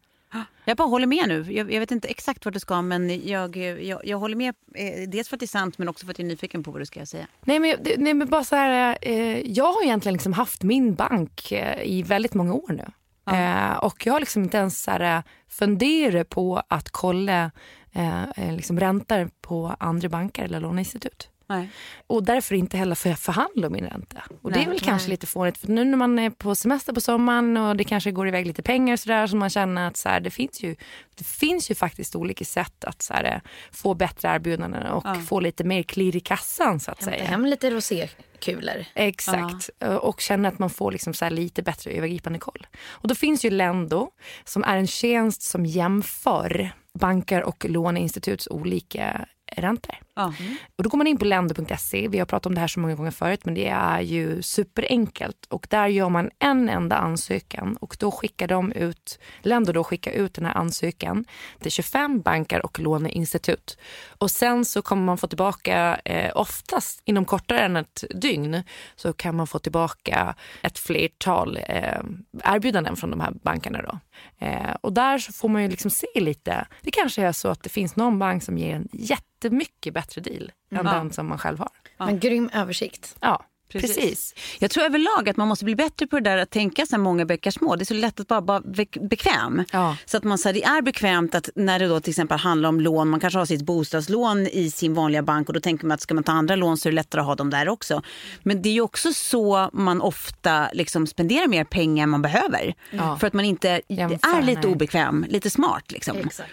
Jag 0.65 0.77
bara 0.77 0.87
håller 0.87 1.07
med 1.07 1.27
nu. 1.27 1.53
Jag, 1.53 1.73
jag 1.73 1.79
vet 1.79 1.91
inte 1.91 2.07
exakt 2.07 2.45
vart 2.45 2.53
du 2.53 2.59
ska 2.59 2.81
men 2.81 3.27
jag, 3.27 3.57
jag, 3.57 4.05
jag 4.07 4.17
håller 4.17 4.35
med. 4.35 4.55
Eh, 4.75 5.09
dels 5.09 5.29
för 5.29 5.35
att 5.35 5.39
det 5.39 5.45
är 5.45 5.47
sant 5.47 5.77
men 5.77 5.87
också 5.89 6.05
för 6.05 6.11
att 6.11 6.19
jag 6.19 6.25
är 6.25 6.29
nyfiken 6.29 6.63
på 6.63 6.71
vad 6.71 6.81
du 6.81 6.85
ska 6.85 7.05
säga. 7.05 7.27
Nej 7.41 7.59
men, 7.59 7.75
nej, 7.97 8.13
men 8.13 8.29
bara 8.29 8.43
så 8.43 8.55
här, 8.55 8.97
eh, 9.01 9.39
jag 9.51 9.73
har 9.73 9.83
egentligen 9.83 10.13
liksom 10.13 10.33
haft 10.33 10.63
min 10.63 10.95
bank 10.95 11.51
eh, 11.51 11.83
i 11.83 12.03
väldigt 12.03 12.33
många 12.33 12.53
år 12.53 12.73
nu. 12.73 12.85
Eh, 13.27 13.73
och 13.73 14.05
jag 14.05 14.13
har 14.13 14.19
liksom 14.19 14.43
inte 14.43 14.57
ens 14.57 14.83
så 14.83 14.91
här, 14.91 15.17
eh, 15.17 15.23
funderat 15.49 16.29
på 16.29 16.63
att 16.67 16.89
kolla 16.89 17.51
eh, 17.91 18.23
eh, 18.23 18.55
liksom 18.55 18.79
räntor 18.79 19.29
på 19.41 19.75
andra 19.79 20.09
banker 20.09 20.43
eller 20.43 20.59
låneinstitut. 20.59 21.30
Nej. 21.51 21.69
Och 22.07 22.23
därför 22.23 22.55
inte 22.55 22.77
heller 22.77 22.97
jag 23.05 23.19
förhandla 23.19 23.67
om 23.67 23.73
min 23.73 23.85
ränta. 23.85 24.21
Och 24.41 24.51
det 24.51 24.57
Nej, 24.57 24.65
är 24.65 24.69
väl 24.69 24.79
kanske 24.79 25.09
lite 25.09 25.27
fånigt 25.27 25.57
för 25.57 25.67
nu 25.67 25.83
när 25.83 25.97
man 25.97 26.19
är 26.19 26.29
på 26.29 26.55
semester 26.55 26.93
på 26.93 27.01
sommaren 27.01 27.57
och 27.57 27.75
det 27.75 27.83
kanske 27.83 28.11
går 28.11 28.27
iväg 28.27 28.47
lite 28.47 28.61
pengar 28.63 28.93
och 28.93 28.99
sådär 28.99 29.27
så 29.27 29.35
man 29.35 29.49
känner 29.49 29.87
att 29.87 29.97
så 29.97 30.09
här, 30.09 30.19
det, 30.19 30.29
finns 30.31 30.63
ju, 30.63 30.75
det 31.15 31.23
finns 31.23 31.71
ju 31.71 31.75
faktiskt 31.75 32.15
olika 32.15 32.45
sätt 32.45 32.83
att 32.83 33.01
så 33.01 33.13
här, 33.13 33.41
få 33.71 33.93
bättre 33.93 34.35
erbjudanden 34.35 34.87
och 34.87 35.05
få 35.27 35.39
lite 35.39 35.63
mer 35.63 35.83
klirr 35.83 36.15
i 36.15 36.19
kassan 36.19 36.79
så 36.79 36.91
att 36.91 37.03
Hämta 37.03 37.17
säga. 37.17 37.29
hem 37.29 37.45
lite 37.45 37.69
rosékulor. 37.71 38.85
Exakt. 38.95 39.69
Eh, 39.79 39.95
Och 39.95 40.21
känna 40.21 40.47
att 40.47 40.59
man 40.59 40.69
får 40.69 40.91
liksom 40.91 41.13
så 41.13 41.25
här 41.25 41.29
lite 41.31 41.61
bättre 41.63 41.91
övergripande 41.91 42.39
koll. 42.39 42.67
Och 42.87 43.07
då 43.07 43.15
finns 43.15 43.45
ju 43.45 43.49
Lendo 43.49 44.09
som 44.45 44.63
är 44.63 44.77
en 44.77 44.87
tjänst 44.87 45.41
som 45.41 45.65
jämför 45.65 46.71
banker 46.99 47.43
och 47.43 47.65
låneinstituts 47.69 48.47
olika 48.51 49.25
räntor. 49.55 49.95
Ja. 50.13 50.33
Och 50.75 50.83
då 50.83 50.89
går 50.89 50.97
man 50.97 51.07
in 51.07 51.17
på 51.17 51.25
lendo.se. 51.25 52.07
Vi 52.07 52.19
har 52.19 52.25
pratat 52.25 52.45
om 52.45 52.55
det 52.55 52.61
här 52.61 52.67
så 52.67 52.79
många 52.79 52.95
gånger 52.95 53.11
förut 53.11 53.45
men 53.45 53.53
det 53.53 53.67
är 53.67 54.01
ju 54.01 54.41
superenkelt. 54.41 55.45
Och 55.49 55.67
där 55.69 55.87
gör 55.87 56.09
man 56.09 56.29
en 56.39 56.69
enda 56.69 56.95
ansökan 56.95 57.77
och 57.81 57.95
då 57.99 58.11
skickar 58.11 58.47
de 58.47 58.71
ut, 58.71 59.19
Lendo 59.41 59.73
då 59.73 59.83
skickar 59.83 60.11
ut 60.11 60.33
den 60.33 60.45
här 60.45 60.57
ansökan 60.57 61.25
till 61.59 61.71
25 61.71 62.21
banker 62.21 62.65
och 62.65 62.79
låneinstitut. 62.79 63.77
Och 64.07 64.31
sen 64.31 64.65
så 64.65 64.81
kommer 64.81 65.03
man 65.03 65.17
få 65.17 65.27
tillbaka, 65.27 65.99
eh, 66.05 66.31
oftast 66.35 67.01
inom 67.05 67.25
kortare 67.25 67.59
än 67.59 67.77
ett 67.77 68.03
dygn, 68.09 68.63
så 68.95 69.13
kan 69.13 69.35
man 69.35 69.47
få 69.47 69.59
tillbaka 69.59 70.35
ett 70.61 70.79
flertal 70.79 71.57
eh, 71.67 72.01
erbjudanden 72.43 72.95
från 72.95 73.11
de 73.11 73.19
här 73.19 73.33
bankerna 73.43 73.81
då. 73.81 73.99
Eh, 74.39 74.71
och 74.81 74.93
där 74.93 75.17
så 75.17 75.33
får 75.33 75.49
man 75.49 75.61
ju 75.63 75.67
liksom 75.67 75.91
se 75.91 76.07
lite, 76.15 76.67
det 76.81 76.91
kanske 76.91 77.21
är 77.21 77.31
så 77.31 77.47
att 77.47 77.63
det 77.63 77.69
finns 77.69 77.95
någon 77.95 78.19
bank 78.19 78.43
som 78.43 78.57
ger 78.57 78.75
en 78.75 78.87
jättemycket 78.91 79.93
bättre 79.93 80.21
deal 80.21 80.51
än 80.71 80.85
den 80.85 81.11
som 81.11 81.27
man 81.27 81.37
själv 81.37 81.59
har. 81.59 81.69
En 81.99 82.19
grym 82.19 82.49
översikt. 82.53 83.17
Ja. 83.21 83.45
Precis. 83.71 84.35
Jag 84.59 84.71
tror 84.71 84.83
överlag 84.83 85.29
att 85.29 85.37
man 85.37 85.47
måste 85.47 85.65
bli 85.65 85.75
bättre 85.75 86.07
på 86.07 86.19
det 86.19 86.29
där 86.29 86.37
att 86.37 86.49
tänka 86.49 86.85
så 86.85 86.95
här 86.95 87.03
många 87.03 87.25
bäckar 87.25 87.51
små. 87.51 87.75
Det 87.75 87.83
är 87.83 87.85
så 87.85 87.93
lätt 87.93 88.19
att 88.19 88.27
bara 88.27 88.41
vara 88.41 88.61
bekväm. 89.01 89.63
Ja. 89.71 89.97
Så 90.05 90.17
att 90.17 90.23
man 90.23 90.37
så 90.37 90.47
här, 90.47 90.53
det 90.53 90.63
är 90.63 90.81
bekvämt 90.81 91.35
att 91.35 91.49
när 91.55 91.79
det 91.79 91.87
då 91.87 91.99
till 91.99 92.11
exempel 92.11 92.37
handlar 92.37 92.69
om 92.69 92.81
lån, 92.81 93.09
man 93.09 93.19
kanske 93.19 93.39
har 93.39 93.45
sitt 93.45 93.61
bostadslån 93.61 94.47
i 94.47 94.71
sin 94.71 94.93
vanliga 94.93 95.23
bank 95.23 95.47
och 95.47 95.53
då 95.53 95.59
tänker 95.59 95.85
man 95.85 95.95
att 95.95 96.01
ska 96.01 96.13
man 96.13 96.23
ta 96.23 96.31
andra 96.31 96.55
lån 96.55 96.77
så 96.77 96.89
är 96.89 96.91
det 96.91 96.95
lättare 96.95 97.21
att 97.21 97.27
ha 97.27 97.35
dem 97.35 97.49
där 97.49 97.69
också. 97.69 98.01
Men 98.43 98.61
det 98.61 98.69
är 98.69 98.73
ju 98.73 98.81
också 98.81 99.13
så 99.13 99.69
man 99.73 100.01
ofta 100.01 100.69
liksom 100.73 101.07
spenderar 101.07 101.47
mer 101.47 101.63
pengar 101.63 102.03
än 102.03 102.09
man 102.09 102.21
behöver. 102.21 102.73
Ja. 102.91 103.17
För 103.17 103.27
att 103.27 103.33
man 103.33 103.45
inte 103.45 103.81
Jämför, 103.87 104.37
är 104.37 104.41
lite 104.41 104.61
nej. 104.61 104.71
obekväm, 104.71 105.25
lite 105.29 105.49
smart. 105.49 105.91
Liksom. 105.91 106.17
Exakt. 106.17 106.51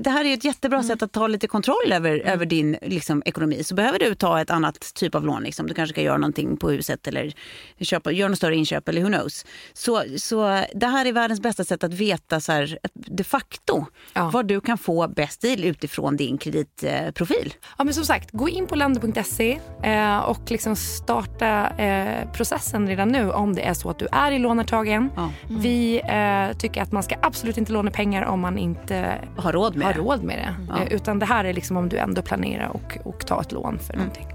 Det 0.00 0.10
här 0.10 0.24
är 0.24 0.34
ett 0.34 0.44
jättebra 0.44 0.82
sätt 0.82 1.02
att 1.02 1.12
ta 1.12 1.26
lite 1.26 1.46
kontroll 1.46 1.92
över, 1.92 2.18
över 2.18 2.46
din 2.46 2.76
liksom, 2.82 3.22
ekonomi. 3.26 3.64
Så 3.64 3.74
behöver 3.74 3.98
du 3.98 4.14
ta 4.14 4.40
ett 4.40 4.50
annat 4.50 4.94
typ 4.94 5.14
av 5.14 5.26
lån. 5.26 5.42
Liksom. 5.42 5.66
Du 5.66 5.74
kanske 5.74 5.94
ska 5.94 6.02
göra 6.02 6.18
någonting 6.18 6.56
på 6.60 6.70
huset 6.70 7.06
eller 7.06 7.32
köpa, 7.80 8.12
göra 8.12 8.28
något 8.28 8.38
större 8.38 8.56
inköp 8.56 8.88
eller 8.88 9.02
who 9.02 9.08
knows. 9.08 9.44
Så, 9.72 10.04
så 10.16 10.62
det 10.74 10.86
här 10.86 11.06
är 11.06 11.12
världens 11.12 11.40
bästa 11.40 11.64
sätt 11.64 11.84
att 11.84 11.94
veta 11.94 12.40
så 12.40 12.52
här, 12.52 12.78
de 12.94 13.24
facto 13.24 13.84
Ja. 14.12 14.30
vad 14.32 14.46
du 14.46 14.60
kan 14.60 14.78
få 14.78 15.08
bäst 15.08 15.40
deal 15.42 15.64
utifrån 15.64 16.16
din 16.16 16.38
kreditprofil. 16.38 17.54
Ja, 17.78 17.84
men 17.84 17.94
som 17.94 18.04
sagt, 18.04 18.30
gå 18.32 18.48
in 18.48 18.66
på 18.66 18.74
lendo.se 18.74 19.58
eh, 19.82 20.18
och 20.18 20.50
liksom 20.50 20.76
starta 20.76 21.68
eh, 21.70 22.30
processen 22.32 22.86
redan 22.86 23.08
nu 23.08 23.30
om 23.30 23.54
det 23.54 23.62
är 23.62 23.74
så 23.74 23.90
att 23.90 23.98
du 23.98 24.08
är 24.12 24.32
i 24.32 24.38
lånartagen. 24.38 25.10
Ja. 25.16 25.30
Vi 25.48 26.00
eh, 26.08 26.56
tycker 26.58 26.82
att 26.82 26.92
man 26.92 27.02
ska 27.02 27.14
absolut 27.22 27.56
inte 27.58 27.72
låna 27.72 27.90
pengar 27.90 28.22
om 28.24 28.40
man 28.40 28.58
inte 28.58 29.18
Har 29.36 29.52
råd 29.52 29.76
med 29.76 29.86
har 29.86 29.94
det. 29.94 29.98
råd 30.00 30.22
med 30.24 30.38
det. 30.38 30.54
Ja. 30.68 30.86
Utan 30.90 31.18
det 31.18 31.26
här 31.26 31.44
är 31.44 31.52
liksom 31.52 31.76
om 31.76 31.88
du 31.88 31.96
ändå 31.96 32.22
planerar 32.22 32.68
och, 32.68 32.98
och 33.04 33.26
tar 33.26 33.40
ett 33.40 33.52
lån 33.52 33.78
för 33.78 33.96
någonting. 33.96 34.26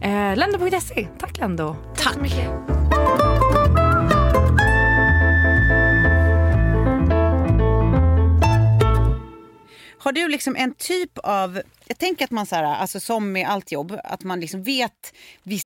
Eh, 0.00 0.36
lendo.se. 0.36 1.08
Tack 1.18 1.38
Lendo. 1.38 1.76
Tack. 1.96 2.16
Har 9.98 10.12
du 10.12 10.28
liksom 10.28 10.56
en 10.56 10.74
typ 10.74 11.18
av, 11.18 11.60
jag 11.86 11.98
tänker 11.98 12.24
att 12.24 12.30
man 12.30 12.46
så 12.46 12.54
här, 12.56 12.64
alltså 12.64 13.00
som 13.00 13.32
med 13.32 13.48
allt 13.48 13.72
jobb, 13.72 13.98
att 14.04 14.22
man 14.22 14.40
liksom 14.40 14.62
vet 14.62 15.14
vissa 15.42 15.64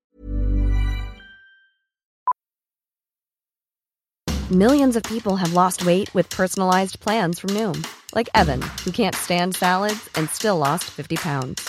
Millions 4.50 4.96
of 4.96 5.02
people 5.02 5.36
have 5.36 5.52
lost 5.52 5.82
weight 5.82 6.14
with 6.14 6.36
personalized 6.36 7.00
plans 7.00 7.38
from 7.38 7.50
Noom, 7.50 7.84
like 8.14 8.30
Evan, 8.34 8.62
who 8.82 8.90
can't 8.90 9.14
stand 9.14 9.54
salads 9.54 10.08
and 10.14 10.30
still 10.30 10.56
lost 10.56 10.84
50 10.84 11.16
pounds. 11.16 11.68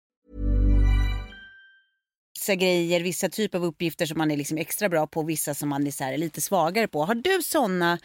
Vissa 2.41 2.55
grejer, 2.55 3.01
vissa 3.01 3.29
typer 3.29 3.57
av 3.57 3.65
uppgifter 3.65 4.05
som 4.05 4.17
man 4.17 4.31
är 4.31 4.37
liksom 4.37 4.57
extra 4.57 4.89
bra 4.89 5.07
på, 5.07 5.23
vissa 5.23 5.53
som 5.53 5.69
man 5.69 5.87
är 5.87 6.17
lite 6.17 6.41
svagare 6.41 6.87
på. 6.87 7.05
Har 7.05 7.15
du 7.15 7.41
såna 7.43 7.99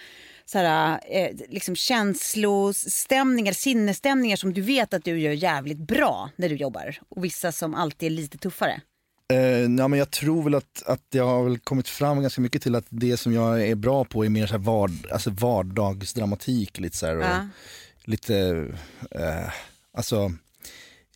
så 0.44 0.58
här, 0.58 1.00
eh, 1.10 1.30
liksom 1.48 1.76
känslostämningar, 1.76 3.52
sinnesstämningar 3.52 4.36
som 4.36 4.52
du 4.52 4.60
vet 4.60 4.94
att 4.94 5.04
du 5.04 5.18
gör 5.20 5.32
jävligt 5.32 5.78
bra 5.78 6.30
när 6.36 6.48
du 6.48 6.54
jobbar 6.56 6.98
och 7.08 7.24
vissa 7.24 7.52
som 7.52 7.74
alltid 7.74 8.12
är 8.12 8.16
lite 8.16 8.38
tuffare? 8.38 8.80
Eh, 9.32 9.38
ja, 9.78 9.88
men 9.88 9.98
jag 9.98 10.10
tror 10.10 10.42
väl 10.42 10.54
att, 10.54 10.82
att 10.86 11.02
jag 11.10 11.26
har 11.26 11.44
väl 11.44 11.58
kommit 11.58 11.88
fram 11.88 12.20
ganska 12.22 12.40
mycket 12.40 12.62
till 12.62 12.74
att 12.74 12.86
det 12.88 13.16
som 13.16 13.32
jag 13.32 13.68
är 13.68 13.74
bra 13.74 14.04
på 14.04 14.24
är 14.24 14.28
mer 14.28 14.46
så 14.46 14.52
här 14.52 14.58
vard, 14.58 14.90
alltså 15.12 15.30
vardagsdramatik. 15.30 16.78
Lite 16.78 16.96
så 16.96 17.06
här, 17.06 17.16
och 17.16 17.24
Ja. 17.24 17.48
lite, 18.04 18.66
eh, 19.10 19.52
alltså, 19.92 20.32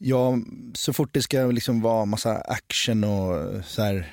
ja, 0.02 0.38
så 0.74 0.92
fort 0.92 1.08
det 1.14 1.22
ska 1.22 1.46
liksom 1.46 1.80
vara 1.80 2.04
massa 2.04 2.34
action 2.36 3.04
och 3.04 3.64
så 3.64 3.82
här 3.82 4.12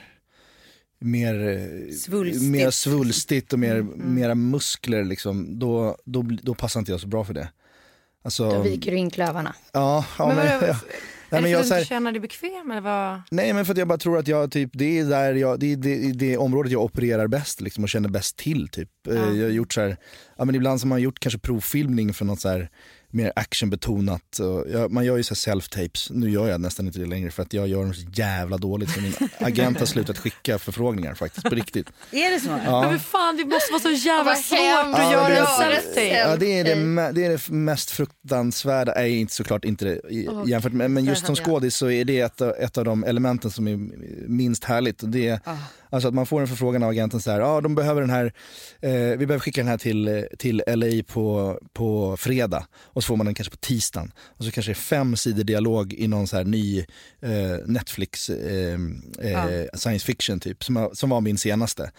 mer 1.00 1.92
Svulstigt. 1.94 2.44
mer 2.52 2.72
svulstigt 2.72 3.54
och 3.54 3.60
mer, 3.60 3.82
mera 3.96 4.36
muskler 4.36 5.04
liksom, 5.04 5.60
då, 5.60 5.98
då, 6.06 6.22
då 6.44 6.54
passar 6.56 6.80
inte 6.80 6.92
jag 6.92 7.02
så 7.02 7.08
bra 7.08 7.24
för 7.24 7.34
det. 7.34 7.50
Alltså, 8.24 8.50
Då 8.52 8.62
viker 8.62 8.92
du 8.92 8.98
in 8.98 9.10
klövarna. 9.10 9.56
ja, 9.74 10.06
ja, 10.20 10.28
Men 10.28 10.36
men, 10.36 10.46
ja. 10.68 10.76
Är 11.30 11.42
Nej, 11.42 11.42
men 11.42 11.62
det 11.62 11.68
jag, 11.70 11.80
du 11.82 11.86
känner 11.86 12.12
dig 12.12 12.22
bekväm 12.22 12.72
eller 12.72 12.82
vad? 12.82 13.22
Nej 13.32 13.54
men 13.54 13.66
för 13.66 13.72
att 13.74 13.78
jag 13.78 13.88
bara 13.88 13.98
tror 13.98 14.18
att 14.20 14.28
jag 14.28 14.52
typ, 14.52 14.70
det 14.74 15.00
är 15.00 15.06
där 15.06 15.34
jag, 15.34 15.60
det 15.60 15.74
är 15.74 15.78
det, 15.78 16.12
det 16.12 16.38
området 16.38 16.72
jag 16.72 16.84
opererar 16.84 17.28
bäst 17.28 17.62
liksom 17.62 17.84
och 17.84 17.90
känner 17.90 18.10
bäst 18.10 18.38
till 18.38 18.68
typ. 18.68 19.08
Eh, 19.08 19.16
Jag 19.16 19.24
har 19.46 19.52
gjort 19.52 19.74
så 19.74 19.82
här, 19.82 19.98
ja 20.38 20.46
men 20.46 20.56
ibland 20.56 20.80
som 20.80 20.90
man 20.90 20.96
har 20.96 21.00
gjort 21.00 21.20
kanske 21.20 21.40
provfilmning 21.40 22.14
för 22.14 22.26
något 22.26 22.42
så 22.42 22.50
här 22.50 22.70
mer 23.12 23.34
actionbetonat. 23.36 24.40
Man 24.90 25.06
gör 25.06 25.18
ju 25.18 25.24
så 25.24 25.34
self-tapes, 25.34 26.08
nu 26.14 26.30
gör 26.30 26.48
jag 26.48 26.62
nästan 26.62 26.88
inte 26.88 27.00
det 27.00 27.06
längre 27.06 27.32
för 27.32 27.44
att 27.44 27.54
jag 27.54 27.68
gör 27.68 27.84
dem 27.84 27.94
så 27.94 28.06
jävla 28.14 28.58
dåligt 28.58 28.90
så 28.90 29.02
min 29.02 29.14
agent 29.40 29.80
har 29.80 29.86
slutat 29.86 30.18
skicka 30.18 30.60
förfrågningar 30.60 31.14
faktiskt, 31.14 31.50
på 31.50 31.56
riktigt. 31.56 31.88
Är 32.12 32.32
det 32.32 32.40
så? 32.40 32.50
Men 32.50 32.66
Ja. 32.66 32.82
vad 32.82 33.02
fan, 33.02 33.38
det 33.38 33.46
måste 33.46 33.72
vara 33.72 33.82
så 33.82 33.92
jävla 34.08 34.36
svårt 34.36 34.58
att 34.96 35.00
Ja, 35.02 35.12
göra 35.12 35.30
det 35.30 35.36
en 35.38 35.44
är- 35.44 35.82
selfie. 35.82 36.20
Ja 36.30 36.36
det 36.36 36.60
är 36.60 36.64
det, 36.64 37.12
det 37.12 37.26
är 37.26 37.30
det 37.30 37.50
mest 37.50 37.92
fruktansvärda, 37.92 38.94
nej 38.96 39.20
inte 39.20 39.34
såklart 39.34 39.66
inte 39.66 39.86
det 39.86 40.02
jämfört 40.48 40.74
med, 40.74 40.92
men 40.92 41.06
just 41.06 41.26
som 41.26 41.36
skådis 41.36 41.76
så 41.76 41.90
är 41.90 42.06
det 42.06 42.20
ett, 42.20 42.42
av- 42.42 42.56
ett 42.60 42.78
av 42.78 42.86
de 42.86 43.04
elementen 43.04 43.52
som 43.52 43.68
är 43.68 43.78
minst 44.28 44.64
härligt. 44.64 45.04
Och 45.04 45.10
Det 45.10 45.28
är, 45.28 45.40
Alltså 45.98 46.08
att 46.08 46.14
man 46.14 46.26
får 46.26 46.42
en 46.42 46.48
förfrågan 46.48 46.84
av 46.84 46.90
agenten 46.90 47.22
så 47.22 47.32
här, 47.32 47.40
ja 47.40 47.62
de 47.62 47.76
behöver 47.76 48.02
den 48.02 48.10
här, 48.10 48.34
eh, 48.82 48.92
vi 48.92 49.26
behöver 49.26 49.40
skicka 49.40 49.62
den 49.62 49.68
här 49.68 49.78
till, 49.78 50.28
till 50.40 50.64
LA 50.68 51.04
på, 51.08 51.60
på 51.74 52.18
fredag 52.18 52.68
och 52.76 53.04
så 53.04 53.08
får 53.08 53.16
man 53.16 53.26
den 53.26 53.36
kanske 53.36 53.52
på 53.52 53.58
tisdagen. 53.58 54.12
Och 54.20 54.46
så 54.46 54.52
kanske 54.52 54.70
det 54.72 54.74
är 54.74 54.76
fem 54.82 55.16
sidor 55.16 55.44
dialog 55.44 55.94
i 55.94 56.08
någon 56.08 56.28
så 56.28 56.38
här 56.38 56.44
ny 56.44 56.80
eh, 57.22 57.58
Netflix 57.66 58.30
eh, 58.30 58.80
eh, 59.22 59.66
science 59.74 60.06
fiction 60.06 60.40
typ, 60.40 60.64
som, 60.64 60.76
var- 60.76 60.94
som 60.94 61.10
var 61.10 61.22
min 61.22 61.38
senaste. 61.38 61.92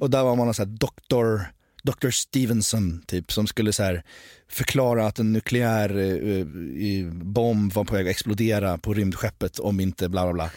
Och 0.00 0.10
där 0.10 0.22
var 0.22 0.36
man 0.36 0.54
så 0.54 0.62
här 0.62 0.70
doktor 0.70 1.46
Dr. 1.82 2.10
Stevenson 2.10 3.02
typ 3.06 3.32
som 3.32 3.46
skulle 3.46 3.72
så 3.72 3.82
här 3.82 4.02
förklara 4.50 5.06
att 5.06 5.18
en 5.18 5.32
nukleär 5.32 5.98
eh, 5.98 6.36
eh, 6.38 7.06
bomb 7.12 7.72
var 7.72 7.84
på 7.84 7.94
väg 7.94 8.06
att 8.06 8.10
explodera 8.10 8.78
på 8.78 8.94
rymdskeppet 8.94 9.58
om 9.58 9.80
inte 9.80 10.08
bla 10.08 10.32
bla 10.32 10.32
bla. 10.32 10.50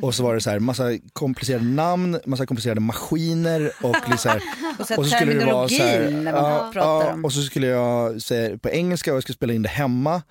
Och 0.00 0.14
så 0.14 0.22
var 0.22 0.34
det 0.34 0.40
så 0.40 0.50
här 0.50 0.58
massa 0.58 0.84
komplicerade 1.12 1.64
namn, 1.64 2.18
massa 2.26 2.46
komplicerade 2.46 2.80
maskiner 2.80 3.72
och 3.82 3.96
så 4.18 4.28
här, 4.28 4.42
Och 4.78 4.86
så 4.86 5.16
skulle 5.16 5.34
det 5.34 5.44
vara 5.52 5.68
så 5.68 5.82
här, 5.82 6.10
när 6.10 6.32
man 6.32 6.44
ja, 6.44 6.70
pratar 6.72 7.06
ja, 7.06 7.12
om- 7.12 7.24
och 7.24 7.32
så 7.32 7.42
skulle 7.42 7.66
jag 7.66 8.22
säga 8.22 8.58
på 8.58 8.68
engelska 8.70 9.10
och 9.12 9.16
jag 9.16 9.22
skulle 9.22 9.36
spela 9.36 9.52
in 9.52 9.62
det 9.62 9.68
hemma. 9.68 10.22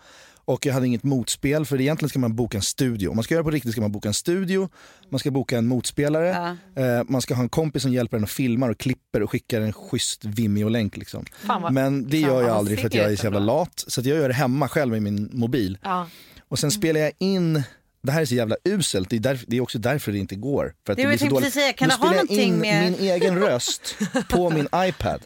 Och 0.49 0.65
jag 0.65 0.73
hade 0.73 0.88
inget 0.88 1.03
motspel 1.03 1.65
för 1.65 1.81
egentligen 1.81 2.10
ska 2.10 2.19
man 2.19 2.35
boka 2.35 2.58
en 2.58 2.62
studio. 2.63 3.10
Om 3.10 3.15
man 3.15 3.23
ska 3.23 3.33
göra 3.33 3.43
på 3.43 3.52
riktigt 3.52 3.71
ska 3.71 3.81
man 3.81 3.91
boka 3.91 4.08
en 4.08 4.13
studio, 4.13 4.69
man 5.10 5.19
ska 5.19 5.31
boka 5.31 5.58
en 5.58 5.67
motspelare, 5.67 6.58
eh, 6.75 7.04
man 7.08 7.21
ska 7.21 7.33
ha 7.35 7.43
en 7.43 7.50
kompis 7.50 7.81
som 7.81 7.93
hjälper 7.93 8.17
en 8.17 8.23
och 8.23 8.29
filmar 8.29 8.69
och 8.69 8.77
klipper 8.77 9.23
och 9.23 9.31
skickar 9.31 9.62
en 9.62 9.73
schysst 9.73 10.25
Vimeo-länk. 10.25 10.97
Liksom. 10.97 11.25
Vad- 11.45 11.73
Men 11.73 12.10
det 12.10 12.17
gör 12.19 12.41
jag 12.41 12.47
vad 12.47 12.58
aldrig 12.58 12.79
för 12.79 12.87
att 12.87 12.93
jag 12.93 13.12
är 13.12 13.15
så 13.15 13.23
jävla 13.25 13.39
lat. 13.39 13.83
Så 13.87 14.00
att 14.02 14.06
jag 14.06 14.17
gör 14.17 14.27
det 14.27 14.33
hemma 14.35 14.67
själv 14.67 14.95
i 14.95 15.00
min 15.00 15.29
mobil. 15.33 15.77
Ja. 15.83 16.08
Och 16.47 16.60
sen 16.60 16.71
spelar 16.71 17.00
jag 17.00 17.12
in 17.19 17.63
det 18.02 18.12
här 18.12 18.21
är 18.21 18.25
så 18.25 18.35
jävla 18.35 18.56
uselt, 18.65 19.10
det 19.10 19.15
är, 19.15 19.19
därför, 19.19 19.45
det 19.50 19.58
är 19.58 19.62
också 19.62 19.79
därför 19.79 20.12
det 20.12 20.17
inte 20.17 20.35
går. 20.35 20.73
För 20.85 20.93
att 20.93 20.97
Det 20.97 21.04
det 21.04 21.08
blir 21.08 21.17
så 21.17 21.25
dåligt. 21.25 21.54
säga, 21.54 21.73
kan 21.73 21.87
Nu 21.87 21.93
spelar 21.93 22.13
jag 22.13 22.29
in 22.31 22.56
med- 22.58 22.91
min 22.91 23.00
egen 23.10 23.39
röst 23.39 23.95
på 24.29 24.50
min 24.50 24.67
iPad. 24.75 25.21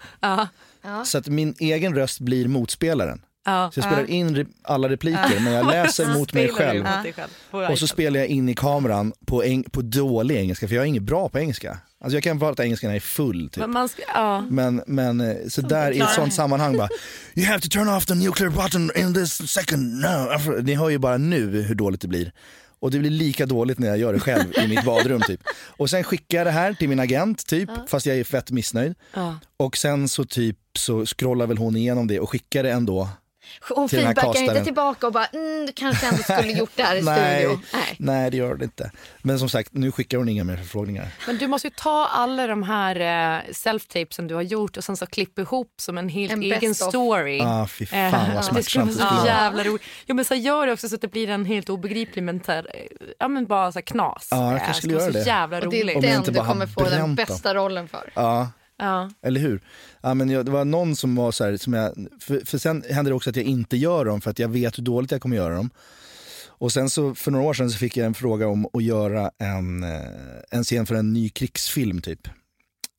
Så 1.06 1.18
att 1.18 1.28
min 1.28 1.56
egen 1.60 1.96
röst 1.96 2.20
blir 2.20 2.48
motspelaren. 2.48 3.22
Ja. 3.46 3.72
Så 3.74 3.80
jag 3.80 3.86
spelar 3.86 4.10
in 4.10 4.36
re- 4.36 4.48
alla 4.64 4.90
repliker 4.90 5.40
men 5.44 5.54
jag 5.54 5.68
läser 5.72 6.14
mot 6.14 6.34
mig 6.34 6.50
själv. 6.50 6.84
mot 6.84 7.70
Och 7.72 7.80
så 7.80 7.88
spelar 7.88 8.20
jag 8.20 8.28
in 8.30 8.50
i 8.50 8.56
kameran 8.56 9.14
på, 9.26 9.44
eng- 9.44 9.70
på 9.70 9.82
dålig 9.82 10.36
engelska 10.38 10.68
för 10.68 10.76
jag 10.76 10.84
är 10.84 10.88
inget 10.88 11.04
bra 11.04 11.30
på 11.30 11.40
engelska. 11.40 11.78
Alltså 12.04 12.16
jag 12.16 12.24
kan 12.24 12.40
prata 12.40 12.64
engelska 12.64 12.88
när 12.88 12.94
jag 12.94 12.96
är 12.96 13.02
full 13.02 13.50
typ. 13.50 13.68
Men 13.68 13.90
ska, 13.90 14.02
ja. 14.14 14.42
Men, 14.50 14.82
men 14.88 15.22
eh, 15.22 15.36
så 15.48 15.62
där 15.62 15.92
i 15.92 16.00
ett 16.00 16.10
sånt 16.10 16.34
sammanhang 16.34 16.78
bara 16.78 16.90
You 17.36 17.48
have 17.48 17.60
to 17.60 17.68
turn 17.70 17.88
off 17.90 18.06
the 18.06 18.16
nuclear 18.16 18.50
button 18.50 18.92
in 18.96 19.14
this 19.14 19.52
second 19.52 20.02
now. 20.02 20.30
Alltså, 20.32 20.52
Ni 20.52 20.74
hör 20.76 20.90
ju 20.90 20.98
bara 20.98 21.18
nu 21.18 21.62
hur 21.62 21.76
dåligt 21.76 22.02
det 22.02 22.08
blir. 22.08 22.32
Och 22.80 22.92
det 22.92 23.00
blir 23.00 23.10
lika 23.10 23.46
dåligt 23.46 23.80
när 23.80 23.88
jag 23.88 23.98
gör 23.98 24.14
det 24.14 24.20
själv 24.20 24.44
i 24.64 24.68
mitt 24.68 24.84
badrum 24.86 25.22
typ. 25.22 25.42
Och 25.68 25.90
sen 25.90 26.04
skickar 26.04 26.38
jag 26.38 26.48
det 26.48 26.52
här 26.52 26.74
till 26.74 26.90
min 26.90 27.00
agent 27.00 27.46
typ, 27.48 27.70
fast 27.88 28.06
jag 28.06 28.18
är 28.18 28.24
fett 28.24 28.52
missnöjd. 28.52 28.96
Ja. 29.14 29.36
Och 29.58 29.78
sen 29.78 30.10
så 30.10 30.26
typ 30.26 30.58
så 30.78 31.06
scrollar 31.06 31.48
väl 31.48 31.58
hon 31.58 31.76
igenom 31.76 32.08
det 32.08 32.20
och 32.20 32.30
skickar 32.30 32.64
det 32.64 32.72
ändå. 32.72 33.10
Hon 33.70 33.90
Till 33.90 34.00
feedbackar 34.00 34.42
inte 34.42 34.64
tillbaka 34.64 35.08
och 35.08 35.14
bara 35.14 35.26
mm, 35.26 35.66
du 35.66 35.72
kanske 35.74 36.08
ändå 36.08 36.24
skulle 36.24 36.52
gjort 36.52 36.72
det 36.76 36.84
här 36.84 36.96
i 36.96 37.02
Nej, 37.04 37.42
studio. 37.42 37.60
Nej. 37.74 37.96
nej 38.00 38.32
det 38.32 38.38
gör 38.38 38.56
det 38.56 38.64
inte. 38.66 38.92
Men 39.22 39.40
som 39.40 39.50
sagt, 39.50 39.70
nu 39.74 39.92
skickar 39.92 40.18
hon 40.18 40.30
inga 40.30 40.44
mer 40.44 40.58
förfrågningar. 40.58 41.08
Men 41.28 41.38
du 41.38 41.48
måste 41.48 41.68
ju 41.68 41.74
ta 41.78 42.08
alla 42.12 42.48
de 42.48 42.64
här 42.64 42.96
eh, 42.96 43.42
self-tapesen 43.52 44.28
du 44.28 44.36
har 44.36 44.42
gjort 44.42 44.78
och 44.78 44.84
sen 44.84 44.98
så 44.98 45.06
klippa 45.06 45.42
ihop 45.42 45.74
som 45.82 45.98
en 45.98 46.10
helt 46.10 46.32
En 46.34 46.44
egen 46.44 46.76
story. 46.76 47.40
Ah, 47.42 47.68
fy 47.68 47.86
fan, 47.86 48.12
vad 48.12 48.20
Eh, 48.22 48.36
det 48.36 48.44
skulle 48.44 48.62
smärtsamt 48.64 48.86
vara 48.86 48.86
det 48.86 48.94
så 48.94 49.00
skulle 49.08 49.20
vara. 49.34 49.44
jävla 49.44 49.64
roligt. 49.64 49.82
Jo, 50.06 50.16
men 50.16 50.26
så 50.26 50.36
gör 50.36 50.68
det 50.68 50.74
också 50.74 50.90
så 50.90 50.96
att 50.96 51.02
det 51.02 51.08
blir 51.12 51.30
en 51.30 51.46
helt 51.46 51.70
obegriplig 51.70 52.24
men, 52.24 52.44
så 52.44 52.52
här, 52.52 52.68
eh, 52.74 53.08
ja, 53.20 53.28
men 53.28 53.46
bara 53.46 53.72
så 53.72 53.82
knas. 53.82 54.28
Ja, 54.32 54.52
jag 54.52 54.60
kanske 54.66 54.72
det 54.72 54.78
skulle 54.78 54.94
vara 54.94 55.04
göra 55.04 55.14
så 55.14 55.20
det. 55.20 55.26
jävla 55.26 55.58
Och 55.58 55.70
det 55.70 55.80
är 55.80 55.84
roligt. 55.84 56.02
Den 56.02 56.24
du 56.24 56.40
kommer 56.40 56.68
få 56.68 56.84
den 56.84 57.00
dem. 57.00 57.16
bästa 57.16 57.54
rollen 57.54 57.88
för. 57.88 58.12
Ja. 58.14 58.52
Ja. 58.84 59.10
Eller 59.22 59.40
hur? 59.40 59.62
Ja, 60.02 60.14
men 60.14 60.30
jag, 60.30 60.46
det 60.46 60.52
var 60.52 60.66
någon 60.66 60.96
som 60.96 61.16
var 61.16 61.32
så 61.32 61.44
här, 61.44 61.58
som 61.58 61.74
jag, 61.74 62.08
för, 62.20 62.46
för 62.46 62.58
sen 62.58 62.84
händer 62.90 63.12
det 63.12 63.16
också 63.16 63.30
att 63.30 63.36
jag 63.36 63.46
inte 63.46 63.78
gör 63.78 64.06
dem 64.06 64.22
för 64.22 64.32
att 64.32 64.40
jag 64.40 64.50
vet 64.50 64.78
hur 64.78 64.84
dåligt 64.84 65.12
jag 65.12 65.22
kommer 65.22 65.36
göra 65.36 65.56
dem. 65.56 65.70
Och 66.48 66.72
sen 66.72 66.90
så 66.90 67.16
för 67.16 67.32
några 67.32 67.46
år 67.46 67.54
sedan 67.54 67.70
så 67.70 67.78
fick 67.78 67.98
jag 67.98 68.06
en 68.06 68.14
fråga 68.14 68.48
om 68.48 68.68
att 68.74 68.84
göra 68.84 69.32
en, 69.38 69.84
eh, 69.84 70.02
en 70.52 70.64
scen 70.64 70.86
för 70.86 70.96
en 70.96 71.14
ny 71.14 71.30
krigsfilm 71.30 72.02
typ. 72.02 72.28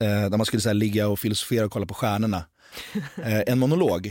Eh, 0.03 0.31
där 0.31 0.37
man 0.37 0.47
skulle 0.47 0.61
så 0.61 0.69
här, 0.69 0.75
ligga 0.75 1.09
och 1.09 1.19
filosofera 1.19 1.65
och 1.65 1.73
kolla 1.73 1.87
på 1.87 1.95
stjärnorna. 1.95 2.45
Eh, 3.25 3.43
en 3.47 3.59
monolog. 3.59 4.11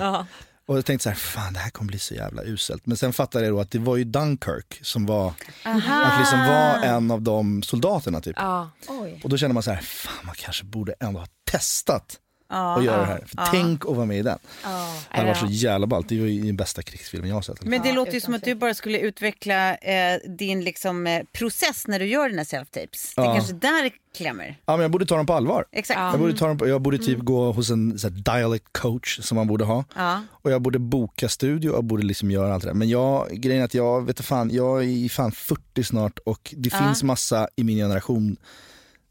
Och 0.65 0.77
jag 0.77 0.85
tänkte 0.85 1.03
så 1.03 1.09
här, 1.09 1.15
fan 1.15 1.53
det 1.53 1.59
här 1.59 1.69
kommer 1.69 1.87
bli 1.87 1.99
så 1.99 2.13
jävla 2.13 2.43
uselt. 2.43 2.85
Men 2.85 2.97
sen 2.97 3.13
fattade 3.13 3.45
jag 3.45 3.53
då 3.53 3.59
att 3.59 3.71
det 3.71 3.79
var 3.79 3.97
ju 3.97 4.03
Dunkirk 4.03 4.79
som 4.81 5.05
var, 5.05 5.33
att 5.63 6.19
liksom 6.19 6.39
var 6.39 6.83
en 6.83 7.11
av 7.11 7.21
de 7.21 7.63
soldaterna 7.63 8.21
typ. 8.21 8.35
Ja. 8.39 8.69
Oj. 8.87 9.21
Och 9.23 9.29
då 9.29 9.37
känner 9.37 9.53
man 9.53 9.63
så 9.63 9.71
här, 9.71 9.81
fan 9.81 10.25
man 10.25 10.35
kanske 10.37 10.65
borde 10.65 10.93
ändå 10.99 11.19
ha 11.19 11.27
testat 11.51 12.19
Ja, 12.53 12.77
att 12.77 12.83
göra 12.83 12.97
det 12.99 13.05
här. 13.05 13.23
För 13.27 13.51
Tänk 13.51 13.85
att 13.85 13.95
vara 13.95 14.05
med 14.05 14.17
i 14.19 14.21
den. 14.21 14.39
Det 14.63 15.17
hade 15.17 15.27
varit 15.27 15.37
så 15.39 15.45
jävla 15.49 15.87
ballt. 15.87 16.09
Det 16.09 16.19
var 16.19 16.27
ju 16.27 16.41
den 16.41 16.55
bästa 16.57 16.81
krigsfilmen 16.81 17.29
jag 17.29 17.35
har 17.37 17.41
sett. 17.41 17.63
Men 17.65 17.81
det 17.81 17.89
Ja, 17.89 17.95
låter 17.95 18.13
ju 18.13 18.21
som 18.21 18.33
att 18.33 18.43
du 18.43 18.55
bara 18.55 18.73
skulle 18.73 18.99
utveckla 18.99 19.75
eh, 19.75 20.19
din 20.37 20.63
liksom, 20.63 21.07
eh, 21.07 21.23
process 21.33 21.87
när 21.87 21.99
du 21.99 22.05
gör 22.05 22.29
dina 22.29 22.43
self-tapes. 22.43 23.13
Det 23.15 23.21
är 23.21 23.25
Ja. 23.25 23.33
kanske 23.35 23.53
där 23.53 23.83
det 23.83 23.91
klämmer. 24.17 24.55
Ja, 24.65 24.73
men 24.73 24.81
jag 24.81 24.91
borde 24.91 25.05
ta 25.05 25.17
dem 25.17 25.25
på 25.25 25.33
allvar. 25.33 25.65
Exakt. 25.71 25.99
Jag 25.99 26.19
borde, 26.19 26.33
ta 26.37 26.47
dem 26.47 26.57
på, 26.57 26.67
jag 26.67 26.81
borde 26.81 26.97
typ 26.97 27.19
gå 27.19 27.51
hos 27.51 27.69
en 27.69 27.99
så 27.99 28.09
här, 28.09 28.15
dialect 28.39 28.65
coach 28.71 29.19
som 29.21 29.35
man 29.35 29.47
borde 29.47 29.63
ha. 29.65 29.83
Ja. 29.95 30.21
Och 30.31 30.51
jag 30.51 30.61
borde 30.61 30.79
boka 30.79 31.29
studio 31.29 31.69
och 31.69 31.83
borde 31.83 32.03
liksom 32.03 32.31
göra 32.31 32.53
allt 32.53 32.63
det 32.63 32.69
där. 32.69 32.73
Men 32.75 32.89
jag, 32.89 33.29
grejen 33.31 33.61
är 33.61 33.65
att 33.65 33.73
jag 33.73 34.01
vet 34.01 34.09
inte 34.09 34.23
fan, 34.23 34.49
jag 34.53 34.83
är 34.83 35.09
fan 35.09 35.31
40 35.31 35.83
snart 35.83 36.19
och 36.25 36.53
det 36.57 36.69
finns 36.69 37.03
massa 37.03 37.47
i 37.55 37.63
min 37.63 37.77
generation 37.77 38.37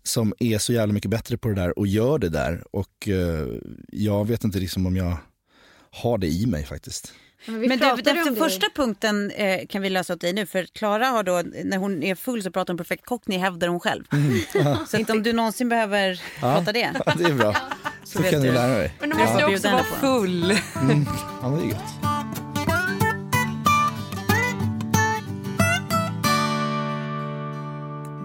som 0.02 0.34
är 0.38 0.58
så 0.58 0.72
jävla 0.72 0.92
mycket 0.94 1.10
bättre 1.10 1.36
på 1.36 1.48
det 1.48 1.54
där 1.54 1.78
och 1.78 1.86
gör 1.86 2.18
det 2.18 2.28
där. 2.28 2.64
Och 2.70 3.08
eh, 3.08 3.46
jag 3.92 4.26
vet 4.28 4.44
inte 4.44 4.58
liksom 4.58 4.86
om 4.86 4.96
jag 4.96 5.16
har 5.90 6.18
det 6.18 6.26
i 6.26 6.46
mig 6.46 6.64
faktiskt. 6.64 7.12
Men, 7.46 7.60
Men 7.60 7.78
du, 7.78 8.02
den 8.02 8.36
första 8.36 8.66
punkten 8.74 9.30
eh, 9.30 9.66
kan 9.66 9.82
vi 9.82 9.90
lösa 9.90 10.12
åt 10.12 10.20
dig 10.20 10.32
nu. 10.32 10.46
För 10.46 10.64
Klara 10.64 11.06
har 11.06 11.22
då, 11.22 11.42
när 11.64 11.76
hon 11.76 12.02
är 12.02 12.14
full 12.14 12.42
så 12.42 12.50
pratar 12.50 12.72
hon 12.72 12.78
perfekt 12.78 13.06
cockney, 13.06 13.38
hävdar 13.38 13.68
hon 13.68 13.80
själv. 13.80 14.04
så 14.88 14.96
att 15.00 15.10
om 15.10 15.22
du 15.22 15.32
någonsin 15.32 15.68
behöver 15.68 16.22
prata 16.40 16.72
det. 16.72 16.92
Ja, 17.06 17.12
det 17.18 17.24
är 17.24 17.34
bra. 17.34 17.56
Så 18.04 18.22
vet 18.22 18.30
kan 18.30 18.42
du 18.42 18.52
lära 18.52 18.78
dig. 18.78 18.94
Men 19.00 19.10
du 19.10 19.16
Ja. 19.18 19.24
måste 19.24 19.44
ju 19.44 19.54
också 19.56 19.70
vara 19.70 19.84
full. 19.84 20.50
Ja, 21.42 21.48
det 21.48 21.64
är 21.64 21.68
gött. 21.68 21.82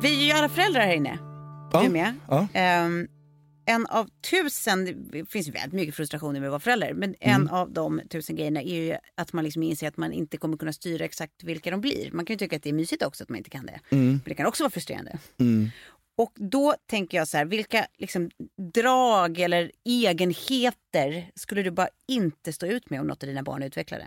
Vi 0.02 0.22
är 0.22 0.26
ju 0.26 0.32
alla 0.32 0.50
föräldrar 0.50 0.82
här 0.82 0.94
inne. 0.94 1.18
Ja. 1.80 1.86
Är 1.86 1.90
med. 1.90 2.14
Ja. 2.30 2.48
Ehm, 2.54 3.08
en 3.66 3.86
av 3.88 4.10
tusen, 4.32 4.86
det 5.12 5.26
finns 5.30 5.48
väldigt 5.48 5.74
mycket 5.74 5.96
frustrationer 5.96 6.40
med 6.40 6.48
att 6.48 6.52
vara 6.52 6.60
förälder, 6.60 6.94
men 6.94 7.16
Mm. 7.20 7.42
en 7.42 7.50
av 7.50 7.72
de 7.72 8.02
tusen 8.10 8.36
grejerna 8.36 8.62
är 8.62 8.76
ju 8.84 8.98
att 9.16 9.34
man 9.34 9.44
liksom 9.44 9.64
inser 9.64 9.88
att 9.88 9.98
man 9.98 10.14
inte 10.14 10.38
kommer 10.38 10.58
kunna 10.58 10.74
styra 10.74 11.06
exakt 11.06 11.44
vilka 11.44 11.72
de 11.72 11.82
blir. 11.82 12.12
Man 12.12 12.26
kan 12.26 12.34
ju 12.34 12.38
tycka 12.38 12.56
att 12.56 12.64
det 12.64 12.70
är 12.70 12.74
mysigt 12.74 13.04
också 13.04 13.24
att 13.24 13.30
man 13.30 13.38
inte 13.38 13.50
kan 13.50 13.66
det. 13.66 13.80
Men 13.90 14.22
det 14.26 14.34
kan 14.36 14.46
också 14.46 14.64
vara 14.64 14.72
frustrerande. 14.72 15.18
Mm. 15.40 15.70
Och 16.18 16.32
då 16.36 16.76
tänker 16.90 17.18
jag 17.18 17.28
så 17.28 17.38
här, 17.38 17.46
vilka 17.46 17.88
liksom 17.98 18.30
drag 18.74 19.40
eller 19.40 19.72
egenheter 19.86 21.32
skulle 21.36 21.64
du 21.64 21.72
bara 21.72 21.90
inte 22.08 22.54
stå 22.54 22.66
ut 22.66 22.90
med 22.90 23.00
om 23.02 23.08
något 23.08 23.24
av 23.24 23.28
dina 23.30 23.44
barn 23.44 23.64
utvecklade? 23.64 24.06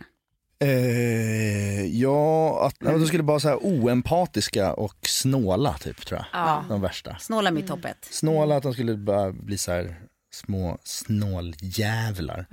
Eh, 0.62 1.86
ja, 1.86 2.66
att, 2.66 2.79
nej, 2.90 2.98
men 2.98 3.00
de 3.00 3.06
skulle 3.06 3.22
bara 3.22 3.40
så 3.40 3.48
här 3.48 3.58
oempatiska 3.62 4.72
och 4.72 4.96
snåla 5.06 5.78
typ 5.78 6.06
tror 6.06 6.18
jag. 6.18 6.26
Ja. 6.40 6.64
De 6.68 6.80
värsta. 6.80 7.16
Snåla 7.20 7.50
mitt 7.50 7.66
toppet. 7.66 7.96
Snåla, 8.10 8.56
att 8.56 8.62
de 8.62 8.72
skulle 8.72 8.96
bara 8.96 9.32
bli 9.32 9.58
så 9.58 9.72
här 9.72 9.96
små 10.32 10.78
snåljävlar. 10.84 12.46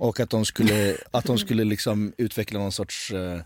Och 0.00 0.20
att 0.20 0.30
de 0.30 0.44
skulle, 0.44 0.96
att 1.10 1.24
de 1.24 1.38
skulle 1.38 1.64
liksom 1.64 2.12
utveckla 2.18 2.58
någon 2.58 2.72
sorts 2.72 3.10
eh, 3.10 3.40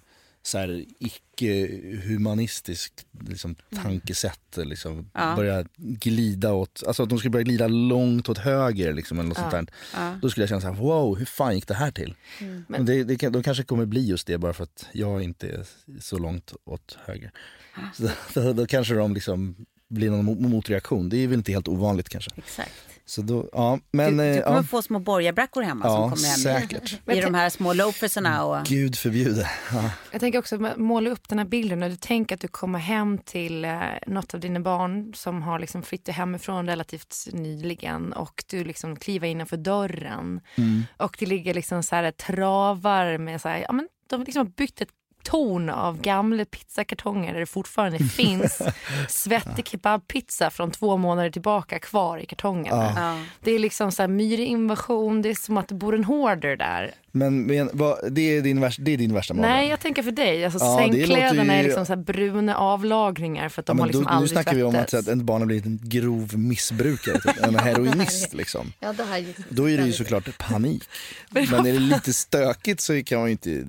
så 0.46 0.58
här 0.58 0.84
icke-humanistiskt 0.98 3.04
liksom, 3.28 3.54
tankesätt. 3.82 4.40
Liksom, 4.56 5.10
Ja. 5.14 5.32
Börja 5.36 5.64
glida 5.76 6.52
åt, 6.52 6.82
alltså 6.86 7.02
att 7.02 7.08
de 7.08 7.18
skulle 7.18 7.30
börja 7.30 7.42
glida 7.44 7.68
långt 7.68 8.28
åt 8.28 8.38
höger 8.38 8.88
eller 8.88 9.22
något 9.22 9.36
sånt 9.36 9.50
där. 9.50 9.66
Då 10.22 10.30
skulle 10.30 10.42
jag 10.42 10.48
känna 10.48 10.60
så 10.60 10.66
här, 10.66 10.74
wow, 10.74 11.18
hur 11.18 11.24
fan 11.26 11.54
gick 11.54 11.68
det 11.68 11.74
här 11.74 11.90
till? 11.90 12.14
Men 12.68 12.86
det, 12.86 13.04
det, 13.04 13.28
de 13.28 13.42
kanske 13.42 13.62
kommer 13.64 13.86
bli 13.86 14.06
just 14.06 14.26
det 14.26 14.38
bara 14.38 14.52
för 14.52 14.64
att 14.64 14.86
jag 14.92 15.22
inte 15.22 15.48
är 15.48 15.66
så 16.00 16.18
långt 16.18 16.52
åt 16.64 16.98
höger. 17.06 17.30
Så 17.94 18.08
då, 18.34 18.52
då 18.52 18.66
kanske 18.66 18.94
de 18.94 19.14
liksom 19.14 19.66
blir 19.88 20.10
någon 20.10 20.28
mo- 20.28 20.48
motreaktion. 20.48 21.08
Det 21.08 21.16
är 21.16 21.28
väl 21.28 21.38
inte 21.38 21.52
helt 21.52 21.68
ovanligt 21.68 22.08
kanske. 22.08 22.30
Exakt. 22.36 22.70
Så 23.06 23.22
då, 23.22 23.48
ja, 23.52 23.78
men 23.90 24.16
du, 24.16 24.22
du 24.22 24.30
eh, 24.30 24.44
kommer 24.44 24.56
ja, 24.56 24.62
få 24.62 24.82
små 24.82 24.98
borgarbrackor 24.98 25.62
hemma 25.62 25.84
Ja, 25.84 25.90
som 25.90 26.10
kommer 26.10 26.28
hem 26.28 26.60
säkert. 26.60 26.92
i 27.12 27.20
de 27.20 27.34
här 27.34 27.50
små 27.50 27.72
loafersarna. 27.72 28.44
Och... 28.44 28.66
gud 28.66 28.96
förbjude. 28.96 29.50
Ja. 29.72 29.90
Jag 30.12 30.20
tänker 30.20 30.38
också 30.38 30.72
måla 30.76 31.10
upp 31.10 31.28
den 31.28 31.38
här 31.38 31.46
bilden 31.46 31.82
och 31.82 31.90
du 31.90 31.96
tänker 31.96 32.34
att 32.34 32.40
du 32.40 32.48
kommer 32.48 32.78
hem 32.78 33.18
till 33.18 33.64
eh, 33.64 33.80
något 34.06 34.34
av 34.34 34.40
dina 34.40 34.60
barn 34.60 35.14
som 35.14 35.42
har 35.42 35.58
liksom 35.58 35.82
flyttat 35.82 36.14
hemifrån 36.14 36.66
relativt 36.66 37.16
nyligen 37.32 38.12
och 38.12 38.44
du 38.50 38.64
liksom 38.64 38.96
kliver 38.96 39.28
innanför 39.28 39.56
dörren 39.56 40.40
och 40.96 41.16
det 41.18 41.26
ligger 41.26 41.54
liksom 41.54 41.82
så 41.82 41.96
här 41.96 42.10
travar 42.10 43.18
med 43.18 43.40
så 43.40 43.48
här, 43.48 43.58
ja 43.58 43.72
men 43.72 43.88
de 44.06 44.22
liksom 44.24 44.46
har 44.46 44.52
byggt 44.56 44.80
ett 44.80 44.88
torn 45.24 45.70
av 45.70 46.00
gamla 46.00 46.44
pizzakartonger 46.44 47.32
där 47.32 47.40
det 47.40 47.46
fortfarande 47.46 47.98
finns 48.04 48.62
svettig 49.08 49.68
kebabpizza 49.68 50.50
från 50.50 50.70
två 50.70 50.96
månader 50.96 51.30
tillbaka 51.30 51.78
kvar 51.78 52.18
i 52.18 52.26
kartongerna. 52.26 52.92
Ja. 52.96 53.24
Det 53.40 53.50
är 53.50 53.58
liksom 53.58 53.92
så 53.92 54.02
här 54.02 54.08
myrinvasion, 54.08 55.22
det 55.22 55.30
är 55.30 55.34
som 55.34 55.56
att 55.56 55.68
det 55.68 55.74
bor 55.74 55.94
en 55.94 56.04
hoarder 56.04 56.56
där. 56.56 56.94
Men, 57.16 57.42
men 57.46 57.70
vad, 57.72 58.12
det, 58.12 58.36
är 58.36 58.42
din 58.42 58.60
värsta, 58.60 58.82
det 58.82 58.92
är 58.92 58.96
din 58.96 59.14
värsta 59.14 59.34
mardröm? 59.34 59.52
Nej, 59.52 59.68
jag 59.68 59.80
tänker 59.80 60.02
för 60.02 60.10
dig. 60.10 60.44
Alltså, 60.44 60.58
Ja, 60.58 60.78
sängkläderna 60.78 61.54
ju- 61.54 61.60
är 61.60 61.62
liksom 61.62 61.86
så 61.86 61.92
här 61.92 62.00
bruna 62.00 62.56
avlagringar 62.56 63.48
för 63.48 63.62
att 63.62 63.66
de 63.66 63.70
Ja, 63.70 63.74
men 63.74 63.80
har 63.80 63.86
liksom 63.86 64.04
då, 64.04 64.10
nu 64.10 64.14
aldrig 64.14 64.30
snackar 64.30 64.54
vi 64.54 64.62
om 64.62 64.76
att, 64.76 64.94
att 64.94 65.08
ett 65.08 65.18
barn 65.18 65.40
har 65.40 65.46
blivit 65.46 65.66
en 65.66 65.80
grov 65.82 66.38
missbrukare, 66.38 67.20
typ. 67.20 67.44
en 67.44 67.58
heroinist 67.58 68.34
liksom. 68.34 68.72
Ja, 68.80 68.92
det 68.92 69.04
här 69.04 69.18
gick 69.18 69.36
Då 69.48 69.70
är 69.70 69.76
det 69.78 69.86
ju 69.86 69.92
såklart 69.92 70.38
panik. 70.38 70.82
Men 71.30 71.66
är 71.66 71.72
det 71.72 71.78
lite 71.78 72.12
stökigt 72.12 72.80
så 72.80 73.02
kan 73.02 73.18
man 73.18 73.28
ju 73.28 73.32
inte... 73.32 73.64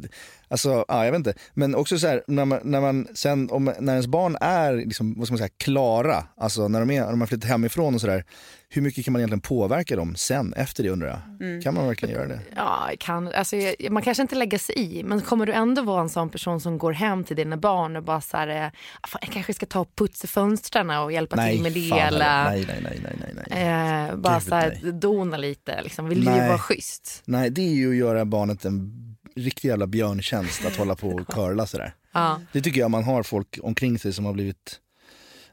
Alltså, 0.48 0.86
ja, 0.88 1.06
jag 1.06 1.12
vet 1.12 1.20
inte. 1.20 1.34
Men 1.54 1.76
också 1.76 2.00
så 2.00 2.08
här, 2.08 2.24
när 2.28 2.46
man, 2.46 2.60
när 2.64 2.82
man 2.82 3.08
sen, 3.14 3.50
om, 3.52 3.74
när 3.80 3.94
ens 3.94 4.08
barn 4.08 4.38
är, 4.42 4.74
liksom, 4.74 5.14
vad 5.18 5.28
ska 5.28 5.34
man 5.34 5.38
säga, 5.38 5.50
klara, 5.58 6.24
alltså 6.38 6.68
när 6.68 6.80
de, 6.80 6.92
är, 6.92 7.02
när 7.02 7.12
de 7.12 7.22
har 7.22 7.28
flyttat 7.28 7.50
hemifrån 7.50 7.96
och 7.96 8.02
sådär, 8.02 8.24
hur 8.70 8.82
mycket 8.82 9.06
kan 9.06 9.12
man 9.12 9.20
egentligen 9.20 9.42
påverka 9.42 9.96
dem 9.96 10.16
sen 10.16 10.54
efter 10.54 10.84
det 10.84 10.90
undrar 10.90 11.08
jag? 11.08 11.48
Mm. 11.48 11.62
Kan 11.62 11.74
man 11.74 11.88
verkligen 11.88 12.16
göra 12.16 12.28
det? 12.28 12.40
Ja, 12.56 12.90
kan, 13.00 13.28
alltså, 13.28 13.56
man 13.90 14.04
kanske 14.04 14.22
inte 14.22 14.36
lägger 14.36 14.58
sig 14.58 14.76
i, 14.78 15.04
men 15.04 15.22
kommer 15.22 15.46
du 15.46 15.54
ändå 15.54 15.82
vara 15.82 16.02
en 16.02 16.10
sån 16.10 16.30
person 16.30 16.60
som 16.60 16.78
går 16.78 16.92
hem 16.92 17.24
till 17.24 17.36
dina 17.36 17.58
barn 17.58 17.96
och 17.96 18.04
bara 18.04 18.22
så 18.22 18.38
här, 18.38 18.48
eh, 18.48 18.70
fan, 19.08 19.20
jag 19.22 19.32
kanske 19.32 19.54
ska 19.54 19.66
ta 19.66 19.80
och 19.80 19.96
putsa 19.96 20.28
fönstren 20.28 20.90
och 20.90 21.12
hjälpa 21.12 21.48
till 21.48 21.62
med 21.62 21.72
det 21.72 21.92
eller 21.92 22.44
nej, 22.44 22.66
nej, 22.68 22.80
nej, 22.84 23.00
nej, 23.04 23.34
nej, 23.36 23.46
nej. 23.50 24.10
eh, 24.10 24.16
bara 24.16 24.40
Gud, 24.40 24.48
så 24.48 24.56
här, 24.56 24.80
nej. 24.84 24.94
dona 24.94 25.38
lite, 25.38 25.82
liksom. 25.82 26.10
vill 26.10 26.24
ju 26.24 26.30
Nej. 26.30 26.48
vara 26.48 26.60
schysst. 26.60 27.22
Nej, 27.26 27.50
det 27.50 27.62
är 27.62 27.74
ju 27.74 27.90
att 27.90 27.96
göra 27.96 28.26
barnet 28.26 28.66
en 28.66 29.15
riktig 29.36 29.70
jävla 29.70 29.88
björntjänst 29.88 30.66
att 30.66 30.76
hålla 30.76 30.96
på 30.96 31.10
och 31.10 31.28
curla 31.28 31.68
sådär. 31.68 31.94
Ja. 32.12 32.42
Det 32.52 32.62
tycker 32.62 32.82
jag 32.82 32.92
man 32.92 33.04
har 33.04 33.24
folk 33.24 33.60
omkring 33.62 34.00
sig 34.00 34.14
som 34.14 34.26
har 34.26 34.34
blivit 34.34 34.80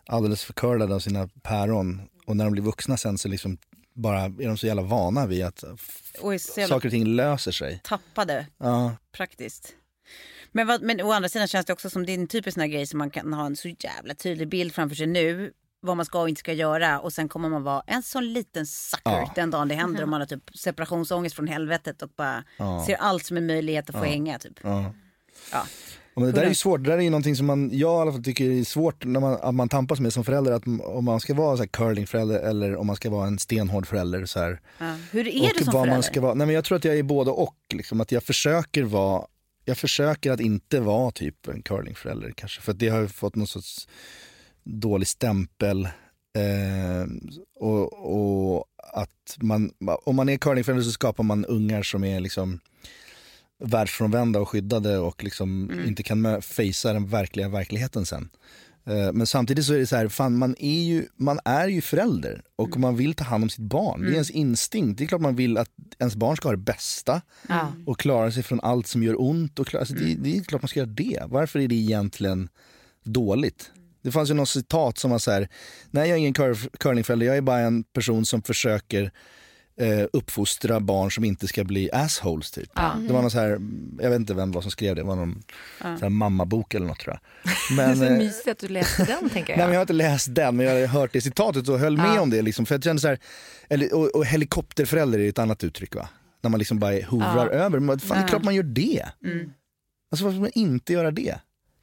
alldeles 0.07 0.45
för 0.45 0.53
curlade 0.53 0.95
av 0.95 1.01
sina 1.01 1.29
päron 1.43 2.03
och 2.27 2.37
när 2.37 2.45
de 2.45 2.53
blir 2.53 2.63
vuxna 2.63 2.97
sen 2.97 3.19
så 3.19 3.29
liksom 3.29 3.59
bara 3.95 4.21
är 4.21 4.49
de 4.49 4.57
så 4.57 4.67
jävla 4.67 4.83
vana 4.83 5.27
vid 5.27 5.45
att 5.45 5.65
Och 6.21 6.41
saker 6.41 6.75
och 6.89 6.93
ting 6.93 7.07
löser 7.07 7.53
sig. 7.53 7.81
tappade 7.85 8.47
Ja, 8.59 8.97
praktiskt. 9.13 9.75
Men, 10.53 10.67
vad, 10.67 10.83
men 10.83 11.01
å 11.01 11.13
andra 11.13 11.29
sidan 11.29 11.49
känns 11.49 11.67
det 11.67 11.73
också 11.73 11.91
som 11.91 12.05
en 12.09 12.27
typisk 12.27 12.55
sån 12.55 12.71
grej 12.71 12.87
som 12.87 12.99
man 12.99 13.11
kan 13.11 13.33
ha 13.33 13.47
en 13.47 13.57
så 13.57 13.69
jävla 13.69 14.15
tydlig 14.15 14.49
bild 14.49 14.75
framför 14.75 14.97
sig 14.97 15.07
nu. 15.07 15.53
Vad 15.85 15.97
man 15.97 16.07
ska 16.07 16.21
och 16.21 16.29
inte 16.29 16.39
ska 16.39 16.53
göra 16.53 17.01
och 17.01 17.13
sen 17.13 17.29
kommer 17.29 17.49
man 17.49 17.63
vara 17.63 17.83
en 17.87 18.03
sån 18.03 18.33
liten 18.33 18.67
sucker 18.67 19.03
Ja. 19.05 19.33
den 19.35 19.51
dagen 19.51 19.69
det 19.69 19.75
händer 19.75 20.03
och 20.03 20.09
man 20.09 20.21
har 20.21 20.27
typ 20.27 20.51
separationsångest 20.59 21.37
från 21.37 21.47
helvetet 21.49 22.03
och 22.03 22.09
bara 22.17 22.45
Ja. 22.59 22.85
ser 22.87 22.95
allt 22.95 23.27
som 23.27 23.37
en 23.37 23.47
möjlighet 23.47 23.89
att 23.91 23.97
få 23.97 24.05
Ja. 24.07 24.11
hänga 24.11 24.39
typ. 24.39 24.59
ja. 24.63 24.93
Ja. 25.53 25.67
Men 26.15 26.25
det 26.25 26.33
där 26.33 26.43
är 26.43 26.49
ju 26.49 26.55
svårt, 26.55 26.85
det 26.85 26.91
där 26.91 26.99
är 26.99 27.03
ju 27.03 27.11
någonting 27.11 27.37
som 27.37 27.47
man, 27.47 27.71
jag 27.73 27.99
i 27.99 28.01
alla 28.03 28.13
fall 28.13 28.25
tycker 28.25 28.51
är 28.51 28.65
svårt 28.65 29.05
när 29.05 29.21
man, 29.21 29.39
att 29.43 29.55
man 29.55 29.69
tampas 29.69 30.01
med 30.01 30.13
som 30.13 30.25
förälder, 30.25 30.53
att 30.53 30.63
om 30.85 31.05
man 31.05 31.21
ska 31.21 31.35
vara 31.35 31.57
så 31.57 31.63
här 31.63 31.69
curlingförälder 31.69 32.41
eller 32.41 32.77
om 32.77 32.87
man 32.87 32.97
ska 32.97 33.11
vara 33.11 33.27
en 33.27 33.39
stenhård 33.39 33.87
förälder. 33.87 34.25
Så 34.27 34.39
här. 34.41 34.61
Ja. 34.79 34.97
Hur 35.11 35.29
är 35.29 35.41
och 35.43 35.49
du 35.59 35.65
som 35.65 35.73
vad 35.73 35.73
förälder? 35.73 35.93
man 35.95 36.03
ska 36.03 36.21
vara. 36.21 36.35
Nej, 36.35 36.47
men 36.47 36.55
jag 36.55 36.65
tror 36.65 36.77
att 36.79 36.85
jag 36.85 36.99
är 36.99 37.03
både 37.03 37.31
och. 37.31 37.57
Liksom, 37.75 38.01
att 38.01 38.13
jag 38.13 38.23
försöker 38.23 38.83
vara 38.83 39.27
jag 39.65 39.79
försöker 39.79 40.33
att 40.33 40.41
inte 40.41 40.81
vara 40.81 41.11
typ 41.11 41.49
en 41.49 41.63
curlingförälder 41.63 42.33
kanske. 42.37 42.61
För 42.61 42.73
att 42.73 42.79
det 42.79 42.89
har 42.89 43.01
ju 43.01 43.09
fått 43.09 43.37
någon 43.37 43.47
sorts 43.47 43.89
dålig 44.65 45.09
stämpel. 45.09 45.85
Eh, 46.39 47.07
och, 47.61 47.93
och 48.57 48.65
att 48.95 49.37
man, 49.41 49.71
om 50.05 50.17
man 50.17 50.29
är 50.29 50.37
curlingförälder 50.37 50.85
så 50.85 50.91
skapar 50.93 51.25
man 51.25 51.45
ungar 51.45 51.83
som 51.83 52.05
är 52.05 52.21
liksom 52.21 52.61
världsfrånvända 53.65 54.41
och 54.41 54.49
skyddade 54.49 54.99
och 54.99 55.25
liksom 55.25 55.71
Mm. 55.71 55.89
inte 55.89 56.03
kan 56.03 56.43
facea 56.43 56.93
den 56.93 57.07
verkliga 57.09 57.49
verkligheten 57.49 58.07
sen. 58.07 58.29
Eh, 58.85 59.13
Men 59.13 59.27
samtidigt 59.27 59.65
så 59.65 59.75
är 59.75 59.79
det 59.79 59.87
så 59.87 59.97
här, 59.97 60.09
fan 60.09 60.39
man 60.39 60.57
är 60.59 60.83
ju, 60.83 61.07
man 61.17 61.41
är 61.45 61.69
ju 61.69 61.81
förälder 61.81 62.43
och 62.57 62.69
Mm. 62.69 62.81
man 62.81 62.97
vill 62.97 63.15
ta 63.15 63.25
hand 63.25 63.43
om 63.45 63.51
sitt 63.51 63.65
barn. 63.65 64.01
Det 64.03 64.09
är 64.09 64.13
ens 64.13 64.31
instinkt. 64.31 64.99
Det 64.99 65.05
är 65.05 65.09
klart 65.09 65.21
man 65.21 65.37
vill 65.37 65.59
att 65.59 65.71
ens 65.99 66.17
barn 66.17 66.37
ska 66.37 66.49
ha 66.49 66.53
det 66.57 66.63
bästa 66.63 67.23
och 67.87 67.99
klara 67.99 68.33
sig 68.33 68.43
från 68.43 68.61
allt 68.61 68.87
som 68.87 69.03
gör 69.03 69.21
ont. 69.21 69.59
Och 69.59 69.67
klara, 69.67 69.81
alltså 69.81 69.95
det, 69.95 70.15
det 70.15 70.37
är 70.37 70.43
klart 70.45 70.63
man 70.63 70.69
ska 70.69 70.81
göra 70.81 70.91
det. 70.91 71.23
Varför 71.27 71.59
är 71.59 71.69
det 71.69 71.75
egentligen 71.75 72.49
dåligt? 73.05 73.71
Det 74.03 74.13
fanns 74.13 74.31
ju 74.31 74.35
något 74.35 74.49
citat 74.49 74.99
som 74.99 75.11
var 75.11 75.19
så 75.19 75.31
här, 75.31 75.49
nej 75.91 76.09
jag 76.09 76.15
är 76.17 76.19
ingen 76.19 76.35
cur- 76.35 76.69
curlingförälder, 76.79 77.27
jag 77.27 77.37
är 77.37 77.41
bara 77.41 77.59
en 77.59 77.83
person 77.85 78.27
som 78.27 78.43
försöker 78.43 79.11
eh, 79.81 80.05
uppfostra 80.13 80.81
barn 80.81 81.11
som 81.11 81.25
inte 81.25 81.49
ska 81.49 81.65
bli 81.65 81.91
assholes 81.93 82.51
typ. 82.51 82.71
Ja. 82.75 82.93
Det 83.09 83.13
var 83.13 83.23
någon 83.23 83.31
så 83.31 83.39
här, 83.39 83.59
jag 84.01 84.11
vet 84.11 84.21
inte 84.21 84.35
vem 84.35 84.51
det 84.51 84.55
var 84.55 84.63
som 84.63 84.71
skrev 84.71 84.95
det, 84.97 85.01
det 85.03 85.07
var 85.07 85.17
någon 85.17 85.43
Ja. 85.81 85.97
så 85.97 86.05
här 86.05 86.11
mammabok 86.11 86.75
eller 86.75 86.87
något 86.87 86.99
tror 86.99 87.19
jag. 87.43 87.53
det 87.77 87.83
är 87.83 87.87
Men, 87.87 87.97
så 87.97 88.05
eh, 88.05 88.19
mysigt 88.19 88.49
att 88.49 88.59
du 88.59 88.69
läste 88.69 89.05
den 89.05 89.31
tänker 89.31 89.53
jag. 89.53 89.57
Nej, 89.59 89.67
men 89.67 89.73
jag 89.73 89.79
har 89.79 89.83
inte 89.83 89.93
läst 89.93 90.35
den, 90.35 90.57
men 90.57 90.67
jag 90.67 90.81
har 90.81 90.87
hört 90.87 91.13
det 91.13 91.21
citatet 91.21 91.69
och 91.69 91.79
höll 91.79 91.97
med 91.97 92.17
Ja. 92.17 92.21
om 92.21 92.31
det. 92.31 92.43
Liksom, 92.43 92.67
för 92.67 92.75
jag 92.75 92.85
kände 92.85 93.03
så 93.03 93.09
här, 93.09 93.19
eller, 93.69 93.95
och, 93.95 94.07
och 94.17 94.27
helikopterförälder 94.27 95.19
är 95.19 95.29
ett 95.29 95.39
annat 95.39 95.65
uttryck 95.65 95.95
va? 95.95 96.09
När 96.41 96.51
man 96.51 96.59
liksom 96.59 96.79
bara 96.79 97.05
hovrar 97.07 97.47
över. 97.49 97.79
Men, 97.79 97.99
fan, 98.01 98.19
det 98.19 98.25
är 98.25 98.29
klart 98.29 98.45
man 98.45 98.55
gör 98.55 98.63
det. 98.63 99.09
Mm. 99.25 99.53
Alltså 100.11 100.25
varför 100.25 100.35
ska 100.37 100.41
man 100.41 100.51
inte 100.55 100.93
göra 100.93 101.11
det? 101.11 101.35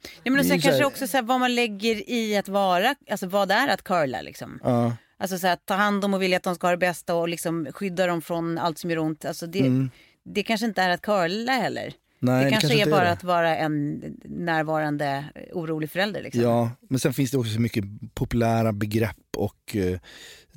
Ja, 0.02 0.30
men 0.30 0.32
och 0.32 0.38
Det 0.38 0.48
är 0.48 0.48
sen 0.48 0.60
kanske 0.60 0.78
här- 0.82 0.86
också 0.86 1.06
så 1.06 1.16
här, 1.16 1.22
vad 1.24 1.40
man 1.40 1.54
lägger 1.54 2.10
i 2.10 2.36
att 2.36 2.48
vara, 2.48 2.94
alltså 3.10 3.26
vad 3.26 3.48
det 3.48 3.54
är 3.54 3.68
att 3.68 3.82
curla 3.84 4.22
liksom. 4.22 4.60
Ja. 4.62 4.92
Alltså 5.18 5.38
så 5.38 5.46
här, 5.46 5.56
ta 5.56 5.74
hand 5.74 6.04
om 6.04 6.14
och 6.14 6.22
vilja 6.22 6.36
att 6.36 6.42
de 6.42 6.54
ska 6.54 6.66
ha 6.66 6.70
det 6.72 6.76
bästa 6.76 7.14
och 7.14 7.28
liksom 7.28 7.66
skydda 7.72 8.06
dem 8.06 8.22
från 8.22 8.58
allt 8.58 8.78
som 8.78 8.90
gör 8.90 8.98
ont. 8.98 9.24
Alltså 9.24 9.46
det, 9.46 9.60
Mm. 9.60 9.90
det 10.24 10.42
kanske 10.42 10.66
inte 10.66 10.82
är 10.82 10.90
att 10.90 11.02
curla 11.02 11.52
heller. 11.52 11.92
Nej, 12.22 12.44
det 12.44 12.50
kanske 12.50 12.72
är 12.74 12.78
inte 12.78 12.90
bara 12.90 13.04
det. 13.04 13.10
att 13.10 13.24
vara 13.24 13.56
en 13.56 14.02
närvarande 14.24 15.24
orolig 15.52 15.90
förälder. 15.90 16.22
Liksom. 16.22 16.42
Ja, 16.42 16.70
men 16.88 17.00
sen 17.00 17.14
finns 17.14 17.30
det 17.30 17.38
också 17.38 17.52
så 17.52 17.60
mycket 17.60 17.84
populära 18.14 18.72
begrepp 18.72 19.16
och 19.36 19.76
eh, 19.76 19.98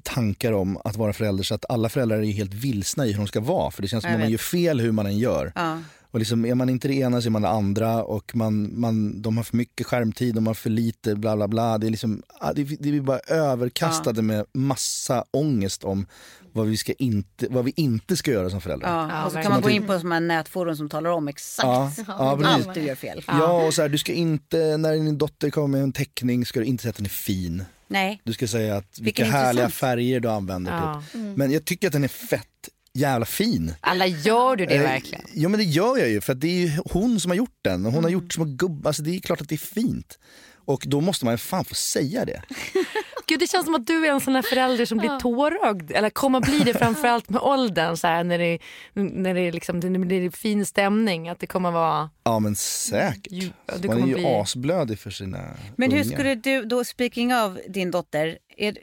tankar 0.03 0.51
om 0.53 0.77
att 0.83 0.95
vara 0.95 1.13
förälder 1.13 1.43
så 1.43 1.55
att 1.55 1.65
alla 1.69 1.89
föräldrar 1.89 2.17
är 2.19 2.31
helt 2.31 2.53
vilsna 2.53 3.05
i 3.05 3.11
hur 3.11 3.17
de 3.17 3.27
ska 3.27 3.39
vara. 3.39 3.71
För 3.71 3.81
det 3.81 3.87
känns 3.87 4.03
som 4.03 4.13
att 4.13 4.19
man 4.19 4.29
gör 4.29 4.37
fel 4.37 4.79
hur 4.79 4.91
man 4.91 5.05
än 5.05 5.17
gör. 5.17 5.51
Ja. 5.55 5.79
Och 6.13 6.19
liksom, 6.19 6.45
är 6.45 6.55
man 6.55 6.69
inte 6.69 6.87
det 6.87 6.93
ena 6.93 7.21
så 7.21 7.27
är 7.27 7.31
man 7.31 7.41
det 7.41 7.49
andra 7.49 8.03
och 8.03 8.35
man, 8.35 8.79
man, 8.79 9.21
de 9.21 9.37
har 9.37 9.43
för 9.43 9.57
mycket 9.57 9.87
skärmtid, 9.87 10.35
de 10.35 10.47
har 10.47 10.53
för 10.53 10.69
lite 10.69 11.15
bla 11.15 11.35
bla 11.35 11.47
bla. 11.47 11.77
Det 11.77 11.87
är, 11.87 11.91
liksom, 11.91 12.23
ah, 12.39 12.53
det, 12.53 12.63
det 12.63 12.89
är 12.97 13.01
bara 13.01 13.19
överkastade 13.19 14.21
med 14.21 14.45
massa 14.53 15.25
ångest 15.31 15.83
om 15.83 16.05
vad 16.51 16.67
vi, 16.67 16.77
ska 16.77 16.93
inte, 16.93 17.47
vad 17.49 17.65
vi 17.65 17.73
inte 17.75 18.17
ska 18.17 18.31
göra 18.31 18.49
som 18.49 18.61
föräldrar. 18.61 19.09
Ja, 19.09 19.25
och 19.25 19.31
så 19.31 19.35
kan 19.35 19.43
verkligen. 19.43 19.51
man 19.51 19.61
gå 19.61 19.69
in 19.69 19.87
på 19.87 19.99
sådana 19.99 20.15
här 20.15 20.21
nätforum 20.21 20.75
som 20.75 20.89
talar 20.89 21.09
om 21.09 21.27
exakt 21.27 21.65
Ja, 21.67 21.91
ja, 22.07 22.39
allt 22.45 22.73
du 22.73 22.81
gör 22.81 22.95
fel. 22.95 23.23
Ja, 23.27 23.65
och 23.67 23.73
så 23.73 23.81
här, 23.81 23.89
du 23.89 23.97
ska 23.97 24.13
inte, 24.13 24.77
när 24.77 24.93
din 24.93 25.17
dotter 25.17 25.49
kommer 25.49 25.67
med 25.67 25.83
en 25.83 25.93
teckning 25.93 26.45
ska 26.45 26.59
du 26.59 26.65
inte 26.65 26.81
säga 26.81 26.89
att 26.89 26.97
den 26.97 27.05
är 27.05 27.09
fin. 27.09 27.63
Nej. 27.87 28.21
Du 28.23 28.33
ska 28.33 28.47
säga 28.47 28.75
att 28.75 28.85
vilka 28.99 29.03
Vilken 29.03 29.25
härliga 29.25 29.49
intressant. 29.49 29.73
färger 29.73 30.19
du 30.19 30.29
använder. 30.29 30.71
Ja. 30.71 31.03
Typ. 31.11 31.37
Men 31.37 31.51
jag 31.51 31.65
tycker 31.65 31.87
att 31.87 31.93
den 31.93 32.03
är 32.03 32.07
fett 32.07 32.47
jävla 32.93 33.25
fin. 33.25 33.73
Alla 33.81 34.07
gör 34.07 34.55
du 34.55 34.65
det 34.65 34.75
Eh, 34.75 34.81
verkligen? 34.81 35.25
Ja 35.33 35.49
men 35.49 35.57
det 35.59 35.63
gör 35.65 35.97
jag 35.97 36.09
ju 36.09 36.21
för 36.21 36.33
att 36.33 36.41
det 36.41 36.47
är 36.47 36.67
ju 36.67 36.71
hon 36.91 37.19
som 37.19 37.31
har 37.31 37.35
gjort 37.35 37.57
den 37.61 37.85
och 37.85 37.91
hon 37.91 38.03
har 38.03 38.11
gjort 38.11 38.33
små 38.33 38.45
gubbar, 38.45 38.89
alltså 38.89 39.03
det 39.03 39.15
är 39.15 39.19
klart 39.19 39.41
att 39.41 39.49
det 39.49 39.55
är 39.55 39.57
fint. 39.57 40.19
Och 40.65 40.83
då 40.87 41.01
måste 41.01 41.25
man 41.25 41.33
ju 41.33 41.37
fan 41.37 41.65
få 41.65 41.75
säga 41.75 42.25
det. 42.25 42.41
Gud, 43.27 43.39
det 43.39 43.47
känns 43.49 43.65
som 43.65 43.75
att 43.75 43.87
du 43.87 44.05
är 44.07 44.11
en 44.11 44.19
sån 44.21 44.35
här 44.35 44.41
förälder 44.41 44.85
som 44.85 44.97
blir 44.97 45.19
tårögd. 45.19 45.91
Eller 45.91 46.09
kommer 46.09 46.39
bli 46.41 46.59
det 46.59 46.73
framförallt 46.73 47.29
med 47.29 47.41
åldern. 47.41 47.97
Så 47.97 48.07
här, 48.07 48.23
när 48.23 48.37
det, 48.39 48.59
när 48.93 49.33
det, 49.33 49.51
liksom, 49.51 49.79
det 49.79 49.89
blir 49.99 50.29
fin 50.29 50.65
stämning. 50.65 51.29
Att 51.29 51.39
det 51.39 51.47
kommer 51.47 51.71
vara... 51.71 52.09
Ja 52.23 52.39
men 52.39 52.55
säkert. 52.55 53.31
Ju- 53.31 53.49
det 53.79 53.87
man 53.87 54.03
är 54.03 54.07
ju 54.07 54.13
bli- 54.13 54.25
asblödig 54.25 54.99
för 54.99 55.09
sina 55.09 55.39
Men 55.77 55.91
hur 55.91 56.03
skulle 56.03 56.35
du 56.35 56.61
då, 56.65 56.83
speaking 56.83 57.35
of 57.35 57.57
din 57.69 57.91
dotter, 57.91 58.37
är, 58.57 58.77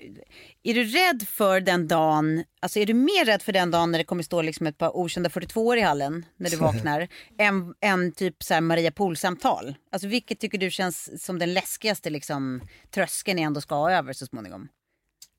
är 0.62 0.74
du 0.74 0.84
rädd 0.84 1.22
för 1.28 1.60
den 1.60 1.88
dagen, 1.88 2.44
alltså 2.60 2.78
är 2.78 2.86
du 2.86 2.94
mer 2.94 3.24
rädd 3.24 3.42
för 3.42 3.52
den 3.52 3.70
dagen 3.70 3.90
när 3.90 3.98
det 3.98 4.04
kommer 4.04 4.22
stå 4.22 4.42
liksom 4.42 4.66
ett 4.66 4.78
par 4.78 4.96
okända 4.96 5.30
42 5.30 5.66
år 5.66 5.76
i 5.76 5.80
hallen 5.80 6.26
när 6.36 6.50
du 6.50 6.56
vaknar, 6.66 7.08
än, 7.38 7.74
än 7.80 8.12
typ 8.12 8.42
så 8.42 8.60
Maria 8.60 8.90
Pool-samtal? 8.92 9.74
Alltså 9.92 10.08
vilket 10.08 10.40
tycker 10.40 10.58
du 10.58 10.70
känns 10.70 11.24
som 11.24 11.38
den 11.38 11.54
läskigaste 11.54 12.10
liksom, 12.10 12.60
tröskeln 12.90 13.36
ni 13.36 13.42
ändå 13.42 13.60
ska 13.60 13.74
ha 13.74 13.92
över 13.92 14.12
så 14.12 14.26
småningom? 14.26 14.68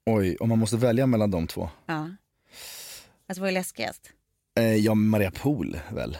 Oj, 0.06 0.38
om 0.40 0.50
man 0.50 0.60
måste 0.60 0.78
välja 0.78 1.08
mellan 1.08 1.32
de 1.32 1.48
två. 1.48 1.70
Ja. 1.86 2.10
Alltså 3.30 3.42
vad 3.42 3.48
är 3.50 3.54
läskigast? 3.54 4.10
Eh, 4.58 4.76
ja, 4.76 4.94
Maria 4.96 5.32
Pool 5.32 5.80
väl. 5.92 6.12
Man 6.12 6.18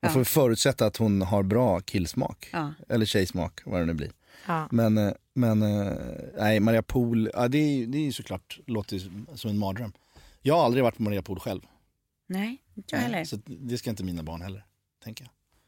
Ja. 0.00 0.08
får 0.08 0.24
förutsätta 0.24 0.86
att 0.86 0.96
hon 0.96 1.22
har 1.22 1.42
bra 1.42 1.80
killsmak. 1.80 2.48
Ja. 2.52 2.74
Eller 2.88 3.06
tjejsmak, 3.06 3.60
vad 3.64 3.80
det 3.80 3.86
nu 3.86 3.94
blir. 3.94 4.10
Ja. 4.46 4.68
Men, 4.70 4.98
eh, 4.98 5.12
men 5.34 5.62
eh, 5.62 5.92
nej, 6.38 6.60
Maria 6.60 6.82
Pool, 6.82 7.30
ja, 7.34 7.48
det, 7.48 7.58
är, 7.58 7.86
det 7.86 7.98
är 7.98 8.12
såklart, 8.12 8.58
låter 8.66 8.98
som 9.36 9.50
en 9.50 9.58
mardröm. 9.58 9.92
Jag 10.42 10.54
har 10.54 10.64
aldrig 10.64 10.84
varit 10.84 10.96
på 10.96 11.02
Maria 11.02 11.22
Pool 11.22 11.40
själv. 11.40 11.60
Nej, 12.26 12.62
inte 12.74 12.96
jag 12.96 13.02
heller. 13.02 13.24
Så 13.24 13.38
det 13.46 13.78
ska 13.78 13.90
inte 13.90 14.04
mina 14.04 14.22
barn 14.22 14.42
heller, 14.42 14.64
tänker 15.04 15.24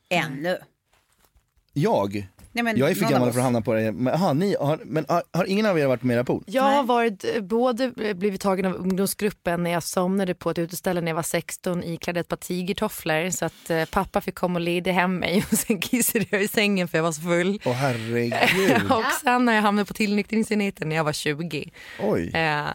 jag. 0.08 0.24
Ännu. 0.24 0.58
Jag? 1.72 2.28
Nej, 2.56 2.64
men 2.64 2.76
jag 2.76 2.90
är 2.90 2.94
för 2.94 3.10
gammal 3.10 3.32
för 3.32 3.38
att 3.38 3.44
hamna 3.44 3.60
på 3.60 3.74
det. 3.74 3.92
Men, 3.92 4.14
aha, 4.14 4.32
ni 4.32 4.56
har, 4.60 4.80
men 4.84 5.04
har, 5.08 5.22
har 5.32 5.44
ingen 5.44 5.66
av 5.66 5.78
er 5.78 5.86
varit 5.86 6.00
på 6.00 6.06
Maria 6.06 6.24
Pool? 6.24 6.44
Jag 6.46 6.62
har 6.62 6.82
varit, 6.82 7.24
eh, 7.34 7.42
både 7.42 7.92
blivit 8.14 8.40
tagen 8.40 8.66
av 8.66 8.74
ungdomsgruppen 8.74 9.62
när 9.62 9.70
jag 9.70 9.82
somnade 9.82 10.34
på 10.34 10.50
ett 10.50 10.58
uteställe 10.58 11.00
när 11.00 11.08
jag 11.08 11.16
var 11.16 11.22
16 11.22 11.84
iklädd 11.84 12.16
ett 12.16 12.28
par 12.28 12.36
tigertofflor 12.36 13.30
så 13.30 13.44
att 13.44 13.70
eh, 13.70 13.84
pappa 13.84 14.20
fick 14.20 14.34
komma 14.34 14.54
och 14.54 14.60
leda 14.60 14.92
hem 14.92 15.18
mig 15.18 15.44
och 15.52 15.58
sen 15.58 15.80
kissade 15.80 16.26
jag 16.30 16.42
i 16.42 16.48
sängen 16.48 16.88
för 16.88 16.98
jag 16.98 17.02
var 17.02 17.12
så 17.12 17.20
full. 17.20 17.60
Åh 17.64 17.72
herregud. 17.72 18.90
och 18.90 19.04
sen 19.22 19.48
har 19.48 19.54
jag 19.54 19.62
hamnat 19.62 19.88
på 19.88 19.94
tillnyktringsenheten 19.94 20.88
när 20.88 20.96
jag 20.96 21.04
var 21.04 21.12
20. 21.12 21.70
Oj. 22.00 22.30
Eh, 22.34 22.66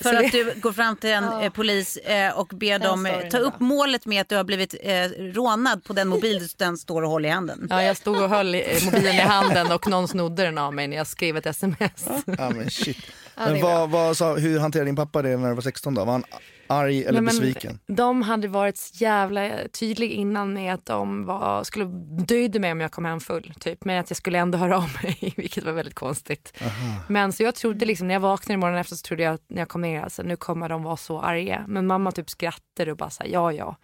För 0.00 0.14
att 0.14 0.32
du 0.32 0.54
går 0.60 0.72
fram 0.72 0.96
till 0.96 1.10
en 1.10 1.24
eh, 1.42 1.50
polis 1.50 1.96
eh, 1.96 2.38
och 2.38 2.46
ber 2.46 2.78
Den 2.78 2.80
dem 2.80 3.06
eh, 3.06 3.28
ta 3.28 3.38
upp 3.38 3.60
målet 3.60 4.06
med 4.06 4.20
att 4.20 4.28
du 4.28 4.36
har 4.36 4.44
blivit 4.44 4.74
eh, 4.82 4.92
rånad 5.18 5.84
på 5.84 5.92
den 5.92 6.08
mobil 6.08 6.48
den 6.56 6.76
står 6.78 7.02
och 7.02 7.10
håller 7.10 7.28
i 7.28 7.32
handen. 7.32 7.66
Ja, 7.70 7.82
jag 7.82 7.96
stod 7.96 8.22
och 8.22 8.28
höll 8.28 8.56
mobilen 8.84 9.14
i 9.14 9.20
handen 9.20 9.72
och 9.72 9.88
någon 9.88 10.08
snodde 10.08 10.42
den 10.44 10.58
av 10.58 10.74
mig 10.74 10.88
när 10.88 10.96
jag 10.96 11.06
skrev 11.06 11.36
ett 11.36 11.46
sms. 11.46 12.08
Ja 12.38 12.50
men 12.50 12.70
shit. 12.70 12.98
Ja, 13.36 13.42
men 13.46 13.62
vad, 13.62 13.90
vad 13.90 14.16
sa, 14.16 14.34
hur 14.34 14.58
hanterade 14.58 14.88
din 14.88 14.96
pappa 14.96 15.22
det 15.22 15.36
när 15.36 15.48
du 15.48 15.54
var 15.54 15.62
16 15.62 15.94
då? 15.94 16.04
Var 16.04 16.12
han 16.12 16.24
Arg 16.72 17.04
eller 17.04 17.20
Nej, 17.20 17.34
besviken? 17.34 17.78
De 17.86 18.22
hade 18.22 18.48
varit 18.48 18.76
så 18.76 19.04
jävla 19.04 19.50
tydliga 19.68 20.12
innan 20.12 20.52
med 20.52 20.74
att 20.74 20.86
de 20.86 21.24
var, 21.24 21.64
skulle 21.64 21.84
döda 22.26 22.58
mig 22.58 22.72
om 22.72 22.80
jag 22.80 22.92
kom 22.92 23.04
hem 23.04 23.20
full. 23.20 23.54
Typ. 23.60 23.84
Men 23.84 24.00
att 24.00 24.10
jag 24.10 24.16
skulle 24.16 24.38
ändå 24.38 24.58
höra 24.58 24.76
av 24.76 24.90
mig, 25.02 25.34
vilket 25.36 25.64
var 25.64 25.72
väldigt 25.72 25.94
konstigt. 25.94 26.62
Men 27.08 27.32
så 27.32 27.42
jag 27.42 27.54
trodde 27.54 27.86
liksom, 27.86 28.06
när 28.06 28.14
jag 28.14 28.20
vaknade 28.20 28.58
morgonen 28.58 28.80
efter 28.80 28.96
så 28.96 29.02
trodde 29.02 29.22
jag 29.22 29.34
att 29.34 29.44
när 29.48 29.58
jag 29.58 29.68
kom 29.68 29.80
ner, 29.80 30.02
alltså, 30.02 30.22
nu 30.22 30.36
kommer 30.36 30.68
de 30.68 30.82
vara 30.82 30.96
så 30.96 31.20
arga. 31.20 31.64
Men 31.68 31.86
mamma 31.86 32.12
typ 32.12 32.30
skrattade 32.30 32.90
och 32.90 32.96
bara 32.96 33.10
sa 33.10 33.24
ja 33.24 33.52
ja. 33.52 33.76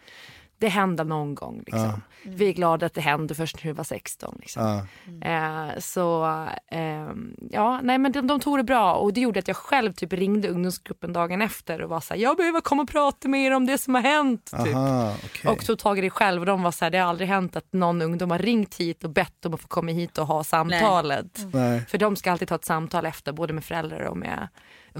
Det 0.59 0.69
händer 0.69 1.05
någon 1.05 1.35
gång. 1.35 1.63
Liksom. 1.67 2.03
Vi 2.23 2.49
är 2.49 2.53
glada 2.53 2.87
att 2.87 2.95
det 2.95 3.01
hände 3.01 3.35
först 3.35 3.57
när 3.57 3.63
du 3.63 3.73
var 3.73 3.85
16. 3.85 4.37
Liksom. 4.41 4.87
Ja. 5.21 5.29
Eh, 5.29 5.79
så 5.79 6.25
eh, 6.71 7.09
ja, 7.51 7.81
nej 7.83 7.99
men 7.99 8.13
de, 8.13 8.27
de 8.27 8.41
tog 8.41 8.59
det 8.59 8.65
bra 8.65 8.95
och 8.95 9.13
det 9.13 9.21
gjorde 9.21 9.39
att 9.39 9.49
jag 9.49 9.57
själv 9.57 9.93
typ 9.93 10.13
ringde 10.13 10.49
ungdomsgruppen 10.49 11.13
dagen 11.13 11.43
efter 11.43 11.83
och 11.83 11.91
var 11.91 12.01
så 12.01 12.15
här, 12.15 12.21
jag 12.21 12.37
behöver 12.37 12.61
komma 12.61 12.83
och 12.83 12.89
prata 12.89 13.29
med 13.29 13.47
er 13.47 13.51
om 13.51 13.67
det 13.67 13.79
som 13.79 13.95
har 13.95 14.03
hänt. 14.03 14.51
Typ. 14.65 14.75
Aha, 14.75 15.15
okej. 15.25 15.51
Och 15.51 15.65
tog 15.65 15.79
tag 15.79 15.99
i 15.99 16.01
det 16.01 16.11
själv 16.11 16.43
och 16.43 16.47
de 16.47 16.63
var 16.63 16.71
så 16.71 16.85
här, 16.85 16.91
det 16.91 16.99
har 16.99 17.09
aldrig 17.09 17.29
hänt 17.29 17.57
att 17.57 17.73
någon 17.73 18.03
ungdom 18.03 18.31
har 18.31 18.39
ringt 18.39 18.75
hit 18.75 19.05
och 19.05 19.11
bett 19.11 19.47
om 19.47 19.55
att 19.55 19.61
få 19.61 19.69
komma 19.69 19.91
hit 19.91 20.19
och 20.19 20.27
ha 20.27 20.45
samtalet. 20.45 21.39
Nej. 21.53 21.81
För 21.89 21.99
de 21.99 22.17
ska 22.17 22.33
alltid 22.33 22.49
ta 22.49 22.55
ett 22.55 22.65
samtal 22.65 23.07
efter, 23.07 23.33
både 23.33 23.53
med 23.53 23.65
föräldrar 23.65 24.01
och 24.01 24.17
med 24.17 24.49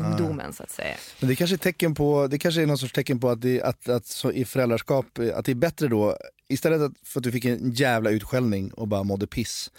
ungdomen 0.05 0.53
så 0.53 0.63
att 0.63 0.71
säga. 0.71 0.97
Men 1.21 1.29
det 1.29 1.37
kanske 1.37 1.57
är 1.57 1.59
tecken 1.59 1.95
på, 1.95 2.27
det 2.27 2.39
kanske 2.39 2.63
är 2.63 2.67
någon 2.67 2.79
sorts 2.79 2.93
tecken 2.93 3.21
på 3.21 3.29
att, 3.29 3.41
det, 3.41 3.63
att, 3.63 3.89
att 3.89 4.07
så 4.07 4.33
i 4.33 4.45
föräldraskap, 4.45 5.19
eh, 5.19 5.39
att 5.39 5.45
det 5.45 5.53
är 5.53 5.57
bättre 5.57 5.89
då, 5.89 6.17
istället 6.49 6.93
för 7.05 7.21
att 7.21 7.25
du 7.25 7.33
fick 7.33 7.45
en 7.45 7.73
jävla 7.73 8.11
utskällning 8.11 8.71
och 8.73 8.89
bara 8.89 9.03
mådde 9.03 9.27
piss, 9.27 9.71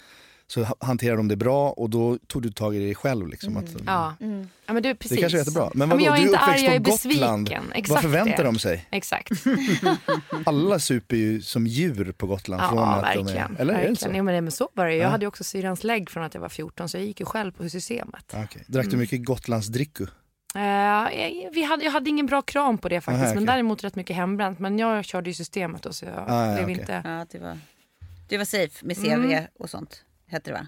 så 0.50 0.62
ha- 0.64 0.74
hanterade 0.80 1.16
de 1.16 1.28
det 1.28 1.36
bra 1.36 1.70
och 1.70 1.90
då 1.90 2.18
tog 2.26 2.42
du 2.42 2.52
tag 2.52 2.76
i 2.76 2.86
det 2.88 2.94
själv. 2.94 3.28
Liksom, 3.28 3.56
att, 3.56 3.64
Ja. 3.86 4.14
ja 4.66 4.72
men 4.72 4.82
du, 4.82 4.94
precis. 4.94 5.16
Det 5.16 5.20
kanske 5.20 5.38
är 5.38 5.40
jättebra. 5.40 5.70
Men 5.74 5.88
Ja, 5.90 5.94
vadå, 5.96 6.04
jag 6.06 6.14
är 6.14 6.16
du 6.18 6.22
är 6.22 6.26
inte 6.26 6.38
arg, 6.38 6.64
jag 6.64 6.74
är 6.74 6.78
Gotland. 6.78 7.44
besviken. 7.44 7.64
Vad 7.68 7.78
Exakt 7.78 8.02
förväntar 8.02 8.36
det. 8.36 8.42
de 8.42 8.58
sig? 8.58 8.86
Exakt. 8.90 9.30
Alla 10.46 10.78
super 10.78 11.16
ju 11.16 11.42
som 11.42 11.66
djur 11.66 12.12
på 12.12 12.26
Gotland. 12.26 12.62
från 12.68 12.78
Ja, 12.78 12.94
att 12.94 13.02
verkligen. 13.02 13.26
De 13.26 13.32
är, 13.56 13.60
eller 13.60 13.60
är 13.60 13.64
det 13.66 13.72
verkligen. 13.72 13.96
så? 13.96 14.08
Jo, 14.14 14.24
men, 14.24 14.34
det- 14.34 14.40
men 14.40 14.52
så 14.52 14.68
var 14.74 14.86
det. 14.86 14.94
Jag 14.94 15.04
Ja. 15.04 15.08
hade 15.08 15.24
ju 15.24 15.28
också 15.28 15.44
syrans 15.44 15.84
lägg 15.84 16.10
från 16.10 16.24
att 16.24 16.34
jag 16.34 16.40
var 16.40 16.48
14 16.48 16.88
så 16.88 16.96
jag 16.96 17.04
gick 17.04 17.20
ju 17.20 17.26
själv 17.26 17.52
på 17.52 17.68
systemet. 17.68 18.34
Ah, 18.34 18.44
okej. 18.44 18.64
Drack 18.66 18.90
du 18.90 18.96
mycket 18.96 19.24
Gotlandsdricku? 19.24 20.06
Jag, 20.54 21.50
vi 21.54 21.62
hade, 21.62 21.84
jag 21.84 21.92
hade 21.92 22.10
ingen 22.10 22.26
bra 22.26 22.42
kram 22.42 22.78
på 22.78 22.88
det 22.88 23.00
faktiskt, 23.00 23.24
Aha, 23.24 23.34
men 23.34 23.46
däremot 23.46 23.84
rätt 23.84 23.94
mycket 23.96 24.16
hembränt. 24.16 24.58
Men 24.58 24.78
jag 24.78 25.04
körde 25.04 25.30
ju 25.30 25.34
systemet 25.34 25.82
då 25.82 25.92
så 25.92 26.04
jag 26.04 26.24
Ah, 26.28 26.46
ja, 26.46 26.52
blev 26.54 26.64
okej. 26.64 26.80
inte... 26.80 27.02
Ja, 27.04 27.26
det 27.30 27.38
var, 27.38 27.58
det 28.28 28.38
var 28.38 28.44
safe 28.44 28.86
med 28.86 28.96
CV 28.96 29.06
Mm. 29.12 29.44
och 29.58 29.70
sånt. 29.70 30.04
Hette 30.30 30.50
det 30.50 30.54
va? 30.54 30.66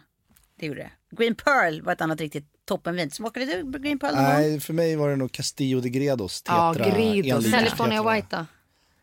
Det 0.59 0.67
gjorde 0.67 0.81
det. 0.81 1.17
Green 1.17 1.35
Pearl 1.35 1.83
var 1.83 1.93
ett 1.93 2.01
annat 2.01 2.21
riktigt 2.21 2.47
toppenvin. 2.65 3.11
Smakade 3.11 3.47
du 3.47 3.79
Green 3.79 3.99
Pearl 3.99 4.15
någon? 4.15 4.25
Nej, 4.25 4.61
för 4.61 4.73
mig 4.73 4.97
var 4.97 5.11
det 5.11 5.17
nog 5.17 5.33
Castillo 5.33 5.81
de 5.81 5.91
Gredos. 5.91 6.43
Ja, 6.47 6.75
Tetra, 6.75 6.91
Gredos. 6.91 7.37
en 7.37 7.43
liter 7.43 7.59
California. 7.59 8.13
White 8.13 8.37
då? 8.37 8.47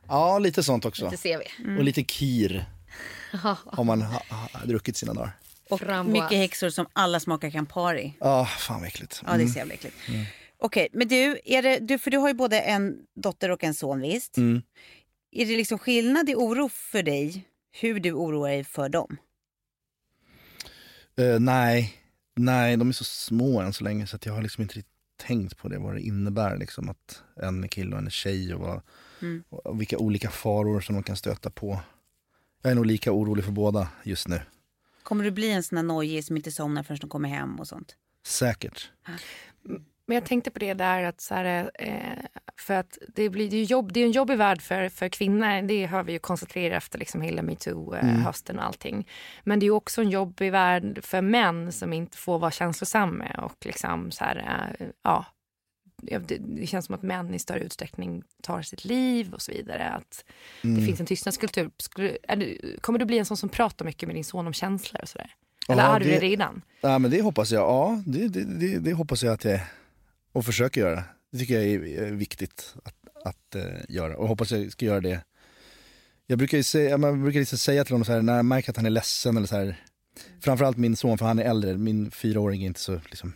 Ja, 0.08 0.40
lite 0.40 0.64
sånt 0.64 0.86
också. 0.86 1.10
Det 1.10 1.18
ser 1.18 1.38
vi. 1.38 1.78
Och 1.78 1.84
lite 1.84 2.04
kir. 2.04 2.66
Har 3.66 3.84
man 3.84 4.02
ha, 4.02 4.24
ha, 4.30 4.66
druckit 4.66 4.98
sina 4.98 5.14
dagar. 5.14 5.32
Och 5.70 5.80
Framboas. 5.80 6.24
mycket 6.24 6.38
häxor 6.38 6.70
som 6.70 6.86
alla 6.94 7.20
smakar 7.20 7.50
Campari. 7.50 8.14
Ja, 8.20 8.46
fan 8.46 8.80
vad 8.80 8.88
äckligt. 8.88 9.22
Ja, 9.26 9.38
det 9.38 9.44
är 9.44 9.48
så 9.48 9.58
jävla 9.58 9.74
äckligt. 9.74 9.96
Okej, 10.60 10.88
men 10.94 11.08
du, 11.08 11.40
är 11.46 11.62
det, 11.62 11.80
du, 11.80 12.00
för 12.00 12.12
du 12.12 12.18
har 12.18 12.28
ju 12.28 12.34
både 12.34 12.60
en 12.60 12.98
dotter 13.16 13.52
och 13.52 13.64
en 13.64 13.74
son 13.74 14.02
visst? 14.02 14.38
Mm. 14.38 14.62
Är 15.32 15.46
det 15.46 15.58
liksom 15.58 15.80
skillnad 15.80 16.30
i 16.30 16.36
oro 16.36 16.70
för 16.70 17.04
dig 17.04 17.46
hur 17.72 18.00
du 18.00 18.14
oroar 18.14 18.50
dig 18.50 18.64
för 18.64 18.90
dem? 18.90 19.18
Eh, 21.20 21.40
nej, 21.40 21.94
nej, 22.36 22.78
de 22.78 22.90
är 22.90 22.94
så 22.94 23.04
små 23.04 23.62
än 23.62 23.74
så 23.74 23.84
länge 23.84 24.08
så 24.08 24.18
jag 24.22 24.34
har 24.34 24.42
liksom 24.42 24.62
inte 24.62 24.76
riktigt 24.76 24.94
tänkt 25.18 25.58
på 25.58 25.68
det, 25.68 25.78
vad 25.80 25.94
det 25.96 26.02
innebär 26.02 26.58
liksom 26.58 26.90
att 26.90 27.24
en 27.36 27.64
är 27.64 27.68
kille 27.68 27.92
och 27.92 27.98
en 27.98 28.06
är 28.06 28.12
tjej 28.12 28.54
och, 28.54 28.62
vad, 28.62 28.82
Mm. 29.22 29.44
och 29.50 29.82
vilka 29.82 29.98
olika 29.98 30.30
faror 30.30 30.82
som 30.82 30.96
de 30.96 31.04
kan 31.04 31.16
stöta 31.16 31.50
på. 31.50 31.80
Jag 32.62 32.72
är 32.72 32.76
nog 32.76 32.86
lika 32.86 33.12
orolig 33.12 33.46
för 33.46 33.52
båda 33.52 33.90
just 34.04 34.28
nu. 34.28 34.42
Kommer 35.04 35.24
du 35.24 35.32
bli 35.32 35.52
en 35.52 35.64
sån 35.64 35.78
här 35.78 35.84
nojig 35.84 36.26
som 36.26 36.38
inte 36.38 36.52
somnar 36.52 36.84
förrän 36.84 37.00
de 37.02 37.10
kommer 37.10 37.30
hem 37.30 37.60
och 37.60 37.68
sånt? 37.68 37.96
Säkert. 38.26 38.92
Men 40.10 40.16
jag 40.16 40.26
tänkte 40.26 40.52
på 40.52 40.60
det 40.60 40.74
där 40.74 41.04
att 41.04 41.22
så 41.22 41.34
här, 41.34 41.72
eh, 41.80 42.42
för 42.58 42.74
att 42.74 42.98
det 43.16 43.30
blir 43.30 43.50
det 43.50 43.56
är 43.56 43.60
ju 43.60 43.64
jobb, 43.64 43.94
det 43.94 44.00
är 44.00 44.06
en 44.06 44.12
jobbig 44.12 44.38
värld 44.38 44.62
för, 44.62 44.90
för 44.90 45.10
kvinnor. 45.10 45.62
Det 45.68 45.86
har 45.86 46.04
vi 46.04 46.12
ju 46.12 46.20
konstaterat 46.20 46.78
efter 46.78 47.00
liksom 47.00 47.22
hela 47.22 47.42
metoo-hösten 47.42 48.58
och 48.58 48.66
allting. 48.66 49.08
Men 49.44 49.60
det 49.60 49.66
är 49.66 49.72
också 49.72 50.02
en 50.02 50.10
jobbig 50.10 50.52
värld 50.52 51.00
för 51.04 51.22
män 51.22 51.72
som 51.72 51.94
inte 51.94 52.18
får 52.18 52.40
vara 52.40 52.52
känslosamma 52.52 53.26
och 53.38 53.66
liksom 53.66 54.12
så 54.12 54.24
här, 54.24 54.76
eh, 54.80 54.88
ja. 55.04 55.26
Det, 56.02 56.68
känns 56.68 56.86
som 56.86 56.96
att 56.96 57.04
män 57.04 57.34
i 57.34 57.40
större 57.40 57.60
utsträckning 57.60 58.24
tar 58.44 58.62
sitt 58.62 58.86
liv 58.86 59.34
och 59.34 59.42
så 59.42 59.52
vidare. 59.52 59.90
Att 59.90 60.26
det 60.62 60.82
finns 60.86 61.00
en 61.00 61.06
tystnadskultur. 61.06 61.72
Skulle, 61.78 62.18
du, 62.38 62.78
kommer 62.82 63.00
du 63.00 63.06
bli 63.06 63.20
en 63.20 63.26
sån 63.26 63.38
som 63.38 63.50
pratar 63.50 63.86
mycket 63.86 64.08
med 64.08 64.16
din 64.16 64.24
son 64.24 64.48
om 64.48 64.54
känslor 64.54 65.02
och 65.02 65.10
sådär? 65.10 65.32
Eller 65.70 65.84
Ja, 65.84 65.96
är 65.96 66.00
du 66.00 66.06
det- 66.06 66.20
redan? 66.20 66.62
Ja, 66.82 67.00
men 67.00 67.12
det 67.12 67.22
hoppas 67.22 67.52
jag. 67.52 67.62
Ja, 67.62 68.04
det, 68.06 68.28
det, 68.28 68.44
det, 68.44 68.80
det 68.80 68.94
hoppas 68.94 69.24
jag 69.24 69.34
att 69.34 69.44
jag 69.44 69.54
är. 69.54 69.62
Och 70.32 70.46
försöker 70.46 70.82
göra. 70.82 71.04
Det 71.32 71.38
tycker 71.38 71.54
jag 71.54 71.66
är, 71.66 72.12
viktigt 72.12 72.76
att, 72.84 72.96
att 73.26 73.56
eh, 73.56 73.64
göra. 73.90 74.18
Och 74.18 74.28
hoppas 74.28 74.52
jag 74.52 74.72
ska 74.72 74.86
göra 74.86 75.02
det. 75.02 75.22
Jag 76.28 76.38
brukar 76.38 76.58
ju 76.58 76.64
säga, 76.64 76.98
man 76.98 77.24
brukar 77.24 77.40
liksom 77.40 77.58
säga 77.58 77.84
till 77.84 77.94
honom 77.94 78.06
så 78.06 78.12
här, 78.12 78.22
när 78.22 78.36
jag 78.36 78.46
märker 78.46 78.70
att 78.70 78.78
han 78.78 78.86
är 78.86 78.90
ledsen 78.90 79.38
eller 79.38 79.48
så 79.48 79.56
här. 79.56 79.84
Framförallt 80.42 80.78
min 80.78 80.96
son, 80.96 81.18
för 81.18 81.26
han 81.26 81.40
är 81.40 81.44
äldre. 81.44 81.78
Min 81.78 82.12
fyraåring 82.12 82.64
är 82.64 82.68
inte 82.68 82.80
så 82.80 83.00
liksom. 83.10 83.34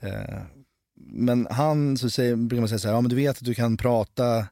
Eh, 0.00 0.40
men 0.96 1.46
han 1.50 1.98
så 1.98 2.10
säger, 2.10 2.36
brukar 2.36 2.60
man 2.60 2.68
säga 2.68 2.78
så 2.78 2.88
här, 2.88 2.94
ja 2.94 3.00
men 3.00 3.10
du 3.10 3.16
vet 3.16 3.36
att 3.36 3.44
du 3.44 3.54
kan 3.54 3.76
prata 3.76 4.46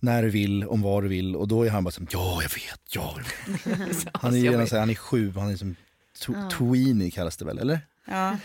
när 0.00 0.22
du 0.22 0.30
vill, 0.30 0.64
om 0.64 0.82
vad 0.82 1.02
du 1.02 1.08
vill. 1.08 1.36
Och 1.36 1.48
då 1.48 1.62
är 1.62 1.70
han 1.70 1.84
bara 1.84 1.90
som, 1.90 2.06
ja 2.10 2.42
jag 2.42 2.50
vet, 2.50 2.80
ja 2.90 3.16
jag 3.64 3.76
vet. 3.76 4.08
Han 4.14 4.34
är 4.34 4.38
ju 4.38 4.50
redan 4.50 4.66
så 4.66 4.74
här, 4.74 4.80
han 4.80 4.90
är 4.90 4.94
sju, 4.94 5.32
han 5.36 5.50
är 5.50 5.56
som 5.56 5.76
to- 6.20 6.50
tweenie 6.50 7.10
kallas 7.10 7.36
det 7.36 7.44
väl, 7.44 7.58
eller? 7.58 7.80
Ja. 8.06 8.38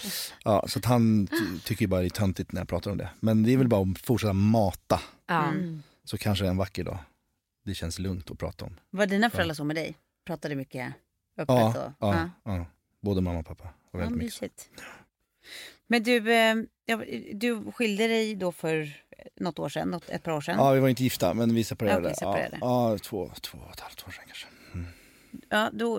Ja, 0.43 0.65
så 0.67 0.79
att 0.79 0.85
han 0.85 1.27
ty- 1.27 1.59
tycker 1.63 1.81
ju 1.81 1.87
bara 1.87 2.01
det 2.01 2.07
är 2.07 2.09
töntigt 2.09 2.51
när 2.51 2.61
jag 2.61 2.67
pratar 2.67 2.91
om 2.91 2.97
det. 2.97 3.09
Men 3.19 3.43
det 3.43 3.53
är 3.53 3.57
väl 3.57 3.67
bara 3.67 3.81
att 3.91 3.99
fortsätta 3.99 4.33
mata, 4.33 5.01
Ja. 5.27 5.53
så 6.03 6.17
kanske 6.17 6.47
en 6.47 6.57
vacker 6.57 6.83
dag 6.83 6.97
det 7.65 7.73
känns 7.75 7.99
lugnt 7.99 8.31
att 8.31 8.39
prata 8.39 8.65
om. 8.65 8.75
Var 8.89 9.05
dina 9.05 9.29
föräldrar 9.29 9.55
så 9.55 9.63
med 9.63 9.75
dig? 9.75 9.95
Pratade 10.25 10.55
mycket 10.55 10.93
öppet? 11.37 11.55
Ja, 11.55 11.91
och, 11.99 12.13
ja, 12.15 12.29
ja. 12.43 12.65
både 13.01 13.21
mamma 13.21 13.39
och 13.39 13.45
pappa. 13.45 13.63
Och 13.91 13.99
Ja, 13.99 14.03
väldigt 14.03 14.17
mycket. 14.41 14.69
Men 15.87 16.03
du, 16.03 16.33
eh, 16.33 16.55
ja, 16.85 17.01
du 17.33 17.71
skilde 17.71 18.07
dig 18.07 18.35
då 18.35 18.51
för 18.51 19.01
något 19.39 19.59
år 19.59 19.69
sedan, 19.69 19.89
något, 19.89 20.09
ett 20.09 20.23
par 20.23 20.31
år 20.31 20.41
sedan. 20.41 20.55
Ja, 20.57 20.71
vi 20.71 20.79
var 20.79 20.89
inte 20.89 21.03
gifta, 21.03 21.33
men 21.33 21.55
vi 21.55 21.63
separerade. 21.63 22.01
Ja, 22.01 22.07
okej, 22.09 22.15
separerade. 22.15 22.57
Ja, 22.61 22.91
ja 22.91 22.97
två, 22.97 23.31
två 23.41 23.57
och 23.57 23.71
ett 23.73 23.79
halvt 23.79 24.07
år 24.07 24.11
sedan 24.11 24.23
kanske. 24.27 24.47
Ja, 25.49 25.69
då 25.73 25.97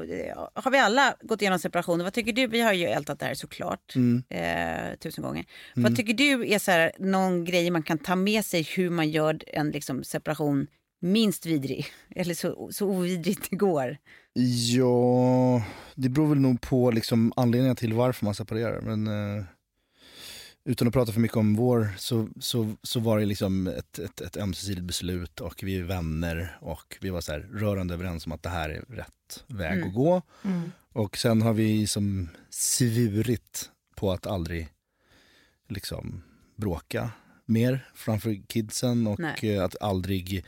har 0.55 0.71
vi 0.71 0.79
alla 0.79 1.15
gått 1.23 1.43
igenom 1.43 1.59
separationer. 1.59 2.05
Vad 2.05 2.13
tycker 2.13 2.33
du? 2.33 2.47
Vi 2.47 2.61
har 2.61 2.73
ju 2.73 2.85
ältat 2.87 3.19
det 3.19 3.27
här 3.27 3.35
såklart 3.35 3.95
Mm. 3.97 4.23
eh, 4.31 4.97
tusen 4.99 5.25
gånger. 5.25 5.45
Vad 5.75 5.97
tycker 5.97 6.15
du 6.15 6.49
är 6.55 6.59
så 6.59 6.71
här, 6.71 6.93
någon 6.99 7.45
grej 7.45 7.71
man 7.71 7.83
kan 7.83 7.99
ta 7.99 8.17
med 8.17 8.45
sig 8.45 8.63
hur 8.63 8.91
man 8.91 9.11
gör 9.11 9.39
en 9.47 9.71
liksom, 9.71 10.05
separation 10.05 10.67
minst 11.01 11.47
vidrig? 11.47 11.87
Eller 12.17 12.35
så, 12.35 12.69
så 12.73 12.87
ovidrigt 12.87 13.51
det 13.51 13.57
går. 13.57 13.97
Ja, 14.77 15.63
det 15.95 16.09
beror 16.09 16.29
väl 16.29 16.39
nog 16.41 16.61
på 16.61 16.91
liksom 16.91 17.33
anledningen 17.37 17.77
till 17.77 17.93
varför 17.93 18.25
man 18.25 18.35
separerar. 18.35 18.81
Men 18.81 19.07
eh, 19.07 19.45
utan 20.67 20.89
att 20.89 20.95
prata 20.95 21.13
för 21.13 21.21
mycket 21.21 21.37
om 21.37 21.55
vår 21.55 21.89
så, 21.99 22.29
så, 22.41 22.75
så 22.83 23.01
var 23.01 23.19
det 23.19 23.25
liksom 23.25 23.67
ett, 23.67 23.99
ett, 23.99 24.21
ett 24.21 24.37
ömsesidigt 24.37 24.87
beslut 24.87 25.41
och 25.41 25.63
vi 25.63 25.79
är 25.79 25.83
vänner 25.83 26.59
och 26.61 26.97
vi 27.01 27.11
var 27.11 27.21
så 27.21 27.33
här 27.33 27.41
rörande 27.41 27.95
överens 27.95 28.27
om 28.27 28.33
att 28.33 28.43
det 28.43 28.49
här 28.49 28.71
är 28.71 28.81
rätt 28.89 29.45
väg 29.47 29.83
att 29.83 29.95
gå. 29.95 30.23
Och 30.93 31.17
sen 31.17 31.43
har 31.43 31.53
vi 31.53 31.87
som 31.87 32.29
svurit 32.51 33.71
på 33.97 34.13
att 34.13 34.27
aldrig 34.27 34.69
liksom 35.69 36.23
bråka 36.57 37.11
mer 37.45 37.91
framför 37.95 38.47
kidsen 38.47 39.07
och 39.07 39.19
Nej. 39.19 39.59
att 39.59 39.83
aldrig 39.83 40.45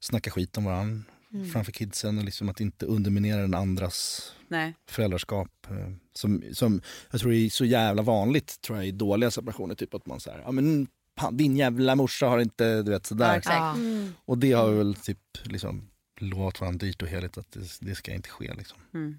snacka 0.00 0.30
skit 0.30 0.56
om 0.56 0.64
varandra 0.64 1.11
framför 1.52 1.72
kidsen 1.72 2.18
och 2.18 2.24
liksom 2.24 2.48
att 2.48 2.60
inte 2.60 2.86
underminera 2.86 3.40
den 3.40 3.54
andras 3.54 4.22
Nej. 4.48 4.74
föräldraskap. 4.90 5.48
eh, 5.70 5.76
Som, 6.14 6.42
som 6.52 6.80
jag 7.10 7.20
tror 7.20 7.32
är 7.32 7.48
så 7.48 7.64
jävla 7.64 8.02
vanligt 8.02 8.60
tror 8.60 8.78
jag, 8.78 8.86
i 8.86 8.90
dåliga 8.90 9.30
separationer. 9.30 9.74
Typ 9.74 9.94
att 9.94 10.06
man 10.06 10.20
säger, 10.20 10.42
ja 10.44 10.52
men 10.52 10.86
din 11.32 11.56
jävla 11.56 11.94
morsa 11.96 12.26
har 12.26 12.38
inte, 12.38 12.82
du 12.82 12.90
vet 12.90 13.06
sådär. 13.06 13.42
Ja. 13.44 13.76
och 14.24 14.38
det 14.38 14.52
har 14.52 14.70
väl 14.70 14.94
typ 14.94 15.18
liksom 15.42 15.88
lovat 16.20 16.60
varandra 16.60 16.86
dyrt 16.86 17.02
och 17.02 17.08
heligt 17.08 17.38
att 17.38 17.52
det, 17.52 17.60
det 17.80 17.94
ska 17.94 18.12
inte 18.14 18.28
ske. 18.28 18.54
Liksom. 18.54 18.78
Mm. 18.94 19.16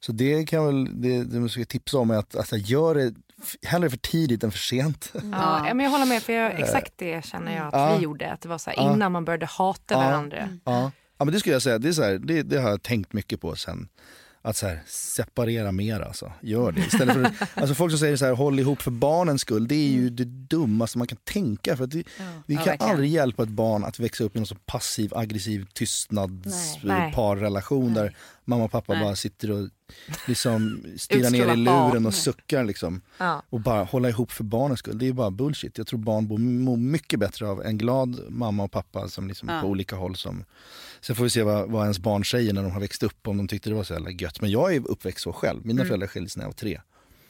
Så 0.00 0.12
det 0.12 0.44
kan 0.48 0.66
väl, 0.66 1.02
det, 1.02 1.24
det 1.24 1.40
man 1.40 1.48
ska 1.48 1.64
tipsa 1.64 1.98
om 1.98 2.10
är 2.10 2.14
att 2.18 2.36
alltså, 2.36 2.56
gör 2.56 2.94
det 2.94 3.14
hellre 3.62 3.90
för 3.90 3.96
tidigt 3.96 4.44
än 4.44 4.50
för 4.50 4.58
sent. 4.58 5.12
Ja, 5.32 5.62
men 5.74 5.80
jag 5.80 5.90
håller 5.90 6.06
med, 6.06 6.22
för 6.22 6.32
jag, 6.32 6.60
exakt 6.60 6.92
det 6.96 7.24
känner 7.24 7.56
jag 7.56 7.66
att 7.66 7.72
Ja. 7.74 7.96
vi 7.96 8.04
gjorde. 8.04 8.32
Att 8.32 8.40
det 8.40 8.48
var 8.48 8.58
så 8.58 8.70
här, 8.70 8.76
Ja. 8.76 8.94
innan 8.94 9.12
man 9.12 9.24
började 9.24 9.46
hata 9.46 9.94
Ja. 9.94 9.98
varandra. 9.98 10.48
Ja. 11.16 11.18
ja 11.18 11.24
men 11.24 11.34
det 11.34 11.40
skulle 11.40 11.52
jag 11.54 11.62
säga, 11.62 11.78
det, 11.78 11.88
är 11.88 11.92
så 11.92 12.02
här, 12.02 12.18
det, 12.18 12.42
det 12.42 12.58
har 12.60 12.70
jag 12.70 12.82
tänkt 12.82 13.12
mycket 13.12 13.40
på 13.40 13.56
sen. 13.56 13.88
att 14.42 14.56
så 14.56 14.66
här, 14.66 14.82
separera 14.86 15.72
mer 15.72 16.00
alltså. 16.00 16.32
Gör 16.40 16.72
det. 16.72 16.80
Istället 16.80 17.14
för, 17.14 17.30
alltså 17.60 17.74
folk 17.74 17.92
som 17.92 17.98
säger 17.98 18.16
så 18.16 18.24
här, 18.24 18.32
håll 18.32 18.60
ihop 18.60 18.82
för 18.82 18.90
barnens 18.90 19.40
skull. 19.40 19.68
Det 19.68 19.74
är 19.74 19.88
ju 19.88 20.10
det 20.10 20.24
dummaste 20.24 20.98
man 20.98 21.06
kan 21.06 21.18
tänka. 21.24 21.76
För 21.76 21.86
det, 21.86 21.98
det 21.98 22.04
Ja, 22.18 22.24
kan 22.56 22.64
verkligen. 22.66 22.90
aldrig 22.90 23.10
hjälpa 23.10 23.42
ett 23.42 23.48
barn 23.48 23.84
att 23.84 23.98
växa 23.98 24.24
upp 24.24 24.36
i 24.36 24.38
någon 24.38 24.46
så 24.46 24.56
passiv, 24.66 25.14
aggressiv 25.14 25.66
tystnadsparrelation 25.74 27.94
där 27.94 28.16
mamma 28.44 28.64
och 28.64 28.70
pappa 28.70 28.92
Nej. 28.94 29.02
bara 29.04 29.16
sitter 29.16 29.50
och 29.50 29.68
liksom 30.26 30.84
stirrar 30.96 31.30
ner 31.30 31.52
i 31.52 31.56
luren 31.56 32.06
och 32.06 32.14
suckar 32.14 32.64
liksom. 32.64 33.00
Ja. 33.18 33.42
Och 33.50 33.60
bara 33.60 33.84
hålla 33.84 34.08
ihop 34.08 34.32
för 34.32 34.44
barnens 34.44 34.78
skull. 34.78 34.98
Det 34.98 35.06
är 35.08 35.12
bara 35.12 35.30
bullshit. 35.30 35.78
Jag 35.78 35.86
tror 35.86 35.98
barn 35.98 36.60
mår- 36.64 36.76
mycket 36.76 37.20
bättre 37.20 37.48
av 37.48 37.62
en 37.62 37.78
glad 37.78 38.20
mamma 38.28 38.62
och 38.64 38.70
pappa 38.72 39.08
som 39.08 39.28
liksom 39.28 39.48
Ja. 39.48 39.60
på 39.60 39.66
olika 39.66 39.96
håll 39.96 40.16
som 40.16 40.44
Sen 41.00 41.16
får 41.16 41.24
vi 41.24 41.30
se 41.30 41.42
vad, 41.42 41.70
vad 41.70 41.82
ens 41.82 41.98
barn 41.98 42.24
säger 42.24 42.52
när 42.52 42.62
de 42.62 42.72
har 42.72 42.80
växt 42.80 43.02
upp, 43.02 43.28
om 43.28 43.36
de 43.36 43.48
tyckte 43.48 43.70
det 43.70 43.76
var 43.76 43.84
så 43.84 43.92
jävla 43.94 44.10
gött. 44.10 44.40
Men 44.40 44.50
jag 44.50 44.74
är 44.74 44.88
uppväxt 44.90 45.22
så 45.22 45.32
själv. 45.32 45.66
Mina 45.66 45.84
föräldrar 45.84 46.06
skildes 46.08 46.36
när 46.36 46.44
jag 46.44 46.48
var 46.48 46.54
tre. 46.54 46.80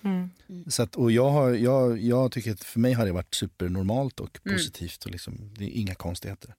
Mm. 0.05 0.31
Så 0.67 0.83
att, 0.83 0.97
och 0.97 1.13
jag, 1.13 1.31
har, 1.31 1.51
jag, 1.51 1.99
jag 1.99 2.33
tycker 2.33 2.53
att 2.53 2.65
för 2.65 2.81
mig 2.81 2.93
har 2.93 3.07
det 3.07 3.13
varit 3.13 3.35
supernormalt 3.35 4.21
och 4.21 4.39
positivt. 4.45 5.05
Och 5.05 5.11
liksom, 5.11 5.35
det 5.59 5.65
är 5.65 5.69
inga 5.81 5.95
konstigheter. 5.95 6.55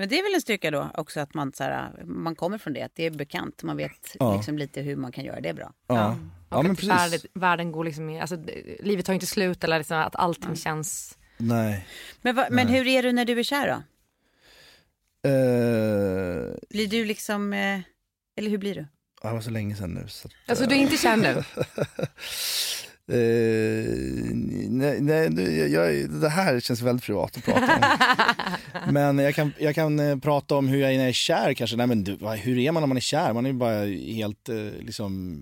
Men 0.00 0.08
det 0.08 0.18
är 0.18 0.22
väl 0.22 0.34
en 0.34 0.40
styrka 0.40 0.70
då 0.70 0.90
också 0.94 1.20
att 1.20 1.34
man, 1.34 1.52
så 1.52 1.64
här, 1.64 2.02
man 2.04 2.34
kommer 2.36 2.58
från 2.58 2.72
det, 2.72 2.82
att 2.82 2.94
det 2.94 3.06
är 3.06 3.10
bekant. 3.10 3.62
Man 3.62 3.76
vet 3.76 4.16
Ja. 4.18 4.34
liksom 4.36 4.58
lite 4.58 4.80
hur 4.80 4.96
man 4.96 5.12
kan 5.12 5.24
göra 5.24 5.40
det 5.40 5.54
bra. 5.54 5.72
Ja, 5.86 6.16
ja, 6.50 6.56
Och 6.56 6.62
men 6.64 6.72
att 6.72 6.78
precis. 6.78 6.90
världen, 6.90 7.20
världen 7.34 7.72
går 7.72 7.84
liksom 7.84 8.10
i, 8.10 8.20
alltså, 8.20 8.36
livet 8.80 9.06
tar 9.06 9.12
inte 9.12 9.26
slut 9.26 9.64
eller 9.64 9.78
liksom 9.78 9.98
att 9.98 10.16
allting 10.16 10.56
känns... 10.56 11.18
Nej. 11.36 11.86
Men, 12.22 12.34
va, 12.36 12.46
men 12.50 12.68
hur 12.68 12.86
är 12.86 13.02
du 13.02 13.12
när 13.12 13.24
du 13.24 13.38
är 13.38 13.42
kär 13.42 13.66
då? 13.68 13.82
Eh, 15.28 16.54
Blir 16.70 16.86
du 16.88 17.04
liksom, 17.04 17.52
eh, 17.52 17.80
eller 18.36 18.50
hur 18.50 18.58
blir 18.58 18.74
du? 18.74 18.86
det 19.22 19.32
var 19.32 19.40
så 19.40 19.50
länge 19.50 19.76
sedan 19.76 19.90
nu. 19.94 20.08
Så 20.08 20.28
att, 20.28 20.34
Alltså 20.50 20.66
du 20.66 20.74
är 20.74 20.78
inte 20.78 20.96
kär 20.96 21.16
nu? 21.16 21.44
Eh, 23.10 24.34
nej, 24.70 25.00
nej 25.00 25.30
det- 25.30 25.68
jag, 25.68 26.10
det 26.10 26.28
här 26.28 26.60
känns 26.60 26.82
väldigt 26.82 27.04
privat 27.04 27.36
att 27.36 27.44
prata 27.44 27.74
om. 27.76 28.92
Men 28.94 29.18
jag 29.18 29.34
kan, 29.34 29.52
jag 29.58 29.74
kan 29.74 30.00
eh, 30.00 30.18
prata 30.18 30.54
om 30.56 30.68
hur 30.68 30.78
jag 30.80 30.90
är 30.92 30.96
när 30.96 31.02
jag 31.04 31.08
är 31.08 31.12
kär 31.12 31.54
kanske. 31.54 31.76
Nej, 31.76 31.86
men 31.86 32.06
hur 32.42 32.58
är 32.58 32.72
man 32.72 32.82
när 32.82 32.86
man 32.86 32.96
är 32.96 33.00
kär? 33.00 33.32
Man 33.32 33.46
är 33.46 33.50
ju 33.50 33.56
bara 33.56 33.84
helt 34.14 34.48
eh, 34.48 34.56
liksom, 34.80 35.40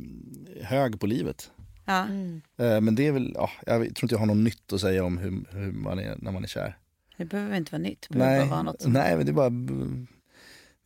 hög 0.62 1.00
på 1.00 1.06
livet. 1.06 1.50
Ja. 1.84 2.02
Eh, 2.64 2.80
men 2.80 2.94
det 2.94 3.06
är 3.06 3.12
väl, 3.12 3.32
ja, 3.34 3.50
jag 3.66 3.76
tror 3.76 4.04
inte 4.04 4.14
jag 4.14 4.18
har 4.18 4.26
något 4.26 4.36
nytt 4.36 4.72
att 4.72 4.80
säga 4.80 5.04
om 5.04 5.18
hur, 5.18 5.44
hur 5.58 5.72
man 5.72 5.98
är 5.98 6.16
när 6.18 6.32
man 6.32 6.42
är 6.44 6.48
kär. 6.48 6.76
Det 7.16 7.24
behöver 7.24 7.56
inte 7.56 7.72
vara 7.72 7.82
nytt, 7.82 8.06
det 8.10 8.18
Nej, 8.18 8.48
vara 8.48 8.62
något 8.62 8.84
nej 8.86 9.16
men 9.16 9.26
det 9.26 9.32
är 9.32 9.34
bara, 9.34 9.50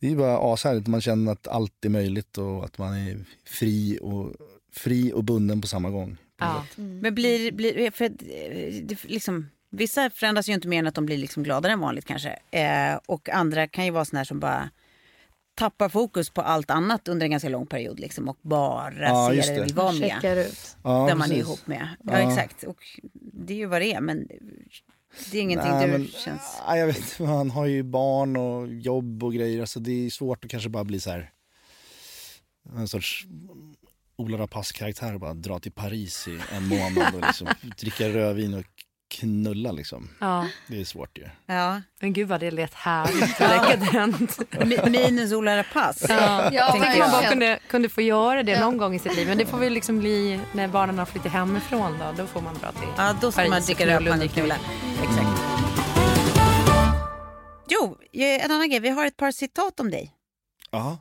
det 0.01 0.11
är 0.11 0.15
bara 0.15 0.53
ashärligt. 0.53 0.87
Man 0.87 1.01
känner 1.01 1.31
att 1.31 1.47
allt 1.47 1.85
är 1.85 1.89
möjligt 1.89 2.37
och 2.37 2.65
att 2.65 2.77
man 2.77 2.93
är 2.97 3.17
fri 3.45 3.99
och, 4.01 4.31
fri 4.71 5.11
och 5.13 5.23
bunden 5.23 5.61
på 5.61 5.67
samma 5.67 5.89
gång. 5.89 6.17
Ja. 6.39 6.65
Men 6.75 7.15
blir, 7.15 7.51
blir 7.51 7.91
för, 7.91 8.05
att, 8.05 8.11
eh, 8.21 8.73
det, 8.83 9.03
liksom, 9.03 9.49
vissa 9.69 10.09
förändras 10.09 10.49
ju 10.49 10.53
inte 10.53 10.67
mer 10.67 10.79
än 10.79 10.87
att 10.87 10.95
de 10.95 11.05
blir 11.05 11.17
liksom 11.17 11.43
gladare 11.43 11.73
än 11.73 11.79
vanligt 11.79 12.05
kanske. 12.05 12.39
Eh, 12.51 12.99
och 13.05 13.29
andra 13.29 13.67
kan 13.67 13.85
ju 13.85 13.91
vara 13.91 14.05
här 14.13 14.23
som 14.23 14.39
bara 14.39 14.69
tappar 15.55 15.89
fokus 15.89 16.29
på 16.29 16.41
allt 16.41 16.71
annat 16.71 17.07
under 17.07 17.25
en 17.25 17.31
ganska 17.31 17.49
lång 17.49 17.67
period 17.67 17.99
liksom, 17.99 18.29
och 18.29 18.37
bara 18.41 18.93
Ja, 19.07 19.29
ser 19.29 19.35
det 19.53 19.55
det. 19.55 19.63
vill 19.63 19.73
vara 19.73 19.91
med. 19.91 20.01
Checkar 20.09 20.35
ut. 20.37 20.77
Ja, 20.83 21.05
där 21.09 21.15
man 21.15 21.31
är 21.31 21.35
ihop 21.35 21.67
med. 21.67 21.87
Ja, 22.03 22.19
Ja. 22.19 22.29
exakt. 22.31 22.63
Och 22.63 22.77
det 23.33 23.53
är 23.53 23.57
ju 23.57 23.65
vad 23.65 23.81
det 23.81 23.93
är 23.93 24.01
men 24.01 24.27
det 25.31 25.37
är 25.37 25.41
ingenting 25.41 25.71
Nej, 25.71 25.85
du 25.87 25.91
men- 25.91 26.07
känns... 26.07 26.57
Ja, 26.67 26.77
jag 26.77 26.87
vet, 26.87 27.19
man 27.19 27.49
har 27.51 27.65
ju 27.65 27.83
barn 27.83 28.37
och 28.37 28.67
jobb 28.73 29.23
och 29.23 29.33
grejer. 29.33 29.61
Alltså 29.61 29.79
det 29.79 30.05
är 30.05 30.09
svårt 30.09 30.45
att 30.45 30.51
kanske 30.51 30.69
bara 30.69 30.83
bli 30.83 30.99
så 30.99 31.09
här 31.09 31.31
en 32.75 32.87
sorts 32.87 33.25
Ola 34.15 34.37
Rapace-karaktär 34.37 35.13
och 35.13 35.19
bara 35.19 35.33
dra 35.33 35.59
till 35.59 35.71
Paris 35.71 36.27
i 36.27 36.39
en 36.51 36.67
månad 36.67 37.15
och 37.15 37.21
liksom 37.21 37.47
dricka 37.79 38.09
rödvin 38.09 38.53
och 38.53 38.63
knulla 39.15 39.71
liksom. 39.71 40.09
ja. 40.19 40.47
Det 40.67 40.81
är 40.81 40.85
svårt 40.85 41.17
ju. 41.17 41.25
Ja. 41.45 41.81
Men 42.01 42.13
gud 42.13 42.27
vad 42.27 42.39
det 42.39 42.51
lät 42.51 42.73
härligt 42.73 43.41
och 43.41 43.47
dekadent. 43.79 44.39
Minus 44.91 45.31
Ola 45.33 45.57
Rapace. 45.57 46.05
Ja. 46.13 46.49
Ja, 46.53 46.69
Tänk 46.71 46.93
om 46.93 46.99
man 46.99 47.11
bara 47.11 47.29
kunde, 47.29 47.59
kunde 47.67 47.89
få 47.89 48.01
göra 48.01 48.43
det 48.43 48.51
Ja. 48.51 48.59
någon 48.59 48.77
gång 48.77 48.95
i 48.95 48.99
sitt 48.99 49.15
liv. 49.15 49.27
Men 49.27 49.37
det 49.37 49.45
får 49.45 49.57
väl 49.57 49.73
liksom 49.73 49.99
bli 49.99 50.39
när 50.53 50.67
barnen 50.67 50.99
har 50.99 51.05
flyttat 51.05 51.31
hemifrån 51.31 51.97
då. 51.99 52.13
Då 52.17 52.27
får 52.27 52.41
man 52.41 52.53
dra 52.53 52.71
till 52.71 52.87
Ja, 52.97 53.15
då 53.21 53.31
ska 53.31 53.39
Paris 53.41 53.49
man 53.49 53.61
dricka 53.61 53.83
knulla 53.83 53.99
rödvin 53.99 54.27
och 54.29 54.33
knulla. 54.33 54.55
Exakt. 55.03 55.41
Jo, 57.69 57.97
eh, 58.13 58.45
en 58.45 58.51
annan 58.51 58.69
grej. 58.69 58.79
Vi 58.79 58.89
har 58.89 59.05
ett 59.05 59.17
par 59.17 59.31
citat 59.31 59.79
om 59.79 59.91
dig. 59.91 60.11
Ja. 60.71 60.97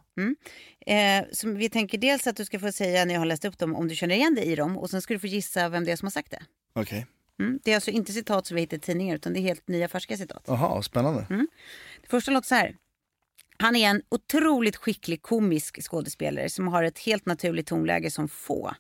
Eh, 0.87 1.25
som 1.33 1.55
vi 1.57 1.69
tänker 1.71 1.99
dels 1.99 2.27
att 2.27 2.37
du 2.37 2.45
ska 2.45 2.59
få 2.59 2.73
säga 2.73 3.05
när 3.05 3.15
jag 3.15 3.21
har 3.21 3.27
läst 3.27 3.45
upp 3.45 3.59
dem 3.59 3.75
om 3.77 3.89
du 3.89 3.95
känner 3.95 4.15
igen 4.15 4.35
dig 4.35 4.45
i 4.45 4.57
dem 4.57 4.79
och 4.79 4.91
sen 4.91 5.03
ska 5.03 5.15
du 5.15 5.21
få 5.21 5.27
gissa 5.27 5.69
vem 5.69 5.85
det 5.85 5.93
är 5.93 5.97
som 5.97 6.07
har 6.07 6.11
sagt 6.11 6.31
det. 6.31 6.43
Okej. 6.73 7.07
Mm. 7.41 7.61
Det 7.65 7.71
är 7.71 7.75
alltså 7.75 7.91
inte 7.91 8.13
citat 8.13 8.47
som 8.47 8.55
vi 8.55 8.61
hittar 8.61 8.77
i 8.77 8.81
tidningar 8.81 9.15
utan 9.17 9.33
det 9.33 9.39
är 9.39 9.43
helt 9.43 9.69
nya 9.69 9.89
färska 9.89 10.17
citat. 10.17 10.45
Jaha, 10.47 10.83
spännande. 10.83 11.27
Det 12.03 12.09
första 12.09 12.31
låter 12.31 12.49
så 12.49 12.55
här. 12.55 12.77
Han 13.59 13.77
är 13.77 13.89
en 13.91 14.03
otroligt 14.09 14.77
skicklig 14.77 15.23
komisk 15.23 15.83
skådespelare 15.83 16.49
som 16.51 16.69
har 16.69 16.83
ett 16.85 16.99
helt 16.99 17.27
naturligt 17.27 17.67
tonläge 17.67 18.11
som 18.11 18.29
få. 18.29 18.75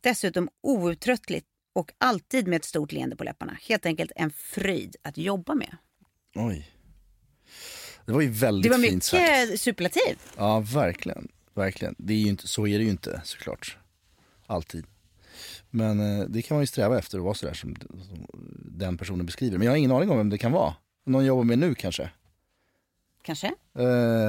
Dessutom 0.00 0.48
outtröttligt 0.62 1.46
och 1.72 1.92
alltid 1.98 2.46
med 2.48 2.56
ett 2.56 2.64
stort 2.64 2.92
leende 2.92 3.16
på 3.16 3.24
läpparna. 3.24 3.56
Helt 3.62 3.86
enkelt 3.86 4.12
en 4.16 4.30
fröjd 4.30 4.96
att 5.02 5.18
jobba 5.18 5.54
med. 5.54 5.76
Oj. 6.34 6.70
Det 8.06 8.12
var 8.12 8.20
ju 8.20 8.28
väldigt 8.30 8.72
Det 8.72 8.78
var 8.78 8.84
fint 8.84 9.04
sagt. 9.04 9.22
mycket 9.22 9.60
superlativ. 9.60 10.18
Ja, 10.36 10.60
verkligen. 10.60 11.28
Verkligen. 11.58 11.94
Det 11.98 12.12
är 12.12 12.18
ju 12.18 12.28
inte, 12.28 12.48
så 12.48 12.66
är 12.66 12.78
det 12.78 12.84
ju 12.84 12.90
inte 12.90 13.20
såklart. 13.24 13.76
Alltid. 14.46 14.86
Men 15.70 16.20
eh, 16.20 16.26
det 16.28 16.42
kan 16.42 16.54
man 16.56 16.62
ju 16.62 16.66
sträva 16.66 16.98
efter 16.98 17.18
att 17.18 17.24
vara 17.24 17.34
sådär 17.34 17.54
som, 17.54 17.76
som 18.08 18.26
den 18.78 18.98
personen 18.98 19.26
beskriver. 19.26 19.58
Men 19.58 19.64
jag 19.64 19.72
har 19.72 19.76
ingen 19.76 19.92
aning 19.92 20.10
om 20.10 20.16
vem 20.18 20.30
det 20.30 20.38
kan 20.38 20.52
vara. 20.52 20.74
Någon 21.06 21.24
jobbar 21.24 21.44
med 21.44 21.58
nu 21.58 21.74
kanske. 21.74 22.10
Kanske? 23.22 23.46
Eh, 23.78 24.28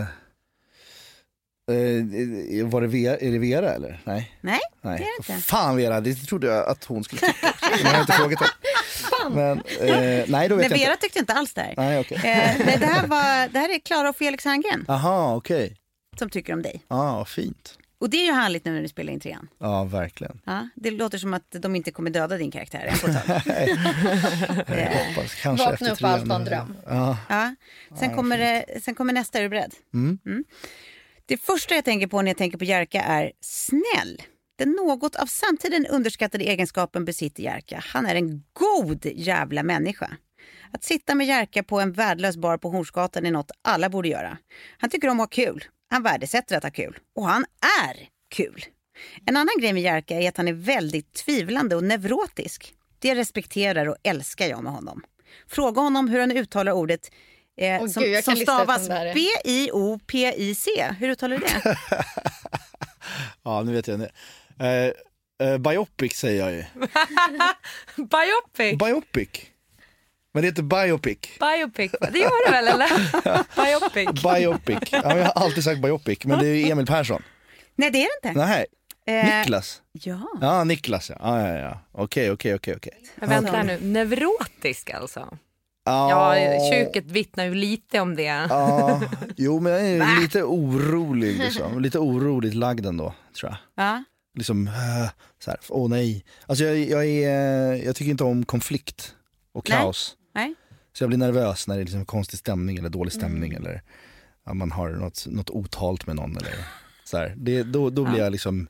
eh, 1.75 2.67
var 2.67 2.81
det 2.81 2.87
Vera, 2.87 3.17
är 3.17 3.31
det 3.31 3.39
Vera 3.39 3.73
eller? 3.73 4.01
Nej. 4.03 4.37
Nej, 4.41 4.59
Nej. 4.81 4.97
det 4.97 5.03
är 5.03 5.27
det 5.27 5.33
inte. 5.33 5.47
Fan 5.47 5.75
Vera, 5.75 6.01
det 6.01 6.15
trodde 6.15 6.47
jag 6.47 6.67
att 6.69 6.83
hon 6.83 7.03
skulle 7.03 7.21
tycka 7.21 7.49
också. 7.49 7.65
Men 7.71 7.79
jag 7.85 7.91
har 7.91 8.01
inte 8.01 8.13
frågat 8.13 8.39
henne. 8.39 8.51
Men, 9.35 9.57
eh, 9.89 10.25
nej, 10.27 10.49
då 10.49 10.55
vet 10.55 10.71
jag 10.71 10.77
Vera 10.77 10.91
inte. 10.91 11.01
tyckte 11.01 11.19
inte 11.19 11.33
alls 11.33 11.53
det 11.53 11.61
här. 11.61 11.73
Nej, 11.77 11.99
okej. 11.99 12.17
Eh, 12.17 12.65
nej, 12.65 12.77
det, 12.79 12.85
här 12.85 13.07
var, 13.07 13.53
det 13.53 13.59
här 13.59 13.75
är 13.75 13.79
Klara 13.79 14.09
och 14.09 14.15
Felix 14.15 14.45
Herngren 14.45 14.85
Aha, 14.87 15.35
okej. 15.35 15.77
Som 16.19 16.29
tycker 16.29 16.53
om 16.53 16.61
dig. 16.61 16.83
Ja, 16.87 16.95
ah, 17.19 17.25
fint. 17.25 17.77
Och 17.99 18.09
det 18.09 18.17
är 18.17 18.25
ju 18.25 18.31
härligt 18.31 18.65
nu 18.65 18.71
när 18.73 18.81
du 18.81 18.87
spelar 18.87 19.13
in 19.13 19.19
trean. 19.19 19.47
Ja, 19.59 19.83
verkligen. 19.83 20.41
Ja, 20.45 20.67
det 20.75 20.91
låter 20.91 21.17
som 21.17 21.33
att 21.33 21.55
de 21.59 21.75
inte 21.75 21.91
kommer 21.91 22.09
döda 22.09 22.37
din 22.37 22.51
karaktär 22.51 22.79
än 22.91 22.97
på 22.97 23.07
ett 23.07 23.25
tag. 23.25 23.41
Jag 24.79 25.05
hoppas 25.05 25.35
kanske 25.41 25.65
Vakna 25.65 25.73
efter 25.73 25.91
upp 25.91 26.01
och 26.03 26.09
allt 26.09 26.25
trean. 26.25 26.27
var 26.27 26.35
en 26.35 26.45
dröm. 26.45 26.75
Ja, 26.87 27.17
Ja. 27.29 27.55
Sen, 27.99 28.15
kommer 28.15 28.37
det, 28.37 28.81
sen 28.83 28.95
kommer 28.95 29.13
nästa, 29.13 29.37
är 29.37 29.43
du 29.43 29.49
beredd? 29.49 29.73
Mm. 29.93 30.43
Det 31.25 31.37
första 31.37 31.75
jag 31.75 31.85
tänker 31.85 32.07
på 32.07 32.21
när 32.21 32.29
jag 32.29 32.37
tänker 32.37 32.57
på 32.57 32.63
Jerka 32.63 33.01
är 33.01 33.31
snäll. 33.41 34.21
Den 34.57 34.71
något 34.71 35.15
av 35.15 35.25
samtiden 35.25 35.85
underskattade 35.85 36.43
egenskapen 36.43 37.05
besitter 37.05 37.43
Jerka. 37.43 37.83
Han 37.85 38.05
är 38.05 38.15
en 38.15 38.43
god 38.53 39.05
jävla 39.05 39.63
människa. 39.63 40.11
Att 40.71 40.83
sitta 40.83 41.15
med 41.15 41.27
Jerka 41.27 41.63
på 41.63 41.79
en 41.79 41.91
värdelös 41.93 42.37
bar 42.37 42.57
på 42.57 42.69
Hornsgatan 42.69 43.25
är 43.25 43.31
något 43.31 43.51
alla 43.61 43.89
borde 43.89 44.07
göra. 44.09 44.37
Han 44.77 44.89
tycker 44.89 45.07
om 45.07 45.19
att 45.19 45.35
ha 45.35 45.43
kul. 45.45 45.63
Han 45.89 46.03
värdesätter 46.03 46.57
att 46.57 46.63
ha 46.63 46.71
kul. 46.71 46.99
Och 47.15 47.25
han 47.25 47.45
är 47.81 48.07
kul. 48.29 48.65
En 49.25 49.37
annan 49.37 49.53
grej 49.59 49.73
med 49.73 49.83
Jerka 49.83 50.15
är 50.15 50.29
att 50.29 50.37
han 50.37 50.47
är 50.47 50.53
väldigt 50.53 51.13
tvivlande 51.13 51.75
och 51.75 51.83
neurotisk. 51.83 52.73
Det 52.99 53.15
respekterar 53.15 53.85
och 53.85 53.95
älskar 54.03 54.47
jag 54.47 54.63
med 54.63 54.73
honom. 54.73 55.03
Fråga 55.47 55.81
honom 55.81 56.07
hur 56.07 56.19
han 56.19 56.31
uttalar 56.31 56.71
ordet 56.71 57.11
eh, 57.57 57.81
Åh, 57.81 57.87
som, 57.87 58.03
gud, 58.03 58.23
som 58.23 58.35
stavas. 58.35 58.87
B-I-O-P-I-C. 59.13 60.95
Hur 60.99 61.09
uttalar 61.09 61.37
du 61.37 61.45
det? 61.45 61.77
ja 63.43 63.63
nu 63.63 63.73
vet 63.73 63.87
jag. 63.87 63.99
det. 63.99 64.11
Eh, 65.39 65.47
eh, 65.47 65.57
biopic 65.57 66.13
säger 66.13 66.39
jag 66.39 66.51
ju. 66.51 66.63
Biopic. 67.95 68.79
Biopic. 68.79 69.48
Men 70.33 70.41
det 70.41 70.47
heter 70.47 70.63
biopic. 70.63 71.17
Biopic. 71.39 71.91
Det 72.11 72.19
gör 72.19 72.45
det 72.45 72.51
väl 72.51 72.67
eller? 72.67 72.89
Biopic. 73.65 74.23
Biopic. 74.23 74.89
Ja, 74.91 75.17
jag 75.17 75.25
har 75.25 75.43
alltid 75.43 75.63
sagt 75.63 75.81
biopic, 75.81 76.25
men 76.25 76.39
det 76.39 76.47
är 76.47 76.71
Emil 76.71 76.85
Persson. 76.85 77.23
Nej, 77.75 77.91
det 77.91 77.97
är 77.97 78.21
det 78.21 78.27
inte. 78.29 78.39
Nej, 78.45 78.65
Eh, 79.09 79.39
Niklas. 79.39 79.81
Ja. 79.91 80.27
Ja, 80.41 80.63
Niklas 80.63 81.09
ja. 81.09 81.15
Ja, 81.19 81.47
ja, 81.47 81.57
ja. 81.57 81.79
Okej, 81.91 82.31
okej, 82.31 82.55
okej, 82.55 82.75
okej. 82.75 82.93
Men 83.15 83.29
vänta 83.29 83.51
här 83.51 83.63
nu, 83.63 83.77
neurotisk 83.81 84.89
alltså? 84.89 85.37
Ja, 85.85 86.35
köket 86.71 87.05
vittnar 87.05 87.45
ju 87.45 87.53
lite 87.53 87.99
om 87.99 88.15
det. 88.15 88.23
Ja, 88.49 89.01
jo 89.37 89.59
men 89.59 89.71
jag 89.71 89.81
är 89.81 90.21
lite 90.21 90.43
orolig 90.43 91.37
liksom. 91.37 91.79
Lite 91.81 91.99
oroligt 91.99 92.53
lagd 92.53 92.85
ändå, 92.85 93.13
tror 93.39 93.51
jag. 93.51 93.85
Ja. 93.85 94.03
Liksom, 94.37 94.67
äh, 94.67 95.09
så 95.43 95.51
här, 95.51 95.59
åh 95.69 95.89
nej. 95.89 96.25
Alltså 96.47 96.63
jag, 96.63 96.77
jag, 96.77 97.05
är, 97.05 97.73
jag 97.85 97.95
tycker 97.95 98.11
inte 98.11 98.23
om 98.23 98.45
konflikt 98.45 99.15
och 99.51 99.65
kaos. 99.65 100.15
Nej. 100.33 100.55
Så 100.93 101.03
jag 101.03 101.09
blir 101.09 101.17
nervös 101.17 101.67
när 101.67 101.75
det 101.75 101.81
är 101.81 101.85
liksom 101.85 102.05
konstig 102.05 102.39
stämning 102.39 102.77
eller 102.77 102.89
dålig 102.89 103.11
Mm. 103.13 103.19
stämning 103.21 103.53
eller 103.53 103.81
ja, 104.43 104.53
man 104.53 104.71
har 104.71 104.89
något, 104.89 105.25
något 105.29 105.49
otalt 105.49 106.07
med 106.07 106.15
någon 106.15 106.37
eller 106.37 106.53
Så 107.03 107.17
här, 107.17 107.33
det, 107.37 107.63
då, 107.63 107.89
då 107.89 108.05
blir 108.05 108.19
jag 108.19 108.31
liksom 108.31 108.67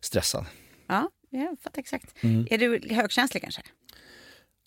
stressad. 0.00 0.46
Ja, 0.86 1.10
jag 1.30 1.58
fattar 1.60 1.78
exakt. 1.80 2.14
Mm. 2.24 2.46
Är 2.50 2.58
du 2.58 2.94
högkänslig 2.94 3.42
kanske? 3.42 3.62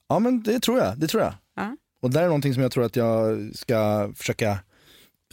Ja 0.07 0.19
men 0.19 0.43
det 0.43 0.59
tror 0.59 0.77
jag, 0.79 0.99
det 0.99 1.07
tror 1.07 1.23
jag. 1.23 1.33
Ja. 1.55 1.77
Och 2.01 2.09
där 2.11 2.21
är 2.23 2.25
någonting 2.27 2.53
som 2.53 2.63
jag 2.63 2.71
tror 2.71 2.83
att 2.85 2.95
jag 2.95 3.51
ska 3.55 4.11
försöka 4.15 4.59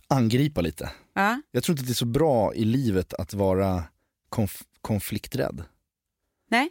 angripa 0.09 0.61
lite. 0.61 0.91
Ja. 1.15 1.43
Jag 1.51 1.63
tror 1.63 1.73
inte 1.75 1.83
att 1.83 1.87
det 1.87 1.93
är 1.93 1.95
så 1.95 2.05
bra 2.07 2.55
i 2.55 2.65
livet 2.65 3.15
att 3.15 3.35
vara 3.35 3.85
konf- 4.31 4.65
konflikträdd. 4.81 5.65
Nej. 6.51 6.71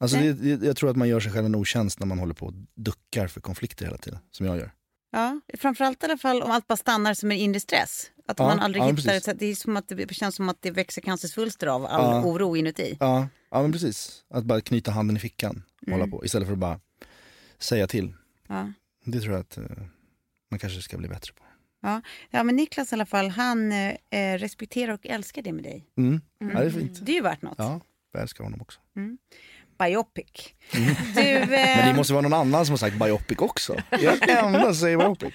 Alltså 0.00 0.16
det, 0.16 0.32
det, 0.32 0.66
jag 0.66 0.76
tror 0.76 0.90
att 0.90 0.96
man 0.96 1.08
gör 1.08 1.20
sig 1.20 1.32
själv 1.32 1.46
en 1.46 1.54
otjänst 1.54 1.98
när 2.00 2.06
man 2.06 2.18
håller 2.18 2.34
på 2.34 2.46
och 2.46 2.52
duckar 2.74 3.26
för 3.28 3.40
konflikter 3.40 3.84
hela 3.84 3.98
tiden, 3.98 4.18
som 4.30 4.46
jag 4.46 4.56
gör. 4.56 4.70
Ja, 5.12 5.40
framförallt 5.58 6.02
i 6.02 6.06
alla 6.06 6.18
fall 6.18 6.42
om 6.42 6.50
allt 6.50 6.66
bara 6.66 6.76
stannar 6.76 7.14
som 7.14 7.30
en 7.30 7.36
inre 7.38 7.60
stress. 7.60 8.10
Att 8.28 8.38
Ja, 8.38 8.46
man 8.46 8.60
aldrig 8.60 8.82
ja, 8.84 8.90
hittar, 8.90 9.16
att 9.32 9.38
det, 9.38 9.46
är 9.46 9.54
som 9.54 9.76
att 9.76 9.88
det 9.88 10.14
känns 10.14 10.34
som 10.34 10.48
att 10.48 10.56
det 10.62 10.70
växer 10.70 11.02
cancersvulster 11.02 11.66
av 11.66 11.86
all 11.86 12.02
Ja. 12.04 12.24
oro 12.24 12.56
inuti. 12.56 12.96
Ja, 13.00 13.28
ja 13.50 13.62
men 13.62 13.72
precis. 13.72 14.24
Att 14.30 14.44
bara 14.44 14.60
knyta 14.60 14.90
handen 14.90 15.16
i 15.16 15.20
fickan 15.20 15.62
och 15.82 15.88
Mm. 15.88 16.00
hålla 16.00 16.10
på 16.10 16.24
istället 16.24 16.48
för 16.48 16.52
att 16.52 16.58
bara 16.58 16.80
säga 17.58 17.86
till. 17.86 18.14
Ja. 18.48 18.72
Det 19.04 19.20
tror 19.20 19.32
jag 19.32 19.40
att 19.40 19.56
eh, 19.56 19.64
man 20.50 20.58
kanske 20.58 20.82
ska 20.82 20.96
bli 20.98 21.08
bättre 21.08 21.32
på. 21.32 21.42
Ja. 21.82 22.00
ja, 22.30 22.42
men 22.42 22.56
Niklas 22.56 22.92
i 22.92 22.94
alla 22.94 23.06
fall, 23.06 23.28
han 23.28 23.72
eh, 23.72 23.94
eh, 24.10 24.38
respekterar 24.38 24.92
och 24.92 25.06
älskar 25.06 25.42
det 25.42 25.52
med 25.52 25.64
dig. 25.64 25.86
Mm. 25.96 26.20
Ja, 26.38 26.46
det 26.46 26.66
är 26.66 26.70
fint. 26.70 26.98
Det 27.06 27.12
är 27.12 27.16
ju 27.16 27.22
värt 27.22 27.42
något. 27.42 27.54
Ja, 27.58 27.80
jag 28.12 28.22
älskar 28.22 28.44
honom 28.44 28.60
också. 28.60 28.80
Biopic. 29.78 30.26
Du, 31.14 31.20
eh, 31.20 31.48
Men 31.48 31.88
det 31.88 31.94
måste 31.96 32.12
vara 32.12 32.22
någon 32.22 32.32
annan 32.32 32.66
som 32.66 32.72
har 32.72 32.78
sagt 32.78 32.98
biopic 32.98 33.38
också. 33.38 33.76
Jag 33.90 34.28
är 34.28 34.42
enda 34.44 34.62
som 34.64 34.74
säger 34.74 34.96
biopic. 34.98 35.34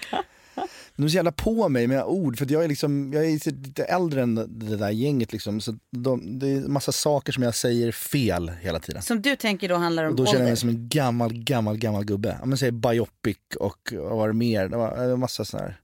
De 0.96 1.04
är 1.04 1.08
så 1.08 1.14
jävla 1.16 1.32
på 1.32 1.68
mig 1.68 1.86
med 1.86 2.04
ord 2.04 2.38
för 2.38 2.52
jag 2.52 2.64
är 2.64 2.68
liksom, 2.68 3.12
jag 3.12 3.26
är 3.26 3.30
lite 3.50 3.84
äldre 3.84 4.22
än 4.22 4.34
det 4.34 4.76
där 4.76 4.90
gänget 4.90 5.32
liksom. 5.32 5.60
Så 5.60 5.74
de, 5.96 6.38
det 6.38 6.48
är 6.48 6.60
massa 6.60 6.92
saker 6.92 7.32
som 7.32 7.42
jag 7.42 7.54
säger 7.54 7.92
fel 7.92 8.52
hela 8.60 8.78
tiden. 8.80 9.02
Som 9.02 9.22
du 9.22 9.36
tänker 9.36 9.68
då 9.68 9.74
handlar 9.76 10.04
om 10.04 10.10
Och 10.10 10.16
då 10.16 10.26
känner 10.26 10.38
jag 10.38 10.40
ålder. 10.40 10.50
mig 10.50 10.56
som 10.56 10.68
en 10.68 10.88
gammal, 10.88 11.32
gammal, 11.32 11.76
gammal 11.78 12.04
gubbe. 12.04 12.36
Ja 12.40 12.46
men 12.46 12.58
säger 12.58 12.72
biopic 12.72 13.36
och 13.60 13.92
vad 13.92 14.16
var 14.16 14.28
det 14.28 14.34
mer? 14.34 14.68
Det 14.68 14.76
var, 14.76 14.96
det 14.96 15.08
var 15.08 15.16
massa 15.16 15.44
sådana 15.44 15.66
här 15.68 15.80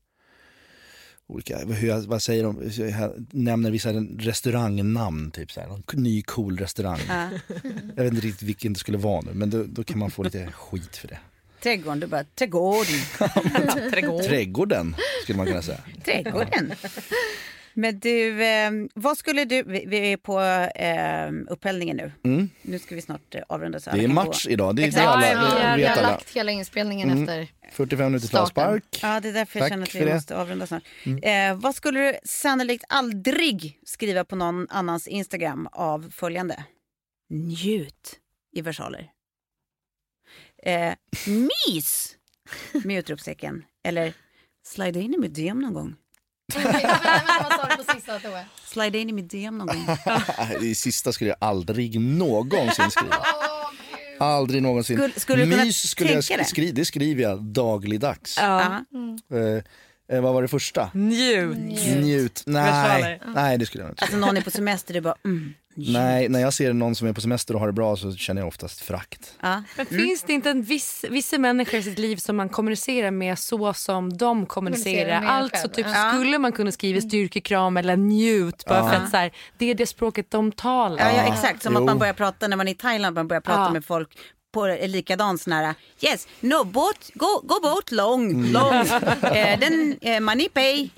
olika, 1.29 1.59
hur 1.59 1.89
jag, 1.89 2.01
vad 2.01 2.23
säger 2.23 2.45
de? 2.45 2.71
Jag 2.91 3.27
nämner 3.31 3.71
vissa 3.71 3.93
restaurangnamn 4.19 5.31
typ 5.31 5.53
så 5.53 5.61
här. 5.61 5.69
Någon 5.69 5.83
ny 5.95 6.23
cool 6.23 6.59
restaurang. 6.59 7.01
Ja. 7.09 7.29
Jag 7.97 8.05
vet 8.05 8.13
inte 8.13 8.27
riktigt 8.27 8.49
vilken 8.49 8.73
det 8.73 8.79
skulle 8.79 8.99
vara 8.99 9.21
nu 9.21 9.35
men 9.35 9.51
då, 9.51 9.65
då 9.69 9.85
kan 9.85 9.99
man 9.99 10.11
få 10.11 10.23
lite 10.23 10.53
skit 10.53 10.97
för 10.97 11.09
det. 11.09 11.19
Trädgården, 11.63 12.01
du 12.01 12.07
bara 12.07 12.25
trädgården. 12.35 13.01
Trädgården 14.29 14.95
skulle 15.23 15.37
man 15.37 15.47
kunna 15.47 15.63
säga. 15.63 15.81
Trädgården. 16.05 16.73
Men 17.79 17.99
du, 17.99 18.45
eh, 18.45 18.71
vad 18.95 19.19
skulle 19.19 19.45
du, 19.45 19.63
vi, 19.63 19.85
vi 19.87 20.13
är 20.13 20.17
på 20.17 20.41
eh, 20.81 21.53
upphällningen 21.53 21.97
nu. 21.97 22.13
Mm. 22.25 22.51
Nu 22.63 22.79
ska 22.79 22.95
vi 22.95 23.01
snart 23.03 23.35
eh, 23.35 23.43
avrunda 23.49 23.81
så 23.81 23.91
Det 23.91 24.05
är 24.05 24.09
match 24.09 24.45
gå. 24.45 24.51
idag, 24.51 24.77
det, 24.77 24.83
det 24.83 24.89
Exakt. 24.89 25.07
alla, 25.07 25.27
Ja, 25.31 25.71
det 25.71 25.77
vi 25.77 25.83
vet 25.83 25.91
har 25.91 25.97
alla. 25.99 26.11
lagt 26.11 26.31
hela 26.37 26.53
inspelningen 26.53 27.11
Mm. 27.11 27.23
efter. 27.23 27.49
45 27.73 28.05
minuter 28.07 28.21
till 28.21 28.29
Starten. 28.29 28.43
avspark. 28.43 28.99
Ja, 29.03 29.21
det 29.21 29.29
är 29.29 29.33
därför 29.33 29.61
jag 29.61 29.69
känner 29.69 29.83
att 29.83 29.95
vi 29.95 29.99
det. 29.99 30.05
Mm. 30.05 30.15
måste 30.17 30.37
avrunda 30.37 30.67
snart. 30.67 30.83
Eh, 31.23 31.55
vad 31.57 31.75
skulle 31.75 32.01
du 32.01 32.19
sannolikt 32.25 32.85
aldrig 32.89 33.81
skriva 33.85 34.25
på 34.25 34.37
någon 34.37 34.67
annans 34.71 35.09
Instagram 35.09 35.69
av 35.73 36.11
följande? 36.15 36.65
Njut 37.31 38.19
i 38.53 38.61
versaler. 38.61 39.11
Eh, 40.63 40.93
mys 41.27 42.17
med 42.85 42.99
utropstecken. 42.99 43.65
Eller 43.85 44.13
slida 44.67 45.01
in 45.01 45.15
i 45.15 45.19
mitt 45.19 45.35
DM 45.35 45.59
någon 45.61 45.75
gång. 45.75 45.95
Slida 48.65 48.99
in 48.99 49.09
i 49.09 49.13
mitt 49.13 49.31
DM 49.31 49.59
någon 49.59 49.67
gång. 49.67 49.87
Det 50.61 50.75
sista 50.75 51.13
skulle 51.13 51.31
jag 51.31 51.37
aldrig 51.41 52.01
någonsin 52.01 52.91
skriva. 52.91 53.17
Aldrig 54.21 54.63
någonsin. 54.63 54.97
Skulle- 54.97 55.21
skulle 55.21 55.45
du 55.45 55.51
kunna 55.51 55.65
Mys 55.65 55.91
skulle 55.91 56.13
jag 56.13 56.25
tänka 56.25 56.43
det? 56.43 56.49
skri- 56.49 56.73
det 56.73 56.85
skriver 56.85 57.23
jag 57.23 57.43
dagligdags. 57.43 58.37
Ja. 58.41 58.61
Eh, 59.31 59.63
eh, 60.09 60.21
vad 60.21 60.35
var 60.35 60.43
det 60.43 60.49
första? 60.49 60.91
Njut. 60.95 61.59
Njut. 61.97 62.43
Nej, 62.47 63.21
nej 63.35 63.59
det 63.59 63.67
skulle 63.67 63.85
jag 63.85 63.91
inte. 63.91 64.03
Alltså 64.03 64.17
någon 64.17 64.37
är 64.37 64.41
på 64.41 64.51
semester, 64.51 64.95
du 64.95 65.01
bara 65.01 65.17
mm. 65.25 65.55
Nej, 65.79 66.29
när 66.29 66.41
jag 66.41 66.53
ser 66.53 66.73
någon 66.73 66.95
som 66.95 67.09
är 67.09 67.13
på 67.13 67.21
semester 67.21 67.55
och 67.55 67.61
har 67.61 67.67
det 67.67 67.73
bra 67.73 67.97
så 67.97 68.13
känner 68.13 68.41
jag 68.43 68.49
oftast 68.49 68.81
frakt. 68.81 69.33
Ja. 69.41 69.63
Men 69.77 69.87
finns 69.87 70.23
det 70.23 70.33
inte 70.33 70.51
en 70.51 70.63
viss, 70.63 71.05
vissa 71.11 71.39
människor 71.39 71.81
i 71.81 71.83
sitt 71.83 71.99
liv 71.99 72.17
som 72.17 72.37
man 72.37 72.49
kommunicerar 72.49 73.11
med 73.11 73.39
så 73.39 73.75
som 73.75 74.17
de 74.17 74.47
kommunicerar? 74.47 75.25
Alltså 75.25 75.69
typ 75.69 75.87
ja. 75.87 76.13
skulle 76.15 76.39
man 76.39 76.53
kunna 76.53 76.73
skriva 76.73 77.01
styrkekram 77.01 77.77
eller 77.77 77.97
njut 77.97 78.65
bara 78.67 78.91
för 78.91 78.97
att 78.97 79.11
så 79.11 79.17
här, 79.17 79.33
det 79.59 79.71
är 79.71 79.75
det 79.75 79.87
språket 79.87 80.31
de 80.31 80.53
talar. 80.53 80.99
Ja, 80.99 81.13
ja, 81.17 81.33
exakt. 81.35 81.63
Som 81.63 81.77
att 81.77 81.81
Jo. 81.81 81.87
man 81.87 81.99
börjar 81.99 82.15
prata 82.15 82.49
när 82.49 82.57
man 82.57 82.69
är 82.69 82.73
i 82.73 82.75
Thailand, 82.75 83.15
man 83.15 83.29
börjar 83.29 83.41
prata 83.41 83.61
Ja. 83.61 83.71
med 83.71 83.85
folk 83.85 84.09
på 84.57 84.67
likadant 84.87 85.41
sån 85.43 85.53
här, 85.53 85.75
yes, 86.01 86.29
no 86.41 86.65
boat, 86.65 87.11
go, 87.15 87.41
go 87.45 87.61
boat 87.63 87.93
long, 87.93 88.31
Mm. 88.31 88.53
long, 88.53 88.75
eh, 89.37 89.59
den 89.65 89.99
eh, 90.01 90.21
money 90.21 90.49
pay. 90.49 90.89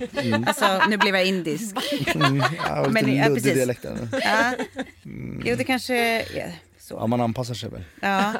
Alltså 0.46 0.82
nu 0.88 0.96
blev 0.96 1.14
jag 1.14 1.26
indisk. 1.26 1.76
Mm, 2.14 2.36
ja, 2.66 2.86
Men, 2.90 3.16
ja, 3.16 3.28
luddig 3.28 3.42
precis. 3.42 3.54
dialekt. 3.54 3.84
Ja. 4.22 4.52
Jo 5.44 5.56
det 5.56 5.64
kanske, 5.64 6.22
ja, 6.38 6.46
så. 6.78 6.94
Ja, 6.94 7.06
man 7.06 7.20
anpassar 7.20 7.54
sig 7.54 7.70
väl. 7.70 7.84
Ja. 8.00 8.34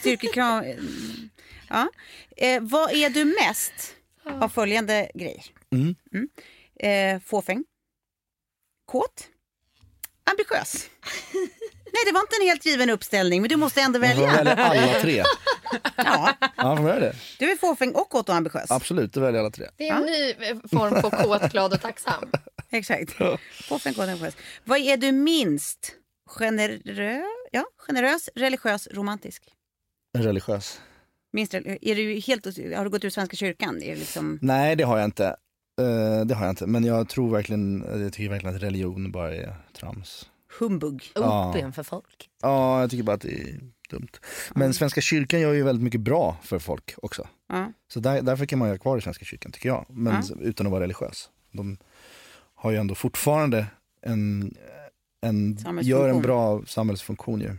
Styrkekram. 0.00 0.64
mm. 0.64 1.30
Ja. 1.68 1.88
Eh, 2.36 2.60
vad 2.62 2.92
är 2.92 3.10
du 3.10 3.24
mest 3.24 3.94
av 4.40 4.48
följande 4.48 5.10
grejer? 5.14 5.44
Mm. 5.72 5.94
Mm. 6.14 6.28
Eh, 6.80 7.22
fåfäng. 7.26 7.64
Kåt. 8.86 9.28
Ambitiös. 10.30 10.90
Nej, 11.92 12.02
det 12.06 12.12
var 12.12 12.20
inte 12.20 12.36
en 12.40 12.46
helt 12.46 12.66
given 12.66 12.90
uppställning, 12.90 13.40
men 13.42 13.48
du 13.48 13.56
måste 13.56 13.80
ändå 13.80 13.98
välja. 13.98 14.26
välja 14.26 14.54
alla 14.56 15.00
tre. 15.00 15.22
Ja, 15.96 16.34
Ja, 16.56 16.76
får 16.76 17.00
det. 17.00 17.14
du 17.38 17.50
är 17.50 17.56
fåfäng 17.56 17.92
och 17.92 18.08
kåt 18.10 18.28
och 18.28 18.34
ambitiös. 18.34 18.70
Absolut, 18.70 19.12
då 19.12 19.20
väljer 19.20 19.34
jag 19.38 19.44
alla 19.44 19.50
tre. 19.50 19.66
Det 19.76 19.88
är 19.88 19.94
en 19.94 20.02
ny 20.02 20.30
eh, 20.30 20.56
form 20.72 21.02
på 21.02 21.10
kåt, 21.10 21.52
glad 21.52 21.72
och 21.72 21.80
tacksam. 21.80 22.24
Exakt. 22.70 23.12
Fåfäng, 23.68 23.94
kåt 23.94 23.98
och 24.04 24.08
ambitiös. 24.08 24.36
Vad 24.64 24.78
är 24.78 24.96
du 24.96 25.12
minst? 25.12 25.92
Generö... 26.38 27.22
Ja, 27.50 27.64
generös, 27.76 28.28
religiös, 28.34 28.88
romantisk. 28.92 29.42
Religiös. 30.18 30.80
Minst, 31.32 31.54
är 31.54 31.94
du 31.94 32.20
helt, 32.20 32.44
har 32.76 32.84
du 32.84 32.90
gått 32.90 33.04
ur 33.04 33.10
Svenska 33.10 33.36
kyrkan? 33.36 33.82
Är 33.82 33.96
liksom... 33.96 34.38
Nej, 34.42 34.76
det 34.76 34.84
har 34.84 34.98
jag 34.98 35.04
inte. 35.04 35.26
Eh, 35.80 36.24
det 36.26 36.34
har 36.34 36.44
jag 36.44 36.52
inte. 36.52 36.66
Men 36.66 36.84
jag 36.84 37.08
tror 37.08 37.30
verkligen, 37.30 37.84
jag 38.02 38.12
tycker 38.12 38.30
verkligen 38.30 38.56
att 38.56 38.62
religion 38.62 39.12
bara 39.12 39.34
är 39.34 39.54
trams. 39.76 40.28
Humbug. 40.58 41.10
Ja. 41.14 41.50
Opium 41.50 41.72
för 41.72 41.82
folk. 41.82 42.28
Ja, 42.42 42.80
jag 42.80 42.90
tycker 42.90 43.04
bara 43.04 43.16
att 43.16 43.20
det 43.20 43.40
är 43.40 43.60
dumt. 43.90 44.08
Men 44.54 44.74
Svenska 44.74 45.00
kyrkan 45.00 45.40
gör 45.40 45.52
ju 45.52 45.62
väldigt 45.62 45.82
mycket 45.84 46.00
bra 46.00 46.36
för 46.42 46.58
folk 46.58 46.94
också. 47.02 47.28
Ja. 47.48 47.72
Så 47.92 48.00
där, 48.00 48.22
därför 48.22 48.46
kan 48.46 48.58
man 48.58 48.68
ju 48.68 48.72
ha 48.74 48.78
kvar 48.78 48.98
i 48.98 49.00
Svenska 49.00 49.24
kyrkan, 49.24 49.52
tycker 49.52 49.68
jag. 49.68 49.86
Men 49.88 50.22
Ja. 50.28 50.34
utan 50.40 50.66
att 50.66 50.70
vara 50.72 50.82
religiös. 50.82 51.30
De 51.52 51.76
har 52.54 52.70
ju 52.70 52.76
ändå 52.76 52.94
fortfarande 52.94 53.66
en, 54.02 54.54
en 55.26 55.58
gör 55.82 56.08
en 56.08 56.22
bra 56.22 56.62
samhällsfunktion 56.66 57.40
ju. 57.40 57.56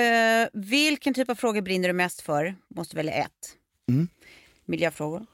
Eh, 0.00 0.48
vilken 0.52 1.14
typ 1.14 1.30
av 1.30 1.34
frågor 1.34 1.60
brinner 1.62 1.88
du 1.88 1.94
mest 1.94 2.20
för? 2.20 2.54
Måste 2.68 2.96
välja 2.96 3.12
ett. 3.12 3.56
Mm. 3.88 4.08
Miljöfrågor. 4.64 5.26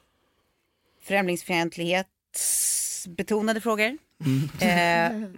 Främlingsfientlighetsbetonade 1.03 3.61
frågor. 3.61 3.99
Mm. 4.25 4.49
Eh, 4.61 5.29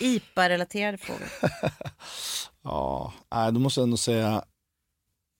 IPA-relaterade 0.00 0.98
frågor. 0.98 1.28
Ja, 2.62 3.12
nej, 3.34 3.52
då 3.52 3.60
måste 3.60 3.80
jag 3.80 3.84
ändå 3.84 3.96
säga, 3.96 4.44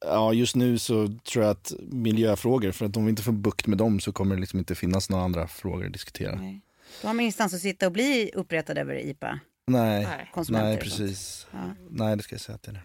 ja 0.04 0.32
just 0.32 0.56
nu 0.56 0.78
så 0.78 1.08
tror 1.24 1.44
jag 1.44 1.50
att 1.52 1.72
miljöfrågor, 1.80 2.72
för 2.72 2.86
att 2.86 2.96
om 2.96 3.04
vi 3.04 3.10
inte 3.10 3.22
får 3.22 3.32
bukt 3.32 3.66
med 3.66 3.78
dem 3.78 4.00
så 4.00 4.12
kommer 4.12 4.34
det 4.34 4.40
liksom 4.40 4.58
inte 4.58 4.74
finnas 4.74 5.10
några 5.10 5.24
andra 5.24 5.48
frågor 5.48 5.86
att 5.86 5.92
diskutera. 5.92 6.34
Nej. 6.36 6.60
Då 7.02 7.08
har 7.08 7.14
man 7.14 7.20
ingenstans 7.20 7.54
att 7.54 7.60
sitta 7.60 7.86
och 7.86 7.92
bli 7.92 8.30
upprättad 8.34 8.78
över 8.78 8.94
IPA. 8.94 9.40
Nej, 9.66 10.08
Nej. 10.48 10.78
Precis. 10.78 11.46
Ja. 11.52 11.58
Nej, 11.90 12.16
det 12.16 12.22
ska 12.22 12.34
jag 12.34 12.40
säga 12.40 12.58
till 12.58 12.72
dig. 12.72 12.82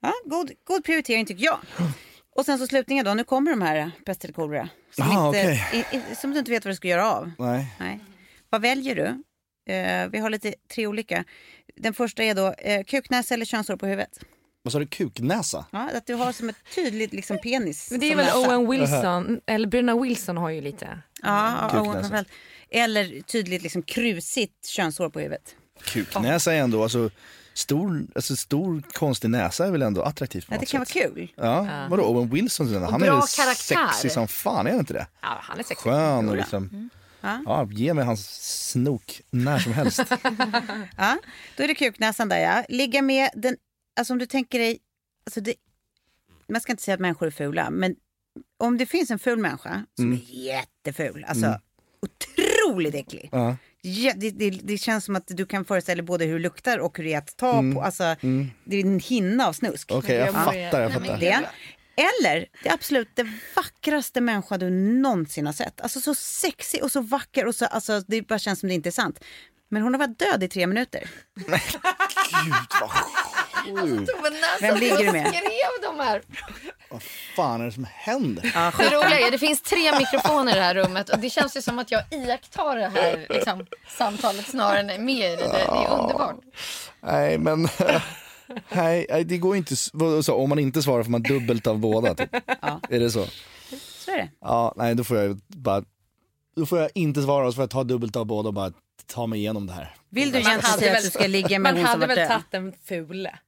Ja, 0.00 0.12
god, 0.24 0.50
god 0.64 0.84
prioritering 0.84 1.26
tycker 1.26 1.44
jag. 1.44 1.58
Och 2.36 2.44
sen 2.44 2.58
så 2.58 2.66
slutningen 2.66 3.04
då, 3.04 3.14
nu 3.14 3.24
kommer 3.24 3.50
de 3.50 3.62
här 3.62 3.90
pest 4.06 4.24
eller 4.24 4.34
kolera. 4.34 4.68
Som, 4.90 5.34
i, 5.72 5.96
i, 5.96 6.14
som 6.16 6.30
du 6.30 6.38
inte 6.38 6.50
vet 6.50 6.64
vad 6.64 6.72
du 6.72 6.76
ska 6.76 6.88
göra 6.88 7.12
av. 7.12 7.30
Nej. 7.38 7.74
Nej. 7.80 8.00
Vad 8.50 8.62
väljer 8.62 8.94
du? 8.94 9.22
Eh, 9.66 10.08
vi 10.08 10.18
har 10.18 10.30
lite 10.30 10.54
tre 10.74 10.86
olika. 10.86 11.24
Den 11.76 11.94
första 11.94 12.22
är 12.22 12.34
då 12.34 12.52
eh, 12.52 12.84
kuknäsa 12.84 13.34
eller 13.34 13.44
könshår 13.44 13.76
på 13.76 13.86
huvudet. 13.86 14.18
Vad 14.62 14.72
sa 14.72 14.78
du, 14.78 14.86
kuknäsa? 14.86 15.66
Ja, 15.70 15.90
att 15.94 16.06
du 16.06 16.14
har 16.14 16.32
som 16.32 16.48
ett 16.48 16.56
tydligt 16.74 17.12
liksom, 17.12 17.38
penis. 17.38 17.90
Men 17.90 18.00
det 18.00 18.12
är 18.12 18.16
väl 18.16 18.24
näsa. 18.26 18.38
Owen 18.38 18.70
Wilson, 18.70 19.40
eller 19.46 19.68
Bruna 19.68 19.96
Wilson 20.00 20.36
har 20.36 20.50
ju 20.50 20.60
lite. 20.60 20.98
Ja, 21.22 21.68
ja. 21.72 21.80
Owen. 21.80 22.24
Eller 22.70 23.20
tydligt 23.22 23.62
liksom, 23.62 23.82
krusigt 23.82 24.66
könshår 24.66 25.08
på 25.10 25.20
huvudet. 25.20 25.54
Kuknäsa 25.84 26.54
är 26.54 26.58
ändå, 26.60 26.82
alltså 26.82 27.10
stor, 27.54 28.06
alltså 28.14 28.36
stor 28.36 28.82
konstig 28.92 29.30
näsa 29.30 29.66
är 29.66 29.70
väl 29.70 29.82
ändå 29.82 30.02
attraktivt 30.02 30.46
på 30.46 30.54
Ja, 30.54 30.58
det 30.60 30.66
kan 30.66 30.78
vara 30.78 30.86
sätt. 30.86 31.02
kul. 31.14 31.32
Ja, 31.36 31.86
vadå 31.90 32.02
Owen 32.04 32.30
Wilson, 32.30 32.82
han 32.82 33.02
är 33.02 33.06
bra 33.06 33.14
väl 33.14 33.22
karaktär. 33.36 33.86
sexig 33.92 34.12
som 34.12 34.28
fan, 34.28 34.66
är 34.66 34.70
han 34.70 34.80
inte 34.80 34.92
det? 34.92 35.06
Ja, 35.22 35.38
han 35.40 35.58
är 35.58 35.62
sexig. 35.62 35.78
Skön 35.78 36.28
och 36.28 36.36
liksom, 36.36 36.90
Ja, 37.46 37.68
ge 37.72 37.94
mig 37.94 38.04
hans 38.04 38.28
snok 38.70 39.22
när 39.30 39.58
som 39.58 39.72
helst. 39.72 40.00
Ja, 40.96 41.18
då 41.56 41.62
är 41.62 41.68
det 41.68 41.74
kuknäsan 41.74 42.28
där 42.28 42.38
ja. 42.38 42.64
Ligga 42.68 43.02
med 43.02 43.30
den, 43.34 43.56
alltså 43.98 44.12
om 44.12 44.18
du 44.18 44.26
tänker 44.26 44.58
dig, 44.58 44.78
alltså 45.26 45.40
det, 45.40 45.54
man 46.48 46.60
ska 46.60 46.72
inte 46.72 46.82
säga 46.82 46.94
att 46.94 47.00
människor 47.00 47.26
är 47.26 47.30
fula, 47.30 47.70
men 47.70 47.94
om 48.58 48.78
det 48.78 48.86
finns 48.86 49.10
en 49.10 49.18
ful 49.18 49.38
människa 49.38 49.86
som 49.96 50.12
är 50.12 50.20
jätteful, 50.46 51.24
alltså 51.28 51.60
otroligt 52.02 52.94
äcklig. 52.94 53.28
Ja. 53.32 53.56
Ja, 53.88 54.12
det, 54.16 54.30
det, 54.30 54.50
det 54.50 54.78
känns 54.78 55.04
som 55.04 55.16
att 55.16 55.26
du 55.26 55.46
kan 55.46 55.64
föreställa 55.64 55.96
dig 55.96 56.06
både 56.06 56.24
hur 56.24 56.32
det 56.32 56.42
luktar 56.42 56.78
och 56.78 56.98
hur 56.98 57.04
det 57.04 57.12
är 57.12 57.18
att 57.18 57.36
ta 57.36 57.72
på. 57.74 57.82
Alltså, 57.82 58.16
Det 58.64 58.76
är 58.76 58.80
en 58.80 59.00
hinna 59.00 59.46
av 59.46 59.52
snusk. 59.52 59.92
Okej, 59.92 60.16
jag 60.16 60.26
Jag 60.26 60.34
fattar, 60.34 60.54
jag 60.54 60.72
Nej, 60.72 61.00
men 61.00 61.04
fattar. 61.04 61.18
Det. 61.20 61.48
Eller 61.96 62.46
det 62.62 62.70
absolut 62.70 63.08
det 63.14 63.26
vackraste 63.56 64.20
människa 64.20 64.58
du 64.58 64.70
någonsin 64.70 65.46
har 65.46 65.52
sett. 65.52 65.80
Alltså 65.80 66.00
så 66.00 66.14
sexig 66.14 66.82
och 66.82 66.92
så 66.92 67.00
vacker 67.00 67.46
och 67.46 67.54
så, 67.54 67.66
alltså 67.66 68.00
det 68.06 68.22
bara 68.22 68.38
känns 68.38 68.60
som 68.60 68.68
det 68.68 68.74
inte 68.74 68.88
är 68.88 68.90
sant. 68.90 69.20
Men 69.68 69.82
hon 69.82 69.94
har 69.94 69.98
varit 69.98 70.18
död 70.18 70.42
i 70.42 70.48
tre 70.48 70.66
minuter. 70.66 71.10
Gud 71.34 72.54
vad 72.80 72.90
sjukt. 72.90 74.10
Vem 74.60 74.76
ligger 74.76 74.98
du 74.98 75.12
med? 75.12 75.26
skrev 75.28 75.42
de 75.82 76.00
här? 76.00 76.22
Vad 76.90 77.02
fan 77.36 77.60
är 77.60 77.64
det 77.64 77.72
som 77.72 77.86
händer? 77.94 78.42
Det 78.78 78.96
roliga 78.96 79.26
är 79.26 79.30
det 79.30 79.38
finns 79.38 79.62
tre 79.62 79.98
mikrofoner 79.98 80.52
i 80.52 80.54
det 80.54 80.64
här 80.64 80.74
rummet 80.74 81.08
och 81.08 81.18
det 81.18 81.30
känns 81.30 81.56
ju 81.56 81.62
som 81.62 81.78
att 81.78 81.90
jag 81.90 82.02
iakttar 82.10 82.76
det 82.76 82.88
här 82.88 83.26
liksom, 83.28 83.66
samtalet 83.88 84.46
snarare 84.48 84.80
än 84.80 84.90
är 84.90 84.98
med 84.98 85.32
i 85.32 85.36
det. 85.36 85.48
Det 85.48 85.60
är 85.60 86.00
underbart. 86.00 86.36
Nej, 87.00 87.38
men... 87.38 87.68
Nej, 88.74 89.06
nej, 89.10 89.24
det 89.24 89.38
går 89.38 89.56
inte. 89.56 89.76
Så, 90.22 90.34
om 90.34 90.48
man 90.48 90.58
inte 90.58 90.82
svarar 90.82 91.02
får 91.02 91.10
man 91.10 91.22
dubbelt 91.22 91.66
av 91.66 91.78
båda. 91.78 92.14
Typ. 92.14 92.34
Är 92.90 93.00
det 93.00 93.10
så? 93.10 93.26
Så 94.04 94.10
är 94.10 94.16
det. 94.16 94.30
Ja, 94.40 94.74
nej 94.76 94.94
då 94.94 95.04
får 95.04 95.16
jag 95.16 95.36
bara... 95.46 95.84
Då 96.56 96.66
får 96.66 96.78
jag 96.78 96.90
inte 96.94 97.22
svara 97.22 97.46
och 97.46 97.52
så 97.52 97.56
får 97.56 97.62
jag 97.62 97.70
ta 97.70 97.84
dubbelt 97.84 98.16
av 98.16 98.26
båda 98.26 98.48
och 98.48 98.54
bara 98.54 98.72
ta 99.06 99.26
mig 99.26 99.38
igenom 99.38 99.66
det 99.66 99.72
här. 99.72 99.94
Vill 100.10 100.32
du 100.32 100.38
Man 100.38 100.40
egentligen 100.48 100.70
hade 100.70 100.78
säga 100.80 100.92
väl- 100.92 100.98
att 100.98 101.04
du 101.04 101.10
ska 101.10 101.26
ligga 101.26 101.58
med 101.58 101.60
Man 101.60 101.72
hon 101.74 101.82
som 101.82 101.86
hade 101.86 102.00
var 102.00 102.06
väl 102.06 102.16
död? 102.16 102.28
tagit 102.28 102.50
den 102.50 102.72
fule. 102.88 103.38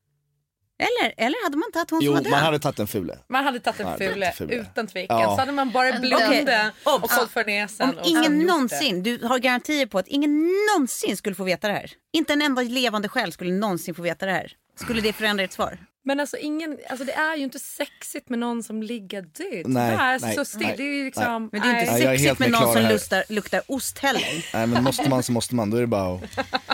Eller, 0.81 1.15
eller 1.27 1.45
hade 1.45 1.57
man 1.57 1.73
tagit 1.73 1.91
hon 1.91 2.01
Jo, 2.03 2.07
som 2.09 2.15
var 2.15 2.23
död? 2.23 2.31
man 2.31 2.41
hade 2.41 2.59
tagit 2.59 2.79
en 2.79 2.87
fule. 2.87 3.19
Man 3.29 3.45
hade 3.45 3.61
tagit 3.61 3.81
Ja, 3.81 3.97
det 3.99 4.09
fule, 4.11 4.33
fule. 4.33 4.55
utan 4.55 4.87
tvekan. 4.87 5.21
Ja. 5.21 5.35
Så 5.35 5.41
hade 5.41 5.53
man 5.53 5.71
bara 5.71 5.93
blundat 5.99 6.75
och 6.85 6.93
hållit 7.11 7.31
för 7.31 7.45
näsan. 7.45 7.89
Om 7.91 7.95
ingen 8.05 8.23
gjort 8.25 8.33
det. 8.41 8.47
någonsin, 8.47 9.03
du 9.03 9.27
har 9.27 9.39
garantier 9.39 9.87
på 9.87 9.99
att 9.99 10.09
ingen 10.09 10.49
någonsin 10.75 11.17
skulle 11.17 11.35
få 11.35 11.45
veta 11.45 11.69
det 11.69 11.75
här. 11.75 11.91
Inte 12.13 12.33
en 12.33 12.43
enda 12.43 12.63
levande 12.63 13.09
själ 13.09 13.33
skulle 13.33 13.53
någonsin 13.53 13.95
få 13.95 14.03
veta 14.03 14.27
det 14.27 14.33
här. 14.33 14.53
Skulle 14.81 15.01
det 15.01 15.13
förändra 15.13 15.45
ert 15.45 15.53
svar? 15.53 15.79
Men 16.05 16.21
alltså, 16.21 16.37
ingen, 16.37 16.79
alltså 16.91 17.05
det 17.05 17.13
är 17.13 17.37
ju 17.37 17.45
inte 17.45 17.59
sexigt 17.59 18.29
med 18.29 18.39
någon 18.39 18.63
som 18.63 18.83
ligger 18.83 19.23
död. 19.23 19.67
Nej, 19.67 19.97
det 19.97 20.03
är 20.03 20.19
nej, 20.21 20.35
så 20.35 20.45
still. 20.45 20.67
nej, 20.67 20.75
Det 20.77 20.83
är 20.83 20.95
ju 20.95 21.05
liksom, 21.05 21.49
Men 21.53 21.63
det 21.63 21.69
är 21.69 21.81
inte 21.81 21.93
Nej, 21.93 22.03
är 22.03 22.07
sexigt 22.11 22.39
med 22.39 22.51
med 22.51 22.61
någon 22.61 22.73
som 22.75 22.83
lustar, 22.83 23.25
luktar 23.29 23.63
ost 23.67 23.99
heller. 23.99 24.47
Nej 24.55 24.67
men 24.67 24.85
måste 24.85 25.09
man 25.09 25.23
så 25.23 25.33
måste 25.33 25.55
man, 25.55 25.71
då 25.71 25.77
är 25.77 25.81
det 25.81 25.87
bara 25.87 26.15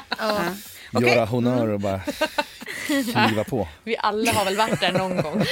att 0.08 0.52
Okej. 0.92 1.08
göra 1.08 1.24
honör 1.24 1.68
och 1.68 1.80
bara 1.80 2.00
kliva 2.88 3.44
på. 3.44 3.68
Vi 3.84 3.96
alla 3.98 4.32
har 4.32 4.44
väl 4.44 4.56
varit 4.56 4.80
där 4.80 4.92
någon 4.92 5.22
gång. 5.22 5.44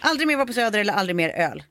Aldrig 0.00 0.28
mer 0.28 0.36
vara 0.36 0.46
på 0.46 0.52
Söder 0.52 0.78
eller 0.78 0.92
aldrig 0.92 1.16
mer 1.16 1.28
öl. 1.30 1.62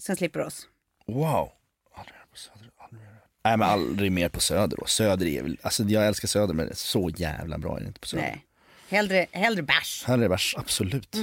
Sen 0.00 0.16
slipper 0.16 0.40
oss. 0.40 0.66
Wow. 1.06 1.50
Aldrig 1.94 2.14
mer 2.16 2.26
på 2.32 2.36
Söder, 2.38 2.70
aldrig 2.78 3.00
mer. 3.02 3.10
Nej 3.44 3.56
men 3.56 3.68
aldrig 3.68 4.12
mer 4.12 4.28
på 4.28 4.40
Söder 4.40 4.76
då. 4.76 4.86
Söder 4.86 5.26
är 5.26 5.42
väl, 5.42 5.58
alltså 5.62 5.82
jag 5.82 6.06
älskar 6.06 6.28
Söder 6.28 6.54
men 6.54 6.70
så 6.74 7.10
jävla 7.16 7.58
bra 7.58 7.76
är 7.76 7.80
det 7.80 7.86
inte 7.86 8.00
på 8.00 8.06
Söder. 8.06 8.22
Nej. 8.22 8.46
Hellre, 8.90 9.26
hellre 9.32 9.62
bärs. 9.62 10.04
Det 10.06 10.28
värst, 10.28 10.58
absolut. 10.58 11.16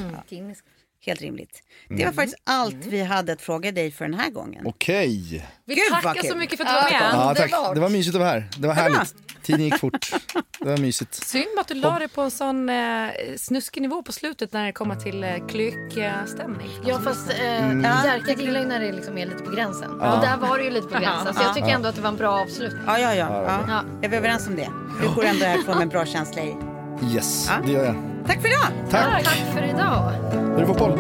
Helt 1.06 1.22
rimligt. 1.22 1.64
Det 1.90 2.06
var 2.06 2.12
faktiskt 2.12 2.38
allt 2.44 2.86
vi 2.86 3.04
hade 3.04 3.34
att 3.34 3.42
fråga 3.42 3.72
dig 3.72 3.92
för 3.92 4.06
den 4.06 4.14
här 4.14 4.30
gången. 4.30 4.68
Okej. 4.68 5.46
Vi 5.66 5.76
Gud, 5.76 5.84
vad 5.92 6.02
tackar 6.02 6.22
kul. 6.22 6.32
så 6.32 6.38
mycket 6.38 6.58
för 6.58 6.66
att 6.66 6.70
du 6.70 6.76
var 6.96 7.00
med. 7.00 7.10
Ja 7.14 7.36
tack, 7.36 7.76
det 7.76 7.82
var 7.82 7.90
mysigt 7.90 8.16
att 8.16 8.20
vara 8.22 8.30
här. 8.32 8.50
Det 8.58 8.68
var 8.68 8.74
härligt. 8.76 9.16
Tiden 9.44 9.62
gick 9.62 9.78
fort. 9.80 10.12
Det 10.60 10.70
var 10.70 10.78
mysigt. 10.78 11.14
Synd 11.14 11.60
att 11.60 11.68
du 11.68 11.74
la 11.74 12.00
det 12.00 12.08
på 12.08 12.22
en 12.22 12.32
sån 12.32 12.70
eh, 12.70 13.10
snuskig 13.38 13.82
nivå 13.82 14.04
på 14.04 14.12
slutet 14.12 14.54
när 14.54 14.66
det 14.66 14.72
kommer 14.72 14.96
till 14.96 15.24
eh, 15.24 15.48
klyckstämning. 15.48 16.70
Ja 16.86 17.00
fast 17.00 17.30
eh, 17.30 17.58
Mm. 17.70 17.82
Jerka 18.06 18.34
gillar 18.42 18.60
ju 18.60 18.66
när 18.68 18.80
det 18.80 18.92
liksom 18.92 19.18
är 19.18 19.26
lite 19.26 19.44
på 19.44 19.52
gränsen. 19.52 19.92
Och 19.92 20.20
där 20.22 20.38
var 20.38 20.58
det 20.58 20.64
ju 20.64 20.70
lite 20.70 20.88
på 20.88 21.00
gränsen. 21.00 21.34
Så 21.34 21.42
jag 21.44 21.56
tycker 21.56 21.68
ändå 21.70 21.90
att 21.90 21.96
det 21.96 22.02
var 22.02 22.10
en 22.10 22.18
bra 22.18 22.30
avslutning. 22.42 22.82
Ja, 22.88 23.00
ja, 23.00 23.16
ja. 23.16 23.44
ja. 23.44 23.66
Ja. 23.68 23.84
Är 24.06 24.10
vi 24.10 24.18
överens 24.18 24.48
om 24.48 24.56
det? 24.56 24.70
Du 25.02 25.16
går 25.16 25.24
ändå 25.26 25.46
härifrån 25.46 25.76
med 25.76 25.84
en 25.84 25.90
bra 25.90 26.06
känsla 26.16 26.42
i. 26.42 26.77
Yes, 27.04 27.48
Ja. 27.50 27.54
det 27.66 27.72
gör 27.72 27.86
jag. 27.86 27.96
Tack 28.28 28.42
för 28.42 28.48
idag! 28.48 28.90
Tack. 28.90 29.24
Tack 29.24 29.54
för 29.54 29.64
idag. 29.64 30.14
Är 30.56 30.60
du 30.60 30.66
fotboll? 30.66 31.00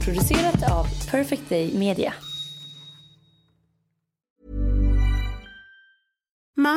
Producerat 0.00 0.70
av 0.72 0.86
Perfect 1.10 1.48
Day 1.48 1.78
Media. 1.78 2.12